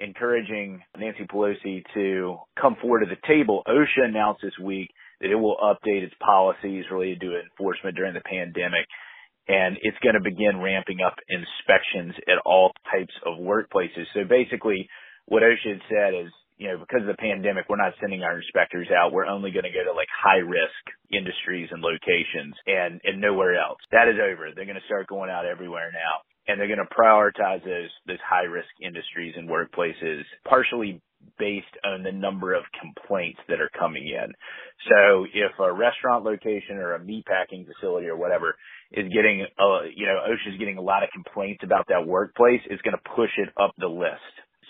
encouraging 0.00 0.82
Nancy 0.98 1.22
Pelosi 1.22 1.84
to 1.94 2.38
come 2.60 2.76
forward 2.82 3.06
to 3.06 3.14
the 3.14 3.28
table. 3.28 3.62
OSHA 3.68 4.06
announced 4.08 4.42
this 4.42 4.58
week 4.60 4.90
that 5.20 5.30
it 5.30 5.36
will 5.36 5.56
update 5.62 6.02
its 6.02 6.14
policies 6.18 6.84
related 6.90 7.20
to 7.20 7.38
enforcement 7.38 7.94
during 7.94 8.14
the 8.14 8.26
pandemic. 8.26 8.90
And 9.46 9.76
it's 9.82 9.98
going 10.02 10.16
to 10.16 10.20
begin 10.20 10.58
ramping 10.60 10.98
up 11.06 11.14
inspections 11.28 12.14
at 12.26 12.42
all 12.44 12.72
types 12.90 13.14
of 13.24 13.38
workplaces. 13.38 14.10
So 14.14 14.24
basically 14.28 14.88
what 15.26 15.44
OSHA 15.44 15.78
had 15.78 15.82
said 15.88 16.26
is, 16.26 16.32
you 16.56 16.68
know, 16.68 16.78
because 16.78 17.02
of 17.02 17.10
the 17.10 17.18
pandemic, 17.18 17.66
we're 17.68 17.82
not 17.82 17.98
sending 18.00 18.22
our 18.22 18.38
inspectors 18.38 18.88
out. 18.94 19.12
We're 19.12 19.26
only 19.26 19.50
going 19.50 19.66
to 19.66 19.74
go 19.74 19.82
to 19.84 19.92
like 19.92 20.08
high 20.10 20.42
risk 20.42 20.82
industries 21.10 21.68
and 21.72 21.82
locations 21.82 22.54
and, 22.66 23.00
and 23.02 23.20
nowhere 23.20 23.58
else. 23.58 23.78
That 23.90 24.06
is 24.06 24.22
over. 24.22 24.54
They're 24.54 24.68
going 24.68 24.78
to 24.78 24.86
start 24.86 25.08
going 25.08 25.30
out 25.30 25.46
everywhere 25.46 25.90
now 25.90 26.22
and 26.46 26.60
they're 26.60 26.68
going 26.68 26.78
to 26.78 26.94
prioritize 26.94 27.64
those 27.64 27.90
those 28.06 28.20
high 28.20 28.44
risk 28.44 28.68
industries 28.82 29.34
and 29.36 29.48
workplaces 29.48 30.22
partially 30.46 31.00
based 31.38 31.72
on 31.84 32.02
the 32.02 32.12
number 32.12 32.54
of 32.54 32.64
complaints 32.80 33.40
that 33.48 33.60
are 33.60 33.70
coming 33.78 34.06
in. 34.06 34.32
So 34.88 35.24
if 35.32 35.52
a 35.58 35.72
restaurant 35.72 36.24
location 36.24 36.76
or 36.76 36.94
a 36.94 37.00
meatpacking 37.00 37.66
facility 37.66 38.08
or 38.08 38.16
whatever 38.16 38.56
is 38.92 39.08
getting, 39.08 39.46
uh, 39.58 39.88
you 39.94 40.06
know, 40.06 40.20
OSHA's 40.20 40.58
getting 40.58 40.76
a 40.76 40.82
lot 40.82 41.02
of 41.02 41.08
complaints 41.14 41.62
about 41.64 41.86
that 41.88 42.06
workplace, 42.06 42.60
it's 42.68 42.82
going 42.82 42.96
to 42.96 43.10
push 43.16 43.30
it 43.38 43.48
up 43.60 43.72
the 43.78 43.86
list. 43.86 44.20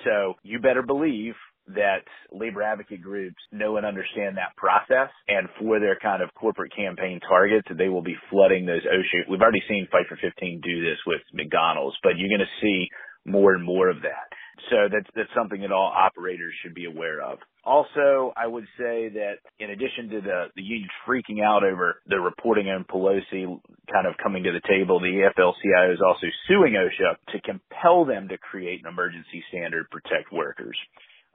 So 0.05 0.35
you 0.43 0.61
better 0.61 0.83
believe 0.83 1.35
that 1.69 2.05
labor 2.33 2.63
advocate 2.63 3.03
groups 3.03 3.41
know 3.53 3.77
and 3.77 3.87
understand 3.87 4.37
that 4.37 4.57
process 4.57 5.09
and 5.29 5.49
for 5.59 5.81
their 5.81 5.97
kind 6.01 6.23
of 6.23 6.33
corporate 6.35 6.73
campaign 6.77 7.21
targets, 7.27 7.69
they 7.79 7.89
will 7.89 8.03
be 8.03 8.17
flooding 8.31 8.67
those 8.67 8.83
OSHA. 8.83 9.31
We've 9.31 9.41
already 9.41 9.63
seen 9.69 9.89
Fight 9.91 10.07
for 10.09 10.19
15 10.21 10.61
do 10.61 10.81
this 10.83 10.99
with 11.07 11.21
McDonald's, 11.33 11.97
but 12.03 12.17
you're 12.17 12.29
going 12.29 12.47
to 12.47 12.61
see 12.61 12.89
more 13.25 13.55
and 13.55 13.65
more 13.65 13.89
of 13.89 14.03
that. 14.03 14.29
So 14.71 14.89
that's 14.91 15.09
that's 15.17 15.33
something 15.35 15.61
that 15.63 15.73
all 15.73 15.93
operators 15.93 16.55
should 16.63 16.75
be 16.75 16.85
aware 16.85 17.21
of. 17.21 17.39
Also, 17.65 18.33
I 18.37 18.47
would 18.47 18.65
say 18.79 19.09
that 19.09 19.43
in 19.59 19.71
addition 19.71 20.09
to 20.11 20.21
the 20.21 20.45
the 20.55 20.63
unions 20.63 20.91
freaking 21.09 21.43
out 21.43 21.65
over 21.65 22.01
the 22.07 22.21
reporting 22.21 22.69
on 22.69 22.85
Pelosi 22.85 23.47
kind 23.93 24.07
of 24.07 24.15
coming 24.23 24.45
to 24.45 24.53
the 24.53 24.63
table, 24.69 25.01
the 25.01 25.27
AFL-CIO 25.27 25.93
is 25.93 26.01
also 26.05 26.27
suing 26.47 26.75
OSHA 26.75 27.17
to 27.33 27.41
compel 27.41 28.05
them 28.05 28.29
to 28.29 28.39
create 28.39 28.81
an 28.85 28.93
emergency 28.93 29.43
standard 29.49 29.85
to 29.85 29.89
protect 29.91 30.33
workers. 30.33 30.77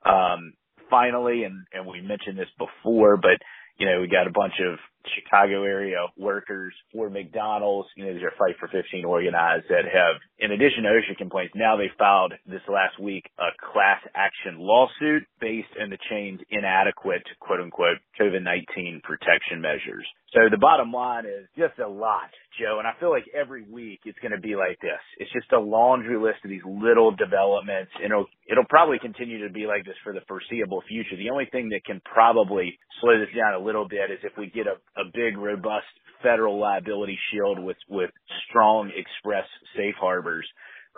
Um, 0.06 0.54
finally, 0.90 1.44
and 1.44 1.66
and 1.74 1.86
we 1.86 2.02
mentioned 2.02 2.38
this 2.38 2.50
before, 2.58 3.18
but 3.18 3.38
you 3.78 3.86
know 3.86 4.02
we 4.02 4.08
got 4.08 4.28
a 4.28 4.32
bunch 4.32 4.54
of 4.66 4.80
Chicago 5.16 5.64
area 5.64 6.06
workers 6.18 6.74
for 6.94 7.10
McDonald's. 7.10 7.90
You 7.96 8.06
know, 8.06 8.14
these 8.14 8.24
are 8.24 8.34
Fight 8.38 8.56
for 8.60 8.68
15 8.68 9.06
organized 9.06 9.66
that 9.70 9.86
have, 9.86 10.22
in 10.40 10.52
addition 10.52 10.84
to 10.84 10.90
OSHA 10.90 11.18
complaints, 11.18 11.54
now 11.56 11.78
they 11.78 11.90
filed 11.98 12.34
this 12.46 12.62
last 12.68 13.00
week 13.00 13.30
a 13.40 13.52
class 13.72 14.02
action 14.16 14.58
lawsuit 14.60 15.24
based 15.40 15.72
on 15.82 15.90
the 15.90 15.98
chain's 16.10 16.42
inadequate, 16.50 17.24
quote 17.40 17.60
unquote, 17.60 17.98
COVID-19 18.20 19.04
protection 19.04 19.62
measures. 19.62 20.06
So 20.34 20.46
the 20.52 20.62
bottom 20.62 20.94
line 20.94 21.26
is 21.26 21.50
just 21.58 21.80
a 21.80 21.88
lot, 21.90 22.30
Joe. 22.60 22.78
And 22.78 22.88
I 22.88 22.94
feel 23.00 23.10
like 23.10 23.26
every 23.34 23.64
week 23.64 24.02
it's 24.06 24.20
going 24.20 24.32
to 24.32 24.40
be 24.40 24.56
like 24.56 24.80
this. 24.80 25.02
It's 25.18 25.32
just 25.34 25.52
a 25.52 25.60
laundry 25.60 26.22
list 26.22 26.46
of 26.46 26.52
these 26.52 26.66
little 26.66 27.10
developments. 27.10 27.90
And 27.98 28.14
it'll, 28.14 28.30
it'll 28.46 28.70
probably 28.70 29.00
continue 29.00 29.42
to 29.48 29.52
be 29.52 29.66
like 29.66 29.86
this 29.86 29.98
for 30.04 30.14
the 30.14 30.22
foreseeable 30.28 30.84
future. 30.88 31.18
The 31.18 31.32
only 31.32 31.50
thing 31.52 31.70
that 31.70 31.82
can 31.84 32.00
probably 32.06 32.78
slow 33.02 33.18
this 33.18 33.34
down 33.34 33.60
a 33.60 33.64
little 33.64 33.88
bit 33.88 34.12
is 34.14 34.20
if 34.22 34.38
we 34.38 34.54
get 34.54 34.68
a, 34.68 34.78
a 35.00 35.06
big, 35.14 35.38
robust 35.38 35.86
federal 36.22 36.60
liability 36.60 37.18
shield 37.32 37.60
with, 37.60 37.78
with 37.88 38.12
strong 38.50 38.92
express 38.96 39.46
safe 39.76 39.96
harbors. 40.00 40.46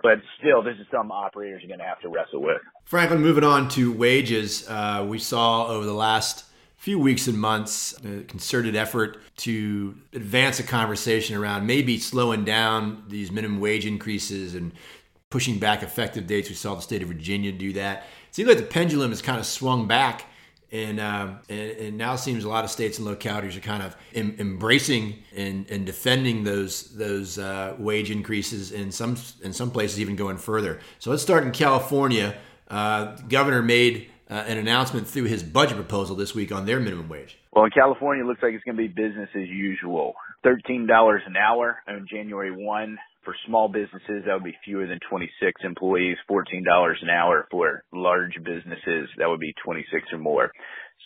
But 0.01 0.19
still, 0.39 0.63
this 0.63 0.75
is 0.79 0.87
something 0.91 1.11
operators 1.11 1.63
are 1.63 1.67
going 1.67 1.79
to 1.79 1.85
have 1.85 2.01
to 2.01 2.09
wrestle 2.09 2.41
with. 2.41 2.61
Franklin, 2.85 3.21
moving 3.21 3.43
on 3.43 3.69
to 3.69 3.91
wages, 3.91 4.67
uh, 4.67 5.05
we 5.07 5.19
saw 5.19 5.67
over 5.67 5.85
the 5.85 5.93
last 5.93 6.45
few 6.77 6.97
weeks 6.97 7.27
and 7.27 7.37
months 7.37 7.93
a 8.03 8.23
concerted 8.23 8.75
effort 8.75 9.19
to 9.37 9.95
advance 10.13 10.59
a 10.59 10.63
conversation 10.63 11.35
around 11.35 11.67
maybe 11.67 11.99
slowing 11.99 12.43
down 12.43 13.03
these 13.07 13.31
minimum 13.31 13.59
wage 13.59 13.85
increases 13.85 14.55
and 14.55 14.71
pushing 15.29 15.59
back 15.59 15.83
effective 15.83 16.25
dates. 16.25 16.49
We 16.49 16.55
saw 16.55 16.73
the 16.73 16.81
state 16.81 17.03
of 17.03 17.09
Virginia 17.09 17.51
do 17.51 17.73
that. 17.73 17.99
It 18.29 18.35
seems 18.35 18.49
like 18.49 18.57
the 18.57 18.63
pendulum 18.63 19.11
has 19.11 19.21
kind 19.21 19.39
of 19.39 19.45
swung 19.45 19.87
back. 19.87 20.25
And, 20.71 21.01
um, 21.01 21.39
and, 21.49 21.71
and 21.71 21.97
now 21.97 22.15
seems 22.15 22.45
a 22.45 22.49
lot 22.49 22.63
of 22.63 22.71
states 22.71 22.97
and 22.97 23.05
localities 23.05 23.57
are 23.57 23.61
kind 23.61 23.83
of 23.83 23.95
em- 24.15 24.35
embracing 24.39 25.21
and, 25.35 25.69
and 25.69 25.85
defending 25.85 26.45
those 26.45 26.95
those 26.95 27.37
uh, 27.37 27.75
wage 27.77 28.09
increases 28.09 28.71
in 28.71 28.91
some 28.91 29.17
in 29.43 29.51
some 29.51 29.69
places 29.71 29.99
even 29.99 30.15
going 30.15 30.37
further. 30.37 30.79
So 30.99 31.09
let's 31.09 31.23
start 31.23 31.43
in 31.43 31.51
California. 31.51 32.37
Uh, 32.69 33.17
governor 33.27 33.61
made 33.61 34.09
uh, 34.29 34.45
an 34.47 34.57
announcement 34.57 35.07
through 35.07 35.25
his 35.25 35.43
budget 35.43 35.75
proposal 35.75 36.15
this 36.15 36.33
week 36.33 36.53
on 36.53 36.65
their 36.65 36.79
minimum 36.79 37.09
wage. 37.09 37.37
Well, 37.51 37.65
in 37.65 37.71
California, 37.71 38.23
it 38.23 38.27
looks 38.27 38.41
like 38.41 38.53
it's 38.53 38.63
going 38.63 38.77
to 38.77 38.81
be 38.81 38.87
business 38.87 39.29
as 39.35 39.49
usual. 39.49 40.13
$13 40.45 40.87
an 41.27 41.35
hour 41.35 41.79
on 41.87 42.07
January 42.09 42.51
1. 42.51 42.97
For 43.23 43.35
small 43.47 43.67
businesses, 43.67 44.23
that 44.25 44.33
would 44.33 44.43
be 44.43 44.57
fewer 44.65 44.87
than 44.87 44.99
26 45.09 45.61
employees. 45.63 46.17
$14 46.29 46.43
an 47.01 47.09
hour 47.09 47.47
for 47.51 47.83
large 47.93 48.33
businesses, 48.43 49.09
that 49.17 49.29
would 49.29 49.39
be 49.39 49.53
26 49.63 50.03
or 50.11 50.17
more. 50.17 50.51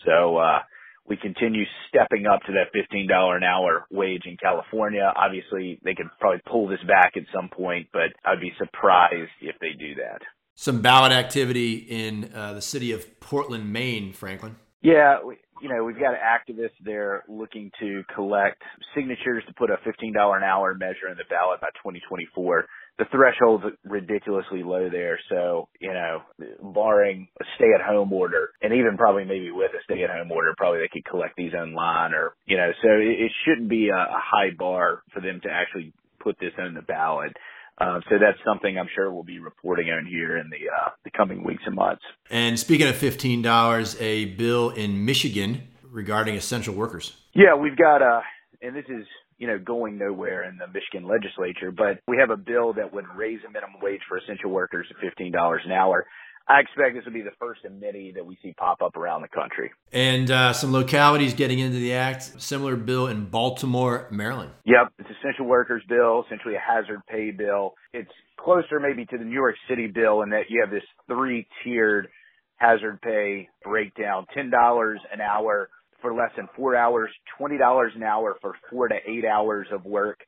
So, 0.06 0.38
uh, 0.38 0.60
we 1.08 1.18
continue 1.18 1.66
stepping 1.88 2.26
up 2.26 2.42
to 2.48 2.54
that 2.54 2.74
$15 2.74 3.38
an 3.38 3.44
hour 3.44 3.86
wage 3.92 4.24
in 4.26 4.38
California. 4.38 5.14
Obviously, 5.16 5.80
they 5.84 5.94
could 5.94 6.08
probably 6.20 6.42
pull 6.50 6.68
this 6.68 6.82
back 6.88 7.14
at 7.16 7.24
some 7.32 7.48
point, 7.50 7.90
but 7.94 8.10
I'd 8.26 8.42
be 8.42 8.54
surprised 8.58 9.30
if 9.40 9.56
they 9.60 9.74
do 9.78 9.96
that 9.96 10.22
some 10.56 10.82
ballot 10.82 11.12
activity 11.12 11.76
in 11.76 12.32
uh, 12.34 12.54
the 12.54 12.62
city 12.62 12.94
of 12.94 13.20
Portland, 13.20 13.72
Maine, 13.72 14.14
Franklin. 14.14 14.56
Yeah, 14.82 15.18
you 15.66 15.74
know, 15.74 15.84
we've 15.84 15.98
got 15.98 16.14
activists 16.14 16.78
there 16.84 17.24
looking 17.28 17.72
to 17.80 18.04
collect 18.14 18.62
signatures 18.94 19.44
to 19.48 19.54
put 19.56 19.72
a 19.72 19.78
$15 19.78 20.38
an 20.38 20.44
hour 20.44 20.76
measure 20.76 21.10
in 21.10 21.18
the 21.18 21.24
ballot 21.28 21.60
by 21.60 21.70
2024. 21.82 22.66
The 23.00 23.06
threshold's 23.06 23.76
ridiculously 23.84 24.62
low 24.62 24.92
there, 24.92 25.18
so, 25.28 25.68
you 25.82 25.92
know, 25.92 26.22
barring 26.62 27.30
a 27.42 27.46
stay-at-home 27.56 28.14
order, 28.14 28.52
and 28.62 28.76
even 28.76 28.96
probably 28.96 29.26
maybe 29.26 29.50
with 29.50 29.72
a 29.72 29.82
stay-at-home 29.86 30.32
order, 30.32 30.54
probably 30.56 30.82
they 30.82 30.94
could 30.94 31.10
collect 31.10 31.34
these 31.36 31.56
online 31.56 32.14
or, 32.14 32.36
you 32.46 32.58
know, 32.58 32.70
so 32.84 32.90
it, 32.90 33.26
it 33.26 33.32
shouldn't 33.44 33.68
be 33.68 33.90
a, 33.90 33.98
a 33.98 34.22
high 34.22 34.54
bar 34.56 35.02
for 35.16 35.20
them 35.20 35.42
to 35.42 35.50
actually 35.50 35.94
put 36.20 36.38
this 36.40 36.54
on 36.60 36.76
the 36.76 36.84
ballot. 36.84 37.36
Uh, 37.78 38.00
so 38.10 38.16
that's 38.20 38.38
something 38.46 38.78
I'm 38.78 38.88
sure 38.96 39.12
we'll 39.12 39.24
be 39.24 39.40
reporting 39.40 39.90
on 39.90 40.06
here 40.06 40.38
in 40.38 40.50
the 40.50 40.70
uh, 40.70 40.92
the 41.04 41.12
coming 41.12 41.44
weeks 41.44 41.64
and 41.66 41.76
months. 41.76 42.04
And 42.30 42.58
speaking 42.58 42.88
of 42.88 42.96
fifteen 42.96 43.42
dollars, 43.42 44.00
a 44.00 44.26
bill 44.26 44.70
in 44.70 45.04
Michigan 45.06 45.64
regarding 45.84 46.36
essential 46.36 46.74
workers. 46.74 47.18
Yeah, 47.34 47.56
we've 47.56 47.78
got 47.78 48.02
a, 48.02 48.18
uh, 48.18 48.22
and 48.62 48.76
this 48.76 48.86
is 48.88 49.06
you 49.38 49.48
know 49.48 49.60
going 49.60 49.98
nowhere 49.98 50.48
in 50.48 50.58
the 50.58 50.68
Michigan 50.68 51.06
legislature, 51.06 51.72
but 51.72 52.00
we 52.08 52.18
have 52.18 52.30
a 52.30 52.38
bill 52.38 52.74
that 52.74 52.94
would 52.94 53.06
raise 53.14 53.40
the 53.44 53.50
minimum 53.50 53.82
wage 53.82 54.02
for 54.08 54.18
essential 54.18 54.52
workers 54.52 54.88
to 54.88 54.96
fifteen 55.06 55.34
dollars 55.34 55.62
an 55.66 55.74
hour. 55.74 56.06
I 56.48 56.60
expect 56.60 56.96
this 56.96 57.06
will 57.06 57.14
be 57.14 57.22
the 57.22 57.32
first 57.40 57.66
of 57.66 57.72
many 57.72 58.12
that 58.12 58.26
we 58.26 58.38
see 58.44 58.54
pop 58.54 58.82
up 58.82 58.96
around 58.96 59.24
the 59.24 59.28
country. 59.28 59.72
And 59.92 60.30
uh, 60.30 60.54
some 60.54 60.72
localities 60.72 61.34
getting 61.34 61.58
into 61.58 61.78
the 61.78 61.94
act. 61.94 62.42
Similar 62.42 62.76
bill 62.76 63.08
in 63.08 63.26
Baltimore, 63.26 64.08
Maryland. 64.12 64.52
Yep, 64.66 64.94
it's 65.00 65.10
essential 65.20 65.46
workers 65.46 65.82
bill, 65.90 66.24
essentially 66.26 66.54
a 66.56 66.60
hazard 66.60 67.02
pay 67.10 67.32
bill. 67.32 67.74
It's 67.94 68.12
closer 68.38 68.80
maybe 68.80 69.06
to 69.08 69.18
the 69.18 69.24
New 69.24 69.34
York 69.34 69.56
City 69.68 69.88
bill 69.88 70.22
in 70.22 70.30
that 70.30 70.44
you 70.50 70.62
have 70.62 70.70
this 70.70 70.84
three 71.08 71.48
tiered 71.64 72.10
hazard 72.58 73.02
pay 73.02 73.50
breakdown: 73.64 74.28
ten 74.36 74.52
dollars 74.52 75.00
an 75.12 75.22
hour 75.22 75.70
for 76.02 76.14
less 76.14 76.32
than 76.38 76.48
four 76.56 76.76
hours, 76.76 77.10
twenty 77.40 77.58
dollars 77.58 77.94
an 77.96 78.04
hour 78.04 78.38
for 78.40 78.54
four 78.70 78.88
to 78.88 78.96
eight 79.08 79.26
hours 79.26 79.66
of 79.72 79.84
work, 79.84 80.20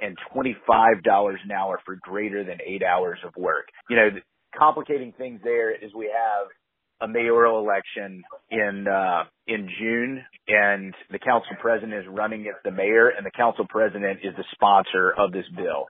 and 0.00 0.16
$25 0.34 0.54
an 1.44 1.52
hour 1.52 1.80
for 1.84 1.96
greater 1.96 2.44
than 2.44 2.58
eight 2.66 2.82
hours 2.82 3.18
of 3.24 3.34
work. 3.36 3.68
You 3.88 3.96
know, 3.96 4.08
complicating 4.56 5.12
things 5.16 5.40
there 5.42 5.74
is 5.74 5.92
we 5.94 6.06
have 6.06 6.48
a 7.00 7.08
mayoral 7.08 7.60
election 7.60 8.22
in 8.50 8.86
uh, 8.88 9.24
in 9.46 9.68
June, 9.78 10.24
and 10.48 10.94
the 11.10 11.18
council 11.18 11.52
president 11.60 11.92
is 11.94 12.04
running 12.08 12.42
against 12.42 12.62
the 12.64 12.70
mayor, 12.70 13.08
and 13.08 13.26
the 13.26 13.30
council 13.30 13.66
president 13.68 14.20
is 14.22 14.34
the 14.36 14.44
sponsor 14.52 15.12
of 15.18 15.32
this 15.32 15.44
bill. 15.56 15.86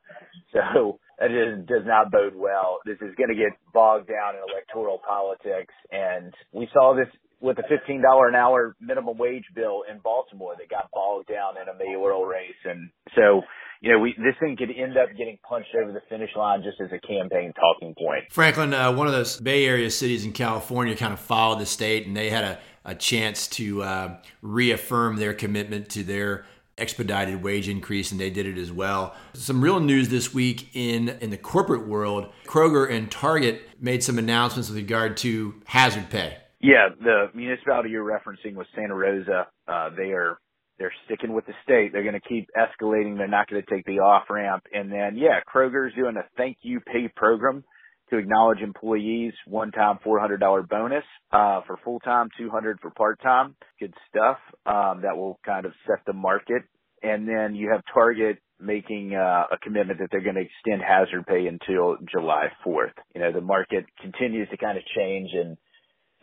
So 0.52 0.98
that 1.18 1.30
is, 1.30 1.66
does 1.66 1.86
not 1.86 2.10
bode 2.10 2.34
well. 2.34 2.78
This 2.84 2.98
is 3.00 3.14
going 3.16 3.30
to 3.30 3.34
get 3.34 3.52
bogged 3.72 4.08
down 4.08 4.34
in 4.36 4.42
electoral 4.50 5.00
politics, 5.06 5.74
and 5.90 6.34
we 6.52 6.68
saw 6.72 6.94
this 6.94 7.08
with 7.40 7.56
the 7.56 7.64
$15 7.64 8.00
an 8.28 8.34
hour 8.34 8.74
minimum 8.80 9.18
wage 9.18 9.44
bill 9.54 9.84
in 9.90 9.98
Baltimore 9.98 10.54
that 10.58 10.70
got 10.70 10.90
bogged 10.92 11.28
down 11.28 11.60
in 11.60 11.68
a 11.68 11.76
mayoral 11.76 12.24
race, 12.24 12.60
and 12.64 12.90
so 13.14 13.42
you 13.84 13.92
know, 13.92 13.98
we 13.98 14.14
this 14.16 14.34
thing 14.40 14.56
could 14.56 14.70
end 14.70 14.96
up 14.96 15.10
getting 15.10 15.38
punched 15.46 15.74
over 15.80 15.92
the 15.92 16.00
finish 16.08 16.30
line 16.36 16.62
just 16.62 16.80
as 16.80 16.88
a 16.90 17.06
campaign 17.06 17.52
talking 17.52 17.94
point. 17.94 18.24
Franklin, 18.30 18.72
uh, 18.72 18.90
one 18.90 19.06
of 19.06 19.12
those 19.12 19.38
Bay 19.38 19.66
Area 19.66 19.90
cities 19.90 20.24
in 20.24 20.32
California, 20.32 20.96
kind 20.96 21.12
of 21.12 21.20
followed 21.20 21.60
the 21.60 21.66
state, 21.66 22.06
and 22.06 22.16
they 22.16 22.30
had 22.30 22.44
a, 22.44 22.58
a 22.86 22.94
chance 22.94 23.46
to 23.48 23.82
uh, 23.82 24.16
reaffirm 24.40 25.16
their 25.16 25.34
commitment 25.34 25.90
to 25.90 26.02
their 26.02 26.46
expedited 26.78 27.42
wage 27.42 27.68
increase, 27.68 28.10
and 28.12 28.20
they 28.20 28.30
did 28.30 28.46
it 28.46 28.58
as 28.58 28.72
well. 28.72 29.14
Some 29.34 29.62
real 29.62 29.80
news 29.80 30.08
this 30.08 30.34
week 30.34 30.70
in 30.74 31.10
in 31.20 31.30
the 31.30 31.38
corporate 31.38 31.86
world: 31.86 32.32
Kroger 32.46 32.90
and 32.90 33.10
Target 33.10 33.68
made 33.80 34.02
some 34.02 34.18
announcements 34.18 34.68
with 34.68 34.78
regard 34.78 35.16
to 35.18 35.54
hazard 35.66 36.10
pay. 36.10 36.38
Yeah, 36.60 36.88
the 36.98 37.30
municipality 37.34 37.90
you're 37.90 38.04
referencing 38.04 38.54
was 38.54 38.66
Santa 38.74 38.94
Rosa. 38.94 39.46
Uh, 39.68 39.90
they 39.96 40.12
are 40.12 40.38
they're 40.78 40.92
sticking 41.04 41.32
with 41.32 41.46
the 41.46 41.52
state. 41.62 41.92
They're 41.92 42.02
going 42.02 42.20
to 42.20 42.28
keep 42.28 42.48
escalating. 42.56 43.16
They're 43.16 43.28
not 43.28 43.48
going 43.48 43.62
to 43.62 43.70
take 43.70 43.84
the 43.84 44.00
off 44.00 44.24
ramp. 44.28 44.64
And 44.72 44.90
then, 44.90 45.16
yeah, 45.16 45.40
Kroger's 45.52 45.94
doing 45.94 46.16
a 46.16 46.24
thank 46.36 46.58
you 46.62 46.80
pay 46.80 47.08
program 47.14 47.64
to 48.10 48.18
acknowledge 48.18 48.60
employees. 48.60 49.32
One 49.46 49.70
time 49.70 49.98
$400 50.04 50.68
bonus, 50.68 51.04
uh, 51.32 51.62
for 51.66 51.78
full 51.84 52.00
time, 52.00 52.28
200 52.38 52.80
for 52.80 52.90
part 52.90 53.20
time. 53.22 53.56
Good 53.80 53.94
stuff. 54.08 54.38
Um, 54.66 55.02
that 55.02 55.16
will 55.16 55.38
kind 55.44 55.66
of 55.66 55.72
set 55.86 56.04
the 56.06 56.12
market. 56.12 56.62
And 57.02 57.28
then 57.28 57.54
you 57.54 57.70
have 57.72 57.82
Target 57.92 58.38
making 58.60 59.14
uh, 59.14 59.44
a 59.52 59.58
commitment 59.62 59.98
that 59.98 60.08
they're 60.10 60.22
going 60.22 60.36
to 60.36 60.42
extend 60.42 60.82
hazard 60.82 61.26
pay 61.26 61.46
until 61.46 61.96
July 62.10 62.46
4th. 62.66 62.92
You 63.14 63.20
know, 63.20 63.32
the 63.32 63.40
market 63.40 63.84
continues 64.00 64.48
to 64.50 64.56
kind 64.56 64.78
of 64.78 64.84
change 64.96 65.30
and 65.34 65.56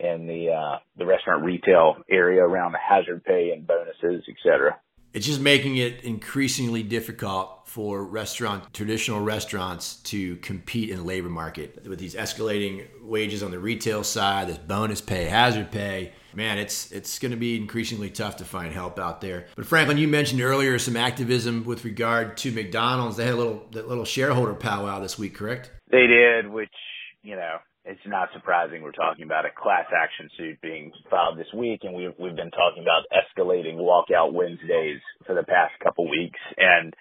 in 0.00 0.26
the 0.26 0.50
uh, 0.50 0.78
the 0.96 1.06
restaurant 1.06 1.44
retail 1.44 1.96
area 2.10 2.42
around 2.42 2.72
the 2.72 2.78
hazard 2.78 3.22
pay 3.24 3.52
and 3.54 3.66
bonuses, 3.66 4.24
et 4.28 4.34
cetera. 4.42 4.76
It's 5.12 5.26
just 5.26 5.40
making 5.40 5.76
it 5.76 6.04
increasingly 6.04 6.82
difficult 6.82 7.62
for 7.66 8.04
restaurant 8.04 8.72
traditional 8.72 9.20
restaurants 9.20 9.96
to 9.96 10.36
compete 10.36 10.90
in 10.90 10.98
the 10.98 11.02
labor 11.02 11.28
market 11.28 11.86
with 11.86 11.98
these 11.98 12.14
escalating 12.14 12.86
wages 13.02 13.42
on 13.42 13.50
the 13.50 13.58
retail 13.58 14.04
side, 14.04 14.48
this 14.48 14.58
bonus 14.58 15.00
pay, 15.00 15.24
hazard 15.24 15.70
pay. 15.70 16.12
Man, 16.34 16.58
it's 16.58 16.90
it's 16.92 17.18
going 17.18 17.32
to 17.32 17.36
be 17.36 17.56
increasingly 17.56 18.08
tough 18.08 18.36
to 18.36 18.44
find 18.44 18.72
help 18.72 18.98
out 18.98 19.20
there. 19.20 19.46
But 19.54 19.66
Franklin, 19.66 19.98
you 19.98 20.08
mentioned 20.08 20.40
earlier 20.40 20.78
some 20.78 20.96
activism 20.96 21.64
with 21.64 21.84
regard 21.84 22.38
to 22.38 22.50
McDonald's. 22.50 23.18
They 23.18 23.24
had 23.24 23.34
a 23.34 23.36
little 23.36 23.66
that 23.72 23.88
little 23.88 24.06
shareholder 24.06 24.54
powwow 24.54 25.00
this 25.00 25.18
week, 25.18 25.34
correct? 25.34 25.70
They 25.90 26.06
did, 26.06 26.48
which 26.48 26.72
you 27.22 27.36
know 27.36 27.58
it's 27.84 28.06
not 28.06 28.28
surprising 28.32 28.82
we're 28.82 28.92
talking 28.92 29.24
about 29.24 29.44
a 29.44 29.50
class 29.50 29.86
action 29.90 30.30
suit 30.38 30.60
being 30.60 30.92
filed 31.10 31.38
this 31.38 31.50
week, 31.56 31.80
and 31.82 31.94
we've 31.94 32.14
we've 32.18 32.36
been 32.36 32.54
talking 32.54 32.82
about 32.82 33.08
escalating 33.10 33.76
walkout 33.76 34.32
Wednesdays 34.32 35.00
for 35.26 35.34
the 35.34 35.42
past 35.42 35.74
couple 35.82 36.08
weeks, 36.08 36.38
and 36.56 36.94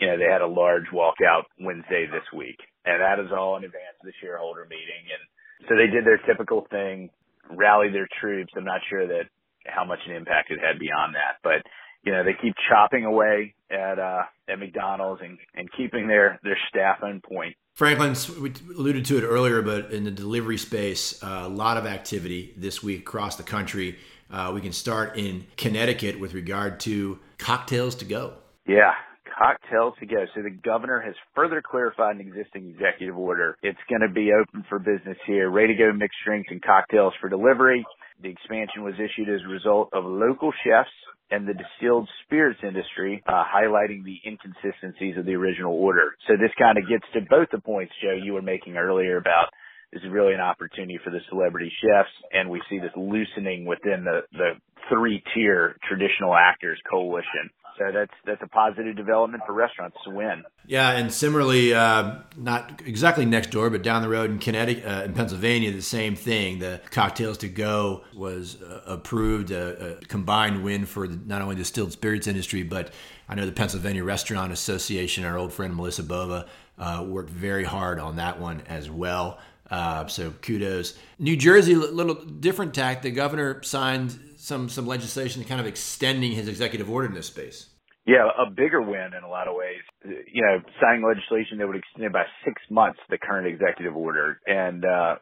you 0.00 0.06
know 0.06 0.16
they 0.16 0.30
had 0.30 0.40
a 0.40 0.46
large 0.46 0.88
walkout 0.92 1.44
Wednesday 1.60 2.06
this 2.08 2.24
week, 2.36 2.56
and 2.84 3.00
that 3.00 3.20
is 3.20 3.30
all 3.30 3.56
in 3.56 3.64
advance 3.64 4.00
of 4.00 4.06
the 4.06 4.16
shareholder 4.20 4.64
meeting, 4.64 5.04
and 5.12 5.68
so 5.68 5.76
they 5.76 5.92
did 5.92 6.04
their 6.04 6.20
typical 6.26 6.66
thing, 6.70 7.10
rally 7.50 7.92
their 7.92 8.08
troops. 8.20 8.52
I'm 8.56 8.64
not 8.64 8.80
sure 8.88 9.06
that 9.06 9.28
how 9.66 9.84
much 9.84 10.00
an 10.08 10.16
impact 10.16 10.50
it 10.50 10.58
had 10.58 10.80
beyond 10.80 11.14
that, 11.14 11.38
but 11.44 11.62
you 12.04 12.12
know, 12.12 12.24
they 12.24 12.34
keep 12.40 12.54
chopping 12.68 13.04
away 13.04 13.54
at 13.70 13.98
uh, 13.98 14.22
at 14.48 14.58
McDonald's 14.58 15.22
and, 15.22 15.38
and 15.54 15.68
keeping 15.76 16.08
their 16.08 16.40
their 16.42 16.58
staff 16.68 16.98
on 17.02 17.20
point. 17.20 17.54
Franklin, 17.74 18.14
we 18.40 18.52
alluded 18.76 19.06
to 19.06 19.16
it 19.16 19.22
earlier, 19.22 19.62
but 19.62 19.92
in 19.92 20.04
the 20.04 20.10
delivery 20.10 20.58
space, 20.58 21.22
uh, 21.22 21.42
a 21.44 21.48
lot 21.48 21.78
of 21.78 21.86
activity 21.86 22.52
this 22.56 22.82
week 22.82 23.00
across 23.00 23.36
the 23.36 23.42
country. 23.42 23.98
Uh, 24.30 24.50
we 24.54 24.60
can 24.60 24.72
start 24.72 25.16
in 25.16 25.46
Connecticut 25.56 26.20
with 26.20 26.34
regard 26.34 26.80
to 26.80 27.18
cocktails 27.38 27.94
to 27.96 28.04
go. 28.04 28.34
Yeah, 28.66 28.92
cocktails 29.38 29.94
to 30.00 30.06
go. 30.06 30.24
So 30.34 30.42
the 30.42 30.50
governor 30.50 31.00
has 31.00 31.14
further 31.34 31.62
clarified 31.62 32.16
an 32.16 32.20
existing 32.20 32.68
executive 32.70 33.16
order. 33.16 33.56
It's 33.62 33.78
going 33.88 34.02
to 34.02 34.08
be 34.08 34.32
open 34.32 34.64
for 34.68 34.78
business 34.78 35.16
here. 35.26 35.50
Ready 35.50 35.74
to 35.74 35.78
go 35.78 35.92
mixed 35.92 36.18
drinks 36.24 36.48
and 36.50 36.62
cocktails 36.62 37.14
for 37.20 37.28
delivery. 37.28 37.84
The 38.22 38.30
expansion 38.30 38.84
was 38.84 38.94
issued 38.94 39.28
as 39.28 39.40
a 39.44 39.50
result 39.50 39.90
of 39.92 40.04
local 40.04 40.52
chefs 40.64 40.90
and 41.30 41.48
the 41.48 41.54
distilled 41.54 42.08
spirits 42.24 42.60
industry, 42.62 43.22
uh, 43.26 43.42
highlighting 43.42 44.04
the 44.04 44.20
inconsistencies 44.24 45.16
of 45.16 45.24
the 45.24 45.34
original 45.34 45.74
order. 45.74 46.14
So 46.28 46.34
this 46.34 46.52
kind 46.58 46.78
of 46.78 46.88
gets 46.88 47.04
to 47.14 47.20
both 47.28 47.48
the 47.50 47.60
points, 47.60 47.92
Joe, 48.02 48.14
you 48.14 48.34
were 48.34 48.42
making 48.42 48.76
earlier 48.76 49.16
about 49.16 49.48
this 49.92 50.02
is 50.02 50.10
really 50.10 50.32
an 50.32 50.40
opportunity 50.40 50.98
for 51.04 51.10
the 51.10 51.20
celebrity 51.28 51.70
chefs, 51.82 52.08
and 52.32 52.48
we 52.48 52.62
see 52.70 52.78
this 52.78 52.92
loosening 52.96 53.66
within 53.66 54.04
the, 54.04 54.20
the 54.32 54.52
three 54.88 55.22
tier 55.34 55.76
traditional 55.86 56.34
actors 56.34 56.80
coalition. 56.90 57.50
So 57.78 57.90
that's 57.92 58.12
that's 58.24 58.42
a 58.42 58.46
positive 58.46 58.96
development 58.96 59.42
for 59.46 59.52
restaurants 59.52 59.96
to 60.04 60.10
win. 60.10 60.44
Yeah, 60.66 60.90
and 60.90 61.12
similarly, 61.12 61.74
uh, 61.74 62.18
not 62.36 62.82
exactly 62.84 63.24
next 63.24 63.50
door, 63.50 63.70
but 63.70 63.82
down 63.82 64.02
the 64.02 64.08
road 64.08 64.30
in 64.30 64.38
Connecticut, 64.38 64.84
uh, 64.84 65.02
in 65.04 65.14
Pennsylvania, 65.14 65.72
the 65.72 65.82
same 65.82 66.14
thing. 66.14 66.58
The 66.58 66.80
cocktails 66.90 67.38
to 67.38 67.48
go 67.48 68.04
was 68.14 68.60
uh, 68.62 68.82
approved, 68.86 69.50
a, 69.50 69.96
a, 69.96 70.00
combined 70.06 70.62
win 70.62 70.86
for 70.86 71.06
not 71.06 71.42
only 71.42 71.54
the 71.54 71.62
distilled 71.62 71.92
spirits 71.92 72.26
industry, 72.26 72.62
but 72.62 72.92
I 73.28 73.34
know 73.34 73.46
the 73.46 73.52
Pennsylvania 73.52 74.04
Restaurant 74.04 74.52
Association, 74.52 75.24
our 75.24 75.38
old 75.38 75.52
friend 75.52 75.74
Melissa 75.74 76.02
Bova, 76.02 76.46
uh, 76.78 77.04
worked 77.06 77.30
very 77.30 77.64
hard 77.64 77.98
on 77.98 78.16
that 78.16 78.40
one 78.40 78.62
as 78.68 78.90
well. 78.90 79.38
Uh, 79.70 80.06
so 80.06 80.32
kudos. 80.42 80.98
New 81.18 81.36
Jersey, 81.36 81.74
little 81.74 82.14
different 82.14 82.74
tack. 82.74 83.00
The 83.00 83.10
governor 83.10 83.62
signed 83.62 84.18
some 84.42 84.68
some 84.68 84.86
legislation 84.86 85.44
kind 85.44 85.60
of 85.60 85.66
extending 85.66 86.32
his 86.32 86.48
executive 86.48 86.90
order 86.90 87.06
in 87.06 87.14
this 87.14 87.26
space. 87.26 87.68
Yeah, 88.04 88.26
a 88.26 88.50
bigger 88.50 88.82
win 88.82 89.14
in 89.16 89.22
a 89.22 89.28
lot 89.28 89.46
of 89.46 89.54
ways. 89.54 89.82
You 90.04 90.42
know, 90.42 90.58
signing 90.80 91.06
legislation 91.06 91.58
that 91.58 91.68
would 91.68 91.76
extend 91.76 92.12
by 92.12 92.24
six 92.44 92.60
months 92.68 92.98
the 93.08 93.18
current 93.18 93.46
executive 93.46 93.96
order, 93.96 94.40
and 94.44 94.84
uh, 94.84 95.14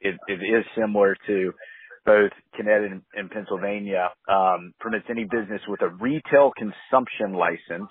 it, 0.00 0.16
it 0.26 0.42
is 0.42 0.64
similar 0.76 1.16
to 1.28 1.52
both 2.04 2.32
Connecticut 2.56 3.02
and 3.14 3.30
Pennsylvania. 3.30 4.10
Um, 4.28 4.74
permits 4.80 5.06
any 5.08 5.22
business 5.22 5.62
with 5.68 5.80
a 5.82 5.88
retail 5.88 6.50
consumption 6.58 7.34
license 7.34 7.90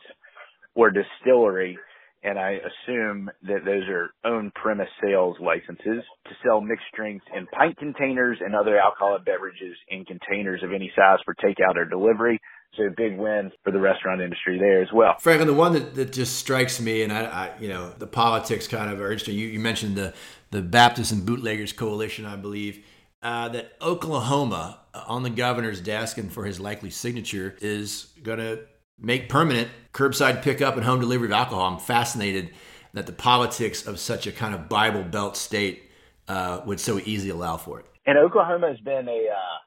or 0.75 0.91
distillery 0.91 1.77
and 2.23 2.39
I 2.39 2.51
assume 2.51 3.29
that 3.43 3.65
those 3.65 3.83
are 3.89 4.13
own 4.25 4.51
premise 4.55 4.87
sales 5.03 5.35
licenses 5.41 6.03
to 6.25 6.31
sell 6.43 6.61
mixed 6.61 6.85
drinks 6.95 7.25
in 7.35 7.45
pint 7.47 7.77
containers 7.77 8.37
and 8.39 8.55
other 8.55 8.79
alcoholic 8.79 9.25
beverages 9.25 9.75
in 9.89 10.05
containers 10.05 10.63
of 10.63 10.71
any 10.71 10.91
size 10.95 11.19
for 11.25 11.35
takeout 11.35 11.75
or 11.75 11.85
delivery. 11.85 12.39
So 12.77 12.83
big 12.97 13.17
win 13.17 13.51
for 13.63 13.71
the 13.71 13.79
restaurant 13.79 14.21
industry 14.21 14.57
there 14.57 14.81
as 14.81 14.87
well. 14.91 15.15
Franklin, 15.19 15.47
the 15.47 15.53
one 15.53 15.73
that, 15.73 15.93
that 15.93 16.11
just 16.11 16.37
strikes 16.37 16.81
me, 16.81 17.03
and 17.03 17.13
I, 17.13 17.25
I, 17.25 17.51
you 17.59 17.67
know, 17.67 17.91
the 17.99 18.07
politics 18.07 18.67
kind 18.67 18.89
of 18.89 18.99
interesting. 18.99 19.35
You, 19.35 19.47
you 19.47 19.59
mentioned 19.59 19.95
the 19.95 20.13
the 20.49 20.61
Baptist 20.61 21.11
and 21.11 21.25
Bootleggers 21.25 21.73
Coalition, 21.73 22.25
I 22.25 22.35
believe. 22.35 22.83
Uh, 23.21 23.47
that 23.49 23.73
Oklahoma 23.81 24.79
uh, 24.93 25.03
on 25.07 25.23
the 25.23 25.29
governor's 25.29 25.81
desk 25.81 26.17
and 26.17 26.31
for 26.31 26.45
his 26.45 26.59
likely 26.59 26.89
signature 26.89 27.55
is 27.61 28.07
going 28.21 28.39
to 28.39 28.59
make 28.99 29.29
permanent 29.29 29.69
curbside 29.93 30.41
pickup 30.41 30.75
and 30.75 30.85
home 30.85 30.99
delivery 30.99 31.27
of 31.27 31.33
alcohol. 31.33 31.73
I'm 31.73 31.79
fascinated 31.79 32.51
that 32.93 33.05
the 33.05 33.13
politics 33.13 33.85
of 33.85 33.99
such 33.99 34.27
a 34.27 34.31
kind 34.31 34.53
of 34.53 34.69
Bible 34.69 35.03
Belt 35.03 35.35
state 35.35 35.89
uh, 36.27 36.61
would 36.65 36.79
so 36.79 36.99
easily 36.99 37.31
allow 37.31 37.57
for 37.57 37.79
it. 37.79 37.85
And 38.05 38.17
Oklahoma 38.17 38.69
has 38.69 38.79
been 38.79 39.07
a 39.07 39.27
uh, 39.29 39.63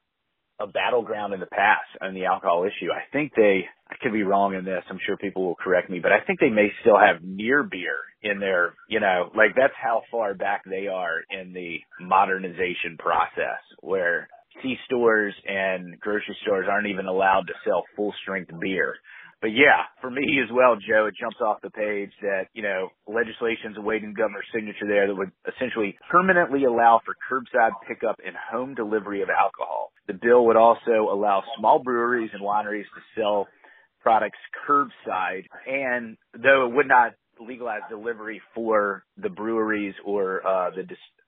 a 0.58 0.66
battleground 0.66 1.34
in 1.34 1.40
the 1.40 1.46
past 1.46 1.88
on 2.00 2.14
the 2.14 2.24
alcohol 2.24 2.64
issue. 2.64 2.90
I 2.90 3.02
think 3.12 3.32
they, 3.36 3.64
I 3.90 3.94
could 4.00 4.12
be 4.12 4.22
wrong 4.22 4.54
in 4.54 4.64
this. 4.64 4.82
I'm 4.88 4.98
sure 5.04 5.16
people 5.16 5.44
will 5.44 5.54
correct 5.54 5.90
me, 5.90 6.00
but 6.00 6.12
I 6.12 6.20
think 6.26 6.40
they 6.40 6.48
may 6.48 6.68
still 6.80 6.98
have 6.98 7.22
near 7.22 7.62
beer 7.62 7.96
in 8.22 8.40
their, 8.40 8.74
you 8.88 9.00
know, 9.00 9.30
like 9.36 9.54
that's 9.54 9.74
how 9.80 10.02
far 10.10 10.34
back 10.34 10.62
they 10.64 10.86
are 10.86 11.20
in 11.30 11.52
the 11.52 11.78
modernization 12.00 12.96
process 12.98 13.60
where 13.80 14.28
C 14.62 14.76
stores 14.86 15.34
and 15.46 16.00
grocery 16.00 16.36
stores 16.42 16.66
aren't 16.70 16.88
even 16.88 17.06
allowed 17.06 17.48
to 17.48 17.52
sell 17.64 17.84
full 17.94 18.14
strength 18.22 18.50
beer 18.58 18.94
but 19.46 19.54
yeah, 19.54 19.86
for 20.00 20.10
me 20.10 20.40
as 20.42 20.50
well, 20.52 20.74
Joe, 20.74 21.06
it 21.06 21.14
jumps 21.20 21.36
off 21.40 21.58
the 21.62 21.70
page 21.70 22.10
that, 22.20 22.46
you 22.52 22.64
know, 22.64 22.88
legislation's 23.06 23.78
awaiting 23.78 24.12
governor's 24.12 24.50
signature 24.52 24.88
there 24.88 25.06
that 25.06 25.14
would 25.14 25.30
essentially 25.46 25.96
permanently 26.10 26.64
allow 26.64 27.00
for 27.06 27.14
curbside 27.30 27.70
pickup 27.86 28.16
and 28.26 28.34
home 28.34 28.74
delivery 28.74 29.22
of 29.22 29.28
alcohol. 29.30 29.92
The 30.08 30.14
bill 30.14 30.46
would 30.46 30.56
also 30.56 31.12
allow 31.12 31.44
small 31.56 31.78
breweries 31.78 32.30
and 32.32 32.42
wineries 32.42 32.90
to 32.90 33.20
sell 33.20 33.46
products 34.02 34.38
curbside 34.68 35.44
and 35.64 36.16
though 36.34 36.66
it 36.66 36.74
would 36.74 36.88
not 36.88 37.12
legalize 37.38 37.82
delivery 37.88 38.42
for 38.52 39.04
the 39.16 39.28
breweries 39.28 39.94
or 40.04 40.44
uh 40.44 40.70
the 40.70 40.82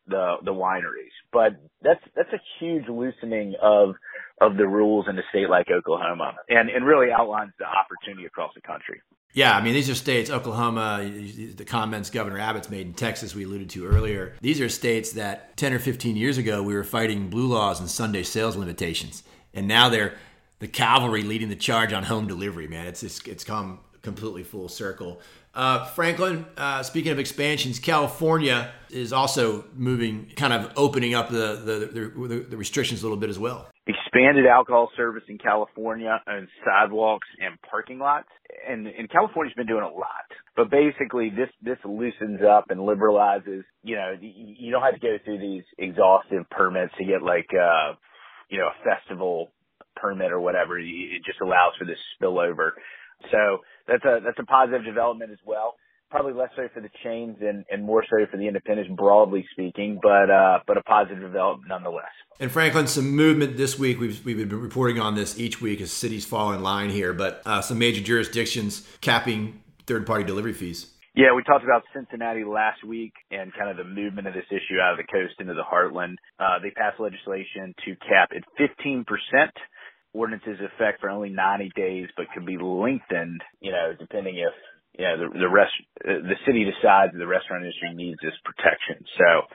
the 0.09 0.37
the 0.45 0.53
wineries. 0.53 1.15
But 1.33 1.53
that's 1.83 2.01
that's 2.17 2.33
a 2.33 2.41
huge 2.59 2.89
loosening 2.89 3.55
of 3.63 3.95
of 4.41 4.57
the 4.57 4.67
rules 4.67 5.07
in 5.09 5.19
a 5.19 5.23
state 5.31 5.51
like 5.51 5.67
Oklahoma, 5.71 6.35
and 6.49 6.71
and 6.71 6.85
really 6.87 7.09
outlines 7.13 7.53
the 7.59 7.67
opportunity 7.67 8.27
across 8.27 8.53
the 8.55 8.61
country. 8.61 9.01
Yeah, 9.35 9.55
I 9.57 9.63
mean 9.63 9.75
these 9.75 9.91
are 9.91 9.95
states, 9.95 10.31
Oklahoma, 10.31 11.01
the 11.03 11.65
comments 11.65 12.11
Governor 12.11 12.39
Abbott's 12.39 12.71
made 12.71 12.87
in 12.87 12.95
Texas 12.95 13.35
we 13.35 13.45
alluded 13.45 13.71
to 13.71 13.87
earlier. 13.87 14.35
These 14.41 14.61
are 14.61 14.69
states 14.69 15.13
that 15.13 15.57
10 15.59 15.75
or 15.75 15.79
15 15.79 16.17
years 16.17 16.39
ago 16.39 16.63
we 16.63 16.75
were 16.75 16.85
fighting 16.85 17.29
blue 17.29 17.47
laws 17.47 17.79
and 17.79 17.91
Sunday 17.91 18.23
sales 18.23 18.57
limitations, 18.57 19.23
and 19.53 19.69
now 19.69 19.91
they're 19.91 20.15
the 20.61 20.69
cavalry 20.69 21.23
leading 21.23 21.49
the 21.49 21.57
charge 21.57 21.93
on 21.93 22.05
home 22.05 22.27
delivery. 22.27 22.67
Man, 22.67 22.87
it's 22.87 23.01
just, 23.01 23.29
it's 23.29 23.45
come 23.45 23.81
completely 24.03 24.43
full 24.45 24.69
circle. 24.69 25.21
Uh, 25.55 25.85
Franklin, 25.87 26.47
uh, 26.57 26.83
speaking 26.83 27.11
of 27.11 27.19
expansions, 27.19 27.79
California 27.79 28.71
is 28.91 29.13
also 29.13 29.65
moving, 29.75 30.31
kind 30.37 30.53
of 30.53 30.73
opening 30.77 31.15
up 31.15 31.31
the, 31.31 31.61
the, 31.65 32.01
the, 32.01 32.47
the 32.51 32.57
restrictions 32.57 33.03
a 33.03 33.05
little 33.05 33.19
bit 33.19 33.31
as 33.31 33.39
well. 33.39 33.69
Expanded 33.87 34.47
alcohol 34.47 34.91
service 34.97 35.25
in 35.29 35.39
California 35.39 36.21
on 36.29 36.47
sidewalks 36.65 37.27
and 37.41 37.59
parking 37.69 37.99
lots. 37.99 38.29
And, 38.69 38.87
and 38.87 39.11
California's 39.11 39.55
been 39.55 39.67
doing 39.67 39.83
a 39.83 39.89
lot. 39.93 40.29
But 40.55 40.71
basically 40.71 41.31
this, 41.31 41.49
this 41.63 41.79
loosens 41.85 42.41
up 42.43 42.67
and 42.71 42.81
liberalizes, 42.81 43.65
you 43.83 43.97
know, 43.97 44.15
you 44.21 44.71
don't 44.71 44.83
have 44.83 44.95
to 44.95 45.01
go 45.01 45.17
through 45.25 45.39
these 45.39 45.65
exhaustive 45.79 46.49
permits 46.51 46.93
to 46.99 47.05
get 47.05 47.23
like, 47.23 47.49
uh, 47.53 47.95
you 48.49 48.59
know, 48.59 48.69
a 48.69 48.85
festival 48.85 49.51
permit 49.97 50.31
or 50.31 50.41
whatever. 50.41 50.79
It 50.79 51.25
just 51.27 51.41
allows 51.41 51.73
for 51.79 51.85
this 51.85 51.99
spillover. 52.21 52.73
So 53.31 53.59
that's 53.87 54.05
a 54.05 54.21
that's 54.25 54.39
a 54.39 54.45
positive 54.45 54.85
development 54.85 55.33
as 55.33 55.39
well. 55.45 55.75
Probably 56.11 56.33
less 56.33 56.49
so 56.57 56.69
for 56.73 56.81
the 56.81 56.89
chains 57.05 57.37
and, 57.43 57.67
and 57.71 57.85
more 57.85 58.03
so 58.03 58.25
for 58.31 58.39
the 58.39 58.47
independents, 58.47 58.91
broadly 58.97 59.47
speaking, 59.53 59.99
but 60.03 60.31
uh, 60.31 60.61
but 60.67 60.79
a 60.79 60.83
positive 60.83 61.21
development 61.21 61.69
nonetheless. 61.69 62.07
And 62.41 62.51
Franklin, 62.51 62.87
some 62.87 63.11
movement 63.11 63.57
this 63.57 63.79
week. 63.79 64.01
We've 64.01 64.25
we've 64.25 64.37
been 64.37 64.61
reporting 64.61 65.01
on 65.01 65.15
this 65.15 65.39
each 65.39 65.61
week 65.61 65.81
as 65.81 65.93
cities 65.93 66.25
fall 66.25 66.53
in 66.53 66.63
line 66.63 66.91
here, 66.91 67.13
but 67.13 67.43
uh, 67.45 67.61
some 67.61 67.79
major 67.79 68.03
jurisdictions 68.03 68.89
capping 69.01 69.61
third 69.87 70.07
party 70.07 70.25
delivery 70.25 70.55
fees. 70.55 70.93
Yeah, 71.19 71.35
we 71.35 71.43
talked 71.43 71.65
about 71.65 71.83
Cincinnati 71.93 72.45
last 72.45 72.85
week 72.85 73.13
and 73.33 73.53
kind 73.53 73.69
of 73.71 73.77
the 73.77 73.83
movement 73.83 74.29
of 74.29 74.35
this 74.35 74.47
issue 74.51 74.79
out 74.81 74.93
of 74.93 74.99
the 74.99 75.11
coast 75.11 75.35
into 75.41 75.53
the 75.53 75.67
heartland. 75.67 76.15
Uh, 76.39 76.61
they 76.63 76.71
passed 76.71 77.01
legislation 77.01 77.75
to 77.85 77.97
cap 77.97 78.31
at 78.31 78.45
15% 78.55 79.03
ordinances 80.13 80.59
effect 80.61 81.01
for 81.01 81.11
only 81.11 81.31
90 81.31 81.71
days, 81.77 82.09
but 82.17 82.27
could 82.35 82.47
be 82.47 82.59
lengthened, 82.59 83.43
you 83.61 83.71
know, 83.71 83.93
depending 83.99 84.37
if, 84.37 84.55
you 84.99 85.05
know, 85.05 85.17
the, 85.19 85.39
the 85.39 85.49
rest, 85.49 85.73
the 86.03 86.37
city 86.47 86.65
decides 86.65 87.13
that 87.13 87.19
the 87.19 87.27
restaurant 87.27 87.65
industry 87.65 87.95
needs 87.95 88.19
this 88.23 88.35
protection. 88.45 89.05
So 89.19 89.47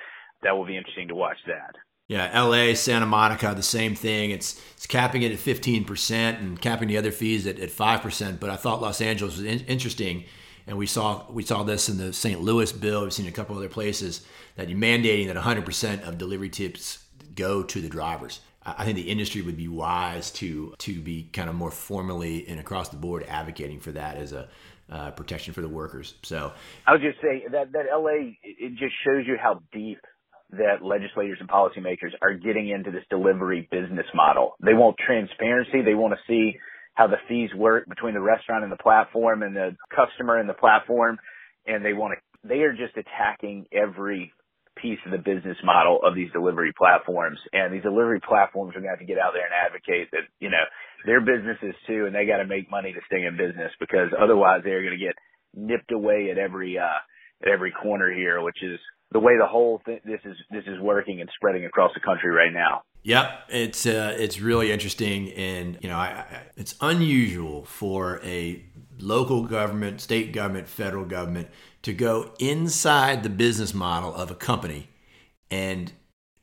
that 0.44 0.56
will 0.56 0.66
be 0.66 0.78
interesting 0.78 1.08
to 1.10 1.16
watch 1.16 1.38
that. 1.48 1.76
Yeah, 2.08 2.30
L.A., 2.34 2.76
Santa 2.76 3.06
Monica, 3.06 3.54
the 3.56 3.64
same 3.64 3.96
thing. 3.96 4.32
It's 4.32 4.62
it's 4.76 4.86
capping 4.86 5.22
it 5.24 5.32
at 5.32 5.40
fifteen 5.40 5.86
percent 5.86 6.40
and 6.40 6.62
capping 6.62 6.90
the 6.90 6.98
other 6.98 7.12
fees 7.12 7.48
at 7.48 7.72
five 7.72 8.02
percent. 8.02 8.42
But 8.42 8.50
I 8.50 8.58
thought 8.58 8.82
Los 8.82 9.00
Angeles 9.00 9.38
was 9.38 9.46
in, 9.46 9.62
interesting, 9.62 10.26
and 10.68 10.78
we 10.78 10.86
saw 10.86 11.32
we 11.32 11.44
saw 11.44 11.64
this 11.64 11.88
in 11.88 11.98
the 11.98 12.12
St. 12.12 12.42
Louis 12.42 12.74
bill. 12.74 13.04
We've 13.04 13.14
seen 13.14 13.28
a 13.28 13.32
couple 13.32 13.58
other 13.58 13.70
places 13.70 14.26
that 14.58 14.68
you're 14.68 14.78
mandating 14.78 15.28
that 15.28 15.36
100 15.36 15.66
percent 15.66 16.04
of 16.04 16.18
delivery 16.18 16.50
tips 16.50 17.06
go 17.36 17.64
to 17.64 17.82
the 17.82 17.90
drivers. 17.90 18.42
I 18.66 18.86
think 18.86 18.96
the 18.96 19.10
industry 19.10 19.42
would 19.42 19.58
be 19.58 19.68
wise 19.68 20.32
to 20.32 20.74
to 20.80 21.02
be 21.02 21.30
kind 21.34 21.50
of 21.50 21.56
more 21.56 21.72
formally 21.72 22.48
and 22.48 22.60
across 22.60 22.90
the 22.90 22.98
board 22.98 23.26
advocating 23.28 23.80
for 23.80 23.92
that 23.92 24.18
as 24.18 24.32
a 24.32 24.50
uh, 24.90 25.12
protection 25.12 25.54
for 25.54 25.62
the 25.62 25.70
workers. 25.70 26.16
So 26.24 26.54
I 26.88 26.94
would 26.94 27.02
just 27.02 27.20
say 27.22 27.44
that 27.52 27.72
that 27.74 27.86
LA 27.92 28.36
it 28.44 28.72
just 28.72 28.94
shows 29.06 29.26
you 29.26 29.38
how 29.42 29.62
deep 29.72 30.00
that 30.52 30.84
legislators 30.84 31.38
and 31.40 31.50
policymakers 31.50 32.12
are 32.22 32.34
getting 32.34 32.70
into 32.70 32.92
this 32.92 33.04
delivery 33.10 33.68
business 33.72 34.06
model. 34.14 34.56
They 34.64 34.74
want 34.74 34.98
transparency. 35.04 35.82
They 35.82 35.96
want 35.96 36.14
to 36.14 36.20
see 36.28 36.58
how 36.94 37.08
the 37.08 37.18
fees 37.28 37.50
work 37.56 37.88
between 37.88 38.14
the 38.14 38.22
restaurant 38.22 38.64
and 38.64 38.72
the 38.72 38.78
platform 38.78 39.42
and 39.42 39.56
the 39.56 39.76
customer 39.90 40.38
and 40.38 40.48
the 40.48 40.54
platform. 40.54 41.18
And 41.66 41.84
they 41.84 41.94
want 41.94 42.14
to, 42.14 42.48
they 42.48 42.62
are 42.62 42.74
just 42.74 42.96
attacking 42.98 43.66
every 43.72 44.32
piece 44.84 45.00
of 45.06 45.12
the 45.12 45.18
business 45.18 45.56
model 45.64 46.00
of 46.04 46.14
these 46.14 46.30
delivery 46.34 46.74
platforms. 46.78 47.40
And 47.54 47.74
these 47.74 47.82
delivery 47.82 48.20
platforms 48.20 48.76
are 48.76 48.84
going 48.84 48.92
to 48.92 49.00
have 49.00 49.00
to 49.00 49.06
get 49.06 49.18
out 49.18 49.32
there 49.34 49.48
and 49.48 49.56
advocate 49.56 50.12
that, 50.12 50.28
you 50.40 50.50
know, 50.50 50.68
they're 51.06 51.24
businesses 51.24 51.74
too 51.88 52.06
and 52.06 52.14
they 52.14 52.26
got 52.26 52.38
to 52.38 52.46
make 52.46 52.70
money 52.70 52.92
to 52.92 53.00
stay 53.08 53.24
in 53.24 53.38
business 53.38 53.72
because 53.80 54.12
otherwise 54.14 54.62
they're 54.64 54.84
going 54.84 55.00
to 55.00 55.04
get 55.04 55.16
nipped 55.56 55.92
away 55.92 56.30
at 56.30 56.38
every, 56.38 56.78
uh, 56.78 57.00
at 57.42 57.48
every 57.48 57.72
corner 57.72 58.12
here, 58.14 58.42
which 58.42 58.62
is 58.62 58.80
the 59.12 59.20
way 59.20 59.38
the 59.40 59.48
whole 59.48 59.82
thing, 59.86 60.00
this 60.04 60.20
is, 60.26 60.36
this 60.52 60.68
is 60.68 60.80
working 60.82 61.22
and 61.22 61.30
spreading 61.36 61.66
across 61.66 61.92
the 61.96 62.02
country 62.02 62.30
right 62.30 62.52
now. 62.54 62.84
Yep, 63.06 63.32
it's 63.50 63.86
uh, 63.86 64.16
it's 64.18 64.40
really 64.40 64.72
interesting, 64.72 65.30
and 65.34 65.78
you 65.82 65.90
know, 65.90 65.98
I, 65.98 66.08
I, 66.08 66.42
it's 66.56 66.74
unusual 66.80 67.66
for 67.66 68.22
a 68.24 68.64
local 68.98 69.44
government, 69.44 70.00
state 70.00 70.32
government, 70.32 70.70
federal 70.70 71.04
government 71.04 71.50
to 71.84 71.94
go 71.94 72.34
inside 72.40 73.24
the 73.24 73.30
business 73.30 73.74
model 73.74 74.14
of 74.16 74.32
a 74.32 74.36
company 74.36 74.90
and 75.52 75.92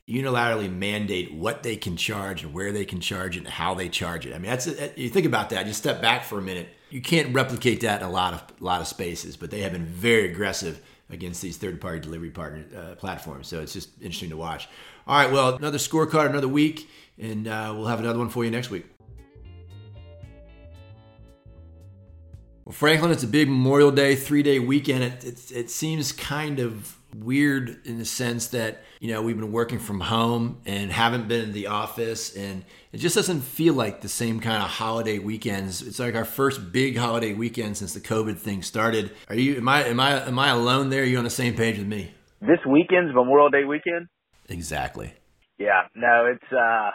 unilaterally 0.09 0.71
mandate 0.71 1.33
what 1.33 1.63
they 1.63 1.75
can 1.75 1.95
charge 1.95 2.43
and 2.43 2.53
where 2.53 2.71
they 2.71 2.85
can 2.85 2.99
charge 2.99 3.35
it 3.35 3.39
and 3.39 3.47
how 3.47 3.73
they 3.73 3.89
charge 3.89 4.25
it. 4.25 4.33
I 4.33 4.39
mean, 4.39 4.49
that's 4.49 4.67
you 4.97 5.09
think 5.09 5.25
about 5.25 5.49
that. 5.49 5.65
Just 5.65 5.79
step 5.79 6.01
back 6.01 6.23
for 6.23 6.37
a 6.37 6.41
minute. 6.41 6.69
You 6.89 7.01
can't 7.01 7.33
replicate 7.33 7.81
that 7.81 8.01
in 8.01 8.07
a 8.07 8.11
lot 8.11 8.33
of 8.33 8.43
a 8.59 8.63
lot 8.63 8.81
of 8.81 8.87
spaces, 8.87 9.37
but 9.37 9.51
they 9.51 9.61
have 9.61 9.71
been 9.71 9.85
very 9.85 10.29
aggressive 10.31 10.81
against 11.09 11.41
these 11.41 11.57
third-party 11.57 11.99
delivery 11.99 12.29
partner 12.29 12.65
uh, 12.75 12.95
platforms. 12.95 13.47
So 13.47 13.61
it's 13.61 13.73
just 13.73 13.89
interesting 14.01 14.29
to 14.29 14.37
watch. 14.37 14.69
All 15.05 15.17
right, 15.17 15.31
well, 15.31 15.55
another 15.55 15.77
scorecard, 15.77 16.29
another 16.29 16.47
week, 16.47 16.89
and 17.17 17.47
uh, 17.47 17.73
we'll 17.75 17.87
have 17.87 17.99
another 17.99 18.19
one 18.19 18.29
for 18.29 18.45
you 18.45 18.51
next 18.51 18.69
week. 18.69 18.85
Well, 22.71 22.77
Franklin, 22.77 23.11
it's 23.11 23.23
a 23.23 23.27
big 23.27 23.49
Memorial 23.49 23.91
Day, 23.91 24.15
three 24.15 24.43
day 24.43 24.57
weekend. 24.57 25.03
It, 25.03 25.25
it, 25.25 25.51
it, 25.51 25.69
seems 25.69 26.13
kind 26.13 26.61
of 26.61 26.97
weird 27.13 27.85
in 27.85 27.97
the 27.97 28.05
sense 28.05 28.47
that, 28.47 28.83
you 29.01 29.11
know, 29.11 29.21
we've 29.21 29.37
been 29.37 29.51
working 29.51 29.77
from 29.77 29.99
home 29.99 30.61
and 30.65 30.89
haven't 30.89 31.27
been 31.27 31.41
in 31.41 31.51
the 31.51 31.67
office, 31.67 32.33
and 32.33 32.63
it 32.93 32.99
just 32.99 33.13
doesn't 33.13 33.41
feel 33.41 33.73
like 33.73 33.99
the 33.99 34.07
same 34.07 34.39
kind 34.39 34.63
of 34.63 34.69
holiday 34.69 35.19
weekends. 35.19 35.81
It's 35.81 35.99
like 35.99 36.15
our 36.15 36.23
first 36.23 36.71
big 36.71 36.95
holiday 36.95 37.33
weekend 37.33 37.75
since 37.75 37.93
the 37.93 37.99
COVID 37.99 38.37
thing 38.37 38.63
started. 38.63 39.11
Are 39.27 39.35
you, 39.35 39.57
am 39.57 39.67
I, 39.67 39.83
am 39.87 39.99
I, 39.99 40.25
am 40.25 40.39
I 40.39 40.51
alone 40.51 40.91
there? 40.91 41.01
Are 41.01 41.05
you 41.05 41.17
on 41.17 41.25
the 41.25 41.29
same 41.29 41.55
page 41.55 41.77
with 41.77 41.87
me? 41.87 42.13
This 42.39 42.59
weekend's 42.65 43.13
Memorial 43.13 43.49
Day 43.49 43.65
weekend? 43.65 44.07
Exactly. 44.47 45.13
Yeah, 45.57 45.87
no, 45.93 46.33
it's 46.33 46.53
uh 46.53 46.91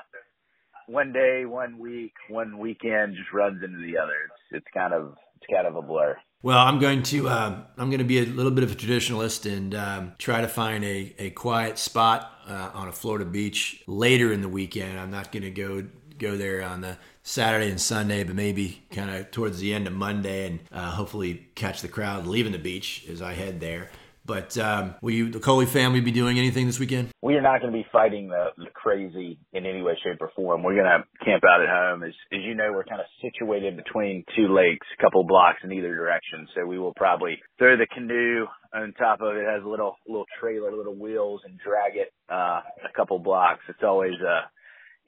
one 0.86 1.12
day, 1.12 1.44
one 1.44 1.78
week, 1.78 2.14
one 2.30 2.58
weekend 2.58 3.16
just 3.16 3.30
runs 3.34 3.62
into 3.62 3.78
the 3.78 3.98
other. 3.98 4.30
It's 4.50 4.66
kind 4.74 4.92
of 4.92 5.16
it's 5.36 5.46
kind 5.52 5.66
of 5.66 5.76
a 5.76 5.82
blur. 5.82 6.16
Well, 6.42 6.58
I'm 6.58 6.78
going 6.78 7.02
to 7.04 7.28
um, 7.28 7.64
I'm 7.76 7.88
going 7.90 7.98
to 7.98 8.04
be 8.04 8.18
a 8.18 8.24
little 8.24 8.52
bit 8.52 8.64
of 8.64 8.72
a 8.72 8.74
traditionalist 8.74 9.50
and 9.50 9.74
um, 9.74 10.12
try 10.18 10.40
to 10.40 10.48
find 10.48 10.84
a, 10.84 11.14
a 11.18 11.30
quiet 11.30 11.78
spot 11.78 12.30
uh, 12.46 12.70
on 12.74 12.88
a 12.88 12.92
Florida 12.92 13.24
beach 13.24 13.82
later 13.86 14.32
in 14.32 14.42
the 14.42 14.48
weekend. 14.48 14.98
I'm 14.98 15.10
not 15.10 15.32
going 15.32 15.42
to 15.42 15.50
go 15.50 15.84
go 16.18 16.36
there 16.36 16.62
on 16.62 16.80
the 16.80 16.96
Saturday 17.22 17.70
and 17.70 17.80
Sunday, 17.80 18.24
but 18.24 18.34
maybe 18.34 18.82
kind 18.90 19.10
of 19.10 19.30
towards 19.30 19.58
the 19.58 19.74
end 19.74 19.86
of 19.86 19.92
Monday 19.92 20.46
and 20.46 20.60
uh, 20.72 20.90
hopefully 20.92 21.48
catch 21.54 21.82
the 21.82 21.88
crowd 21.88 22.26
leaving 22.26 22.52
the 22.52 22.58
beach 22.58 23.06
as 23.10 23.20
I 23.20 23.32
head 23.34 23.60
there. 23.60 23.90
But 24.26 24.58
um, 24.58 24.96
will 25.00 25.12
you, 25.12 25.30
the 25.30 25.38
Coley 25.38 25.66
family, 25.66 26.00
be 26.00 26.10
doing 26.10 26.38
anything 26.38 26.66
this 26.66 26.80
weekend? 26.80 27.10
We 27.22 27.34
are 27.34 27.42
not 27.42 27.60
going 27.60 27.72
to 27.72 27.78
be 27.78 27.86
fighting 27.92 28.28
the, 28.28 28.48
the 28.58 28.70
crazy 28.74 29.38
in 29.52 29.64
any 29.64 29.82
way, 29.82 29.96
shape, 30.02 30.20
or 30.20 30.32
form. 30.34 30.64
We're 30.64 30.74
going 30.74 30.90
to 30.90 31.24
camp 31.24 31.44
out 31.48 31.62
at 31.62 31.68
home. 31.68 32.02
As, 32.02 32.12
as 32.32 32.40
you 32.42 32.54
know, 32.54 32.72
we're 32.72 32.84
kind 32.84 33.00
of 33.00 33.06
situated 33.22 33.76
between 33.76 34.24
two 34.34 34.52
lakes, 34.52 34.86
a 34.98 35.02
couple 35.02 35.22
blocks 35.24 35.58
in 35.62 35.72
either 35.72 35.94
direction. 35.94 36.48
So 36.54 36.66
we 36.66 36.78
will 36.78 36.94
probably 36.94 37.38
throw 37.58 37.76
the 37.76 37.86
canoe 37.86 38.46
on 38.74 38.92
top 38.94 39.20
of 39.20 39.36
it. 39.36 39.46
it 39.46 39.48
has 39.48 39.62
a 39.64 39.68
little 39.68 39.96
little 40.08 40.26
trailer, 40.40 40.74
little 40.74 40.96
wheels, 40.96 41.42
and 41.44 41.58
drag 41.58 41.96
it 41.96 42.12
uh, 42.28 42.60
a 42.82 42.92
couple 42.96 43.18
blocks. 43.20 43.62
It's 43.68 43.84
always 43.84 44.14
a 44.20 44.50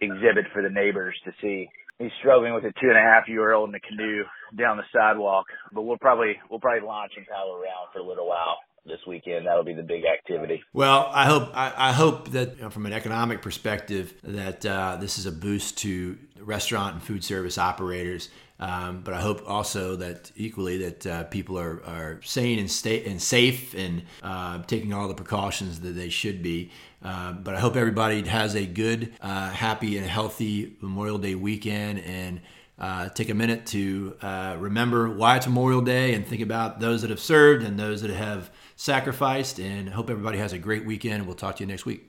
exhibit 0.01 0.47
for 0.53 0.63
the 0.63 0.71
neighbors 0.71 1.19
to 1.25 1.33
see 1.43 1.69
he's 1.99 2.15
struggling 2.21 2.55
with 2.55 2.63
a 2.65 2.73
two 2.81 2.89
and 2.89 2.97
a 2.97 3.03
half 3.03 3.27
year 3.27 3.53
old 3.53 3.69
in 3.69 3.75
a 3.75 3.81
canoe 3.81 4.23
down 4.57 4.77
the 4.77 4.87
sidewalk. 4.95 5.47
But 5.73 5.83
we'll 5.83 5.99
probably 5.99 6.39
we'll 6.49 6.61
probably 6.61 6.87
launch 6.87 7.13
and 7.17 7.27
paddle 7.27 7.55
around 7.55 7.91
for 7.93 7.99
a 7.99 8.07
little 8.07 8.29
while 8.29 8.59
this 8.89 9.01
weekend. 9.07 9.47
That'll 9.47 9.65
be 9.65 9.75
the 9.75 9.83
big 9.83 10.05
activity. 10.05 10.63
Well, 10.73 11.11
I 11.13 11.27
hope 11.27 11.51
I, 11.55 11.73
I 11.77 11.93
hope 11.93 12.31
that 12.31 12.57
you 12.57 12.63
know, 12.63 12.71
from 12.71 12.87
an 12.87 12.93
economic 12.93 13.43
perspective 13.43 14.15
that 14.23 14.65
uh, 14.65 14.97
this 14.97 15.19
is 15.19 15.27
a 15.27 15.33
boost 15.33 15.79
to 15.79 16.19
restaurant 16.41 16.95
and 16.95 17.03
food 17.03 17.23
service 17.23 17.59
operators. 17.59 18.29
Um, 18.61 19.03
but 19.03 19.15
I 19.15 19.21
hope 19.21 19.43
also 19.47 19.95
that 19.97 20.33
equally 20.35 20.79
that 20.79 21.07
uh, 21.07 21.25
people 21.25 21.59
are, 21.59 21.81
are 21.85 22.21
sane 22.25 22.59
and, 22.59 22.69
stay, 22.69 23.05
and 23.05 23.23
safe 23.23 23.73
and 23.75 24.03
uh, 24.23 24.63
taking 24.65 24.93
all 24.93 25.07
the 25.07 25.15
precautions 25.15 25.81
that 25.81 25.91
they 25.91 26.09
should 26.09 26.43
be. 26.43 26.73
Uh, 27.03 27.33
but 27.33 27.55
I 27.55 27.61
hope 27.61 27.77
everybody 27.77 28.27
has 28.27 28.57
a 28.57 28.67
good, 28.67 29.15
uh, 29.21 29.51
happy, 29.51 29.97
and 29.97 30.07
healthy 30.07 30.77
Memorial 30.81 31.19
Day 31.19 31.37
weekend 31.37 32.01
and 32.01 32.41
uh, 32.81 33.09
take 33.11 33.29
a 33.29 33.35
minute 33.35 33.67
to 33.67 34.17
uh, 34.23 34.57
remember 34.59 35.09
why 35.09 35.37
it's 35.37 35.47
Memorial 35.47 35.81
Day 35.81 36.15
and 36.15 36.27
think 36.27 36.43
about 36.43 36.81
those 36.81 37.03
that 37.03 37.11
have 37.11 37.21
served 37.21 37.65
and 37.65 37.79
those 37.79 38.03
that 38.03 38.11
have 38.11 38.51
sacrificed. 38.79 39.61
And 39.61 39.91
hope 39.91 40.09
everybody 40.09 40.39
has 40.39 40.55
a 40.55 40.59
great 40.59 40.87
weekend. 40.87 41.27
We'll 41.27 41.37
talk 41.37 41.57
to 41.57 41.63
you 41.63 41.67
next 41.67 41.85
week. 41.85 42.09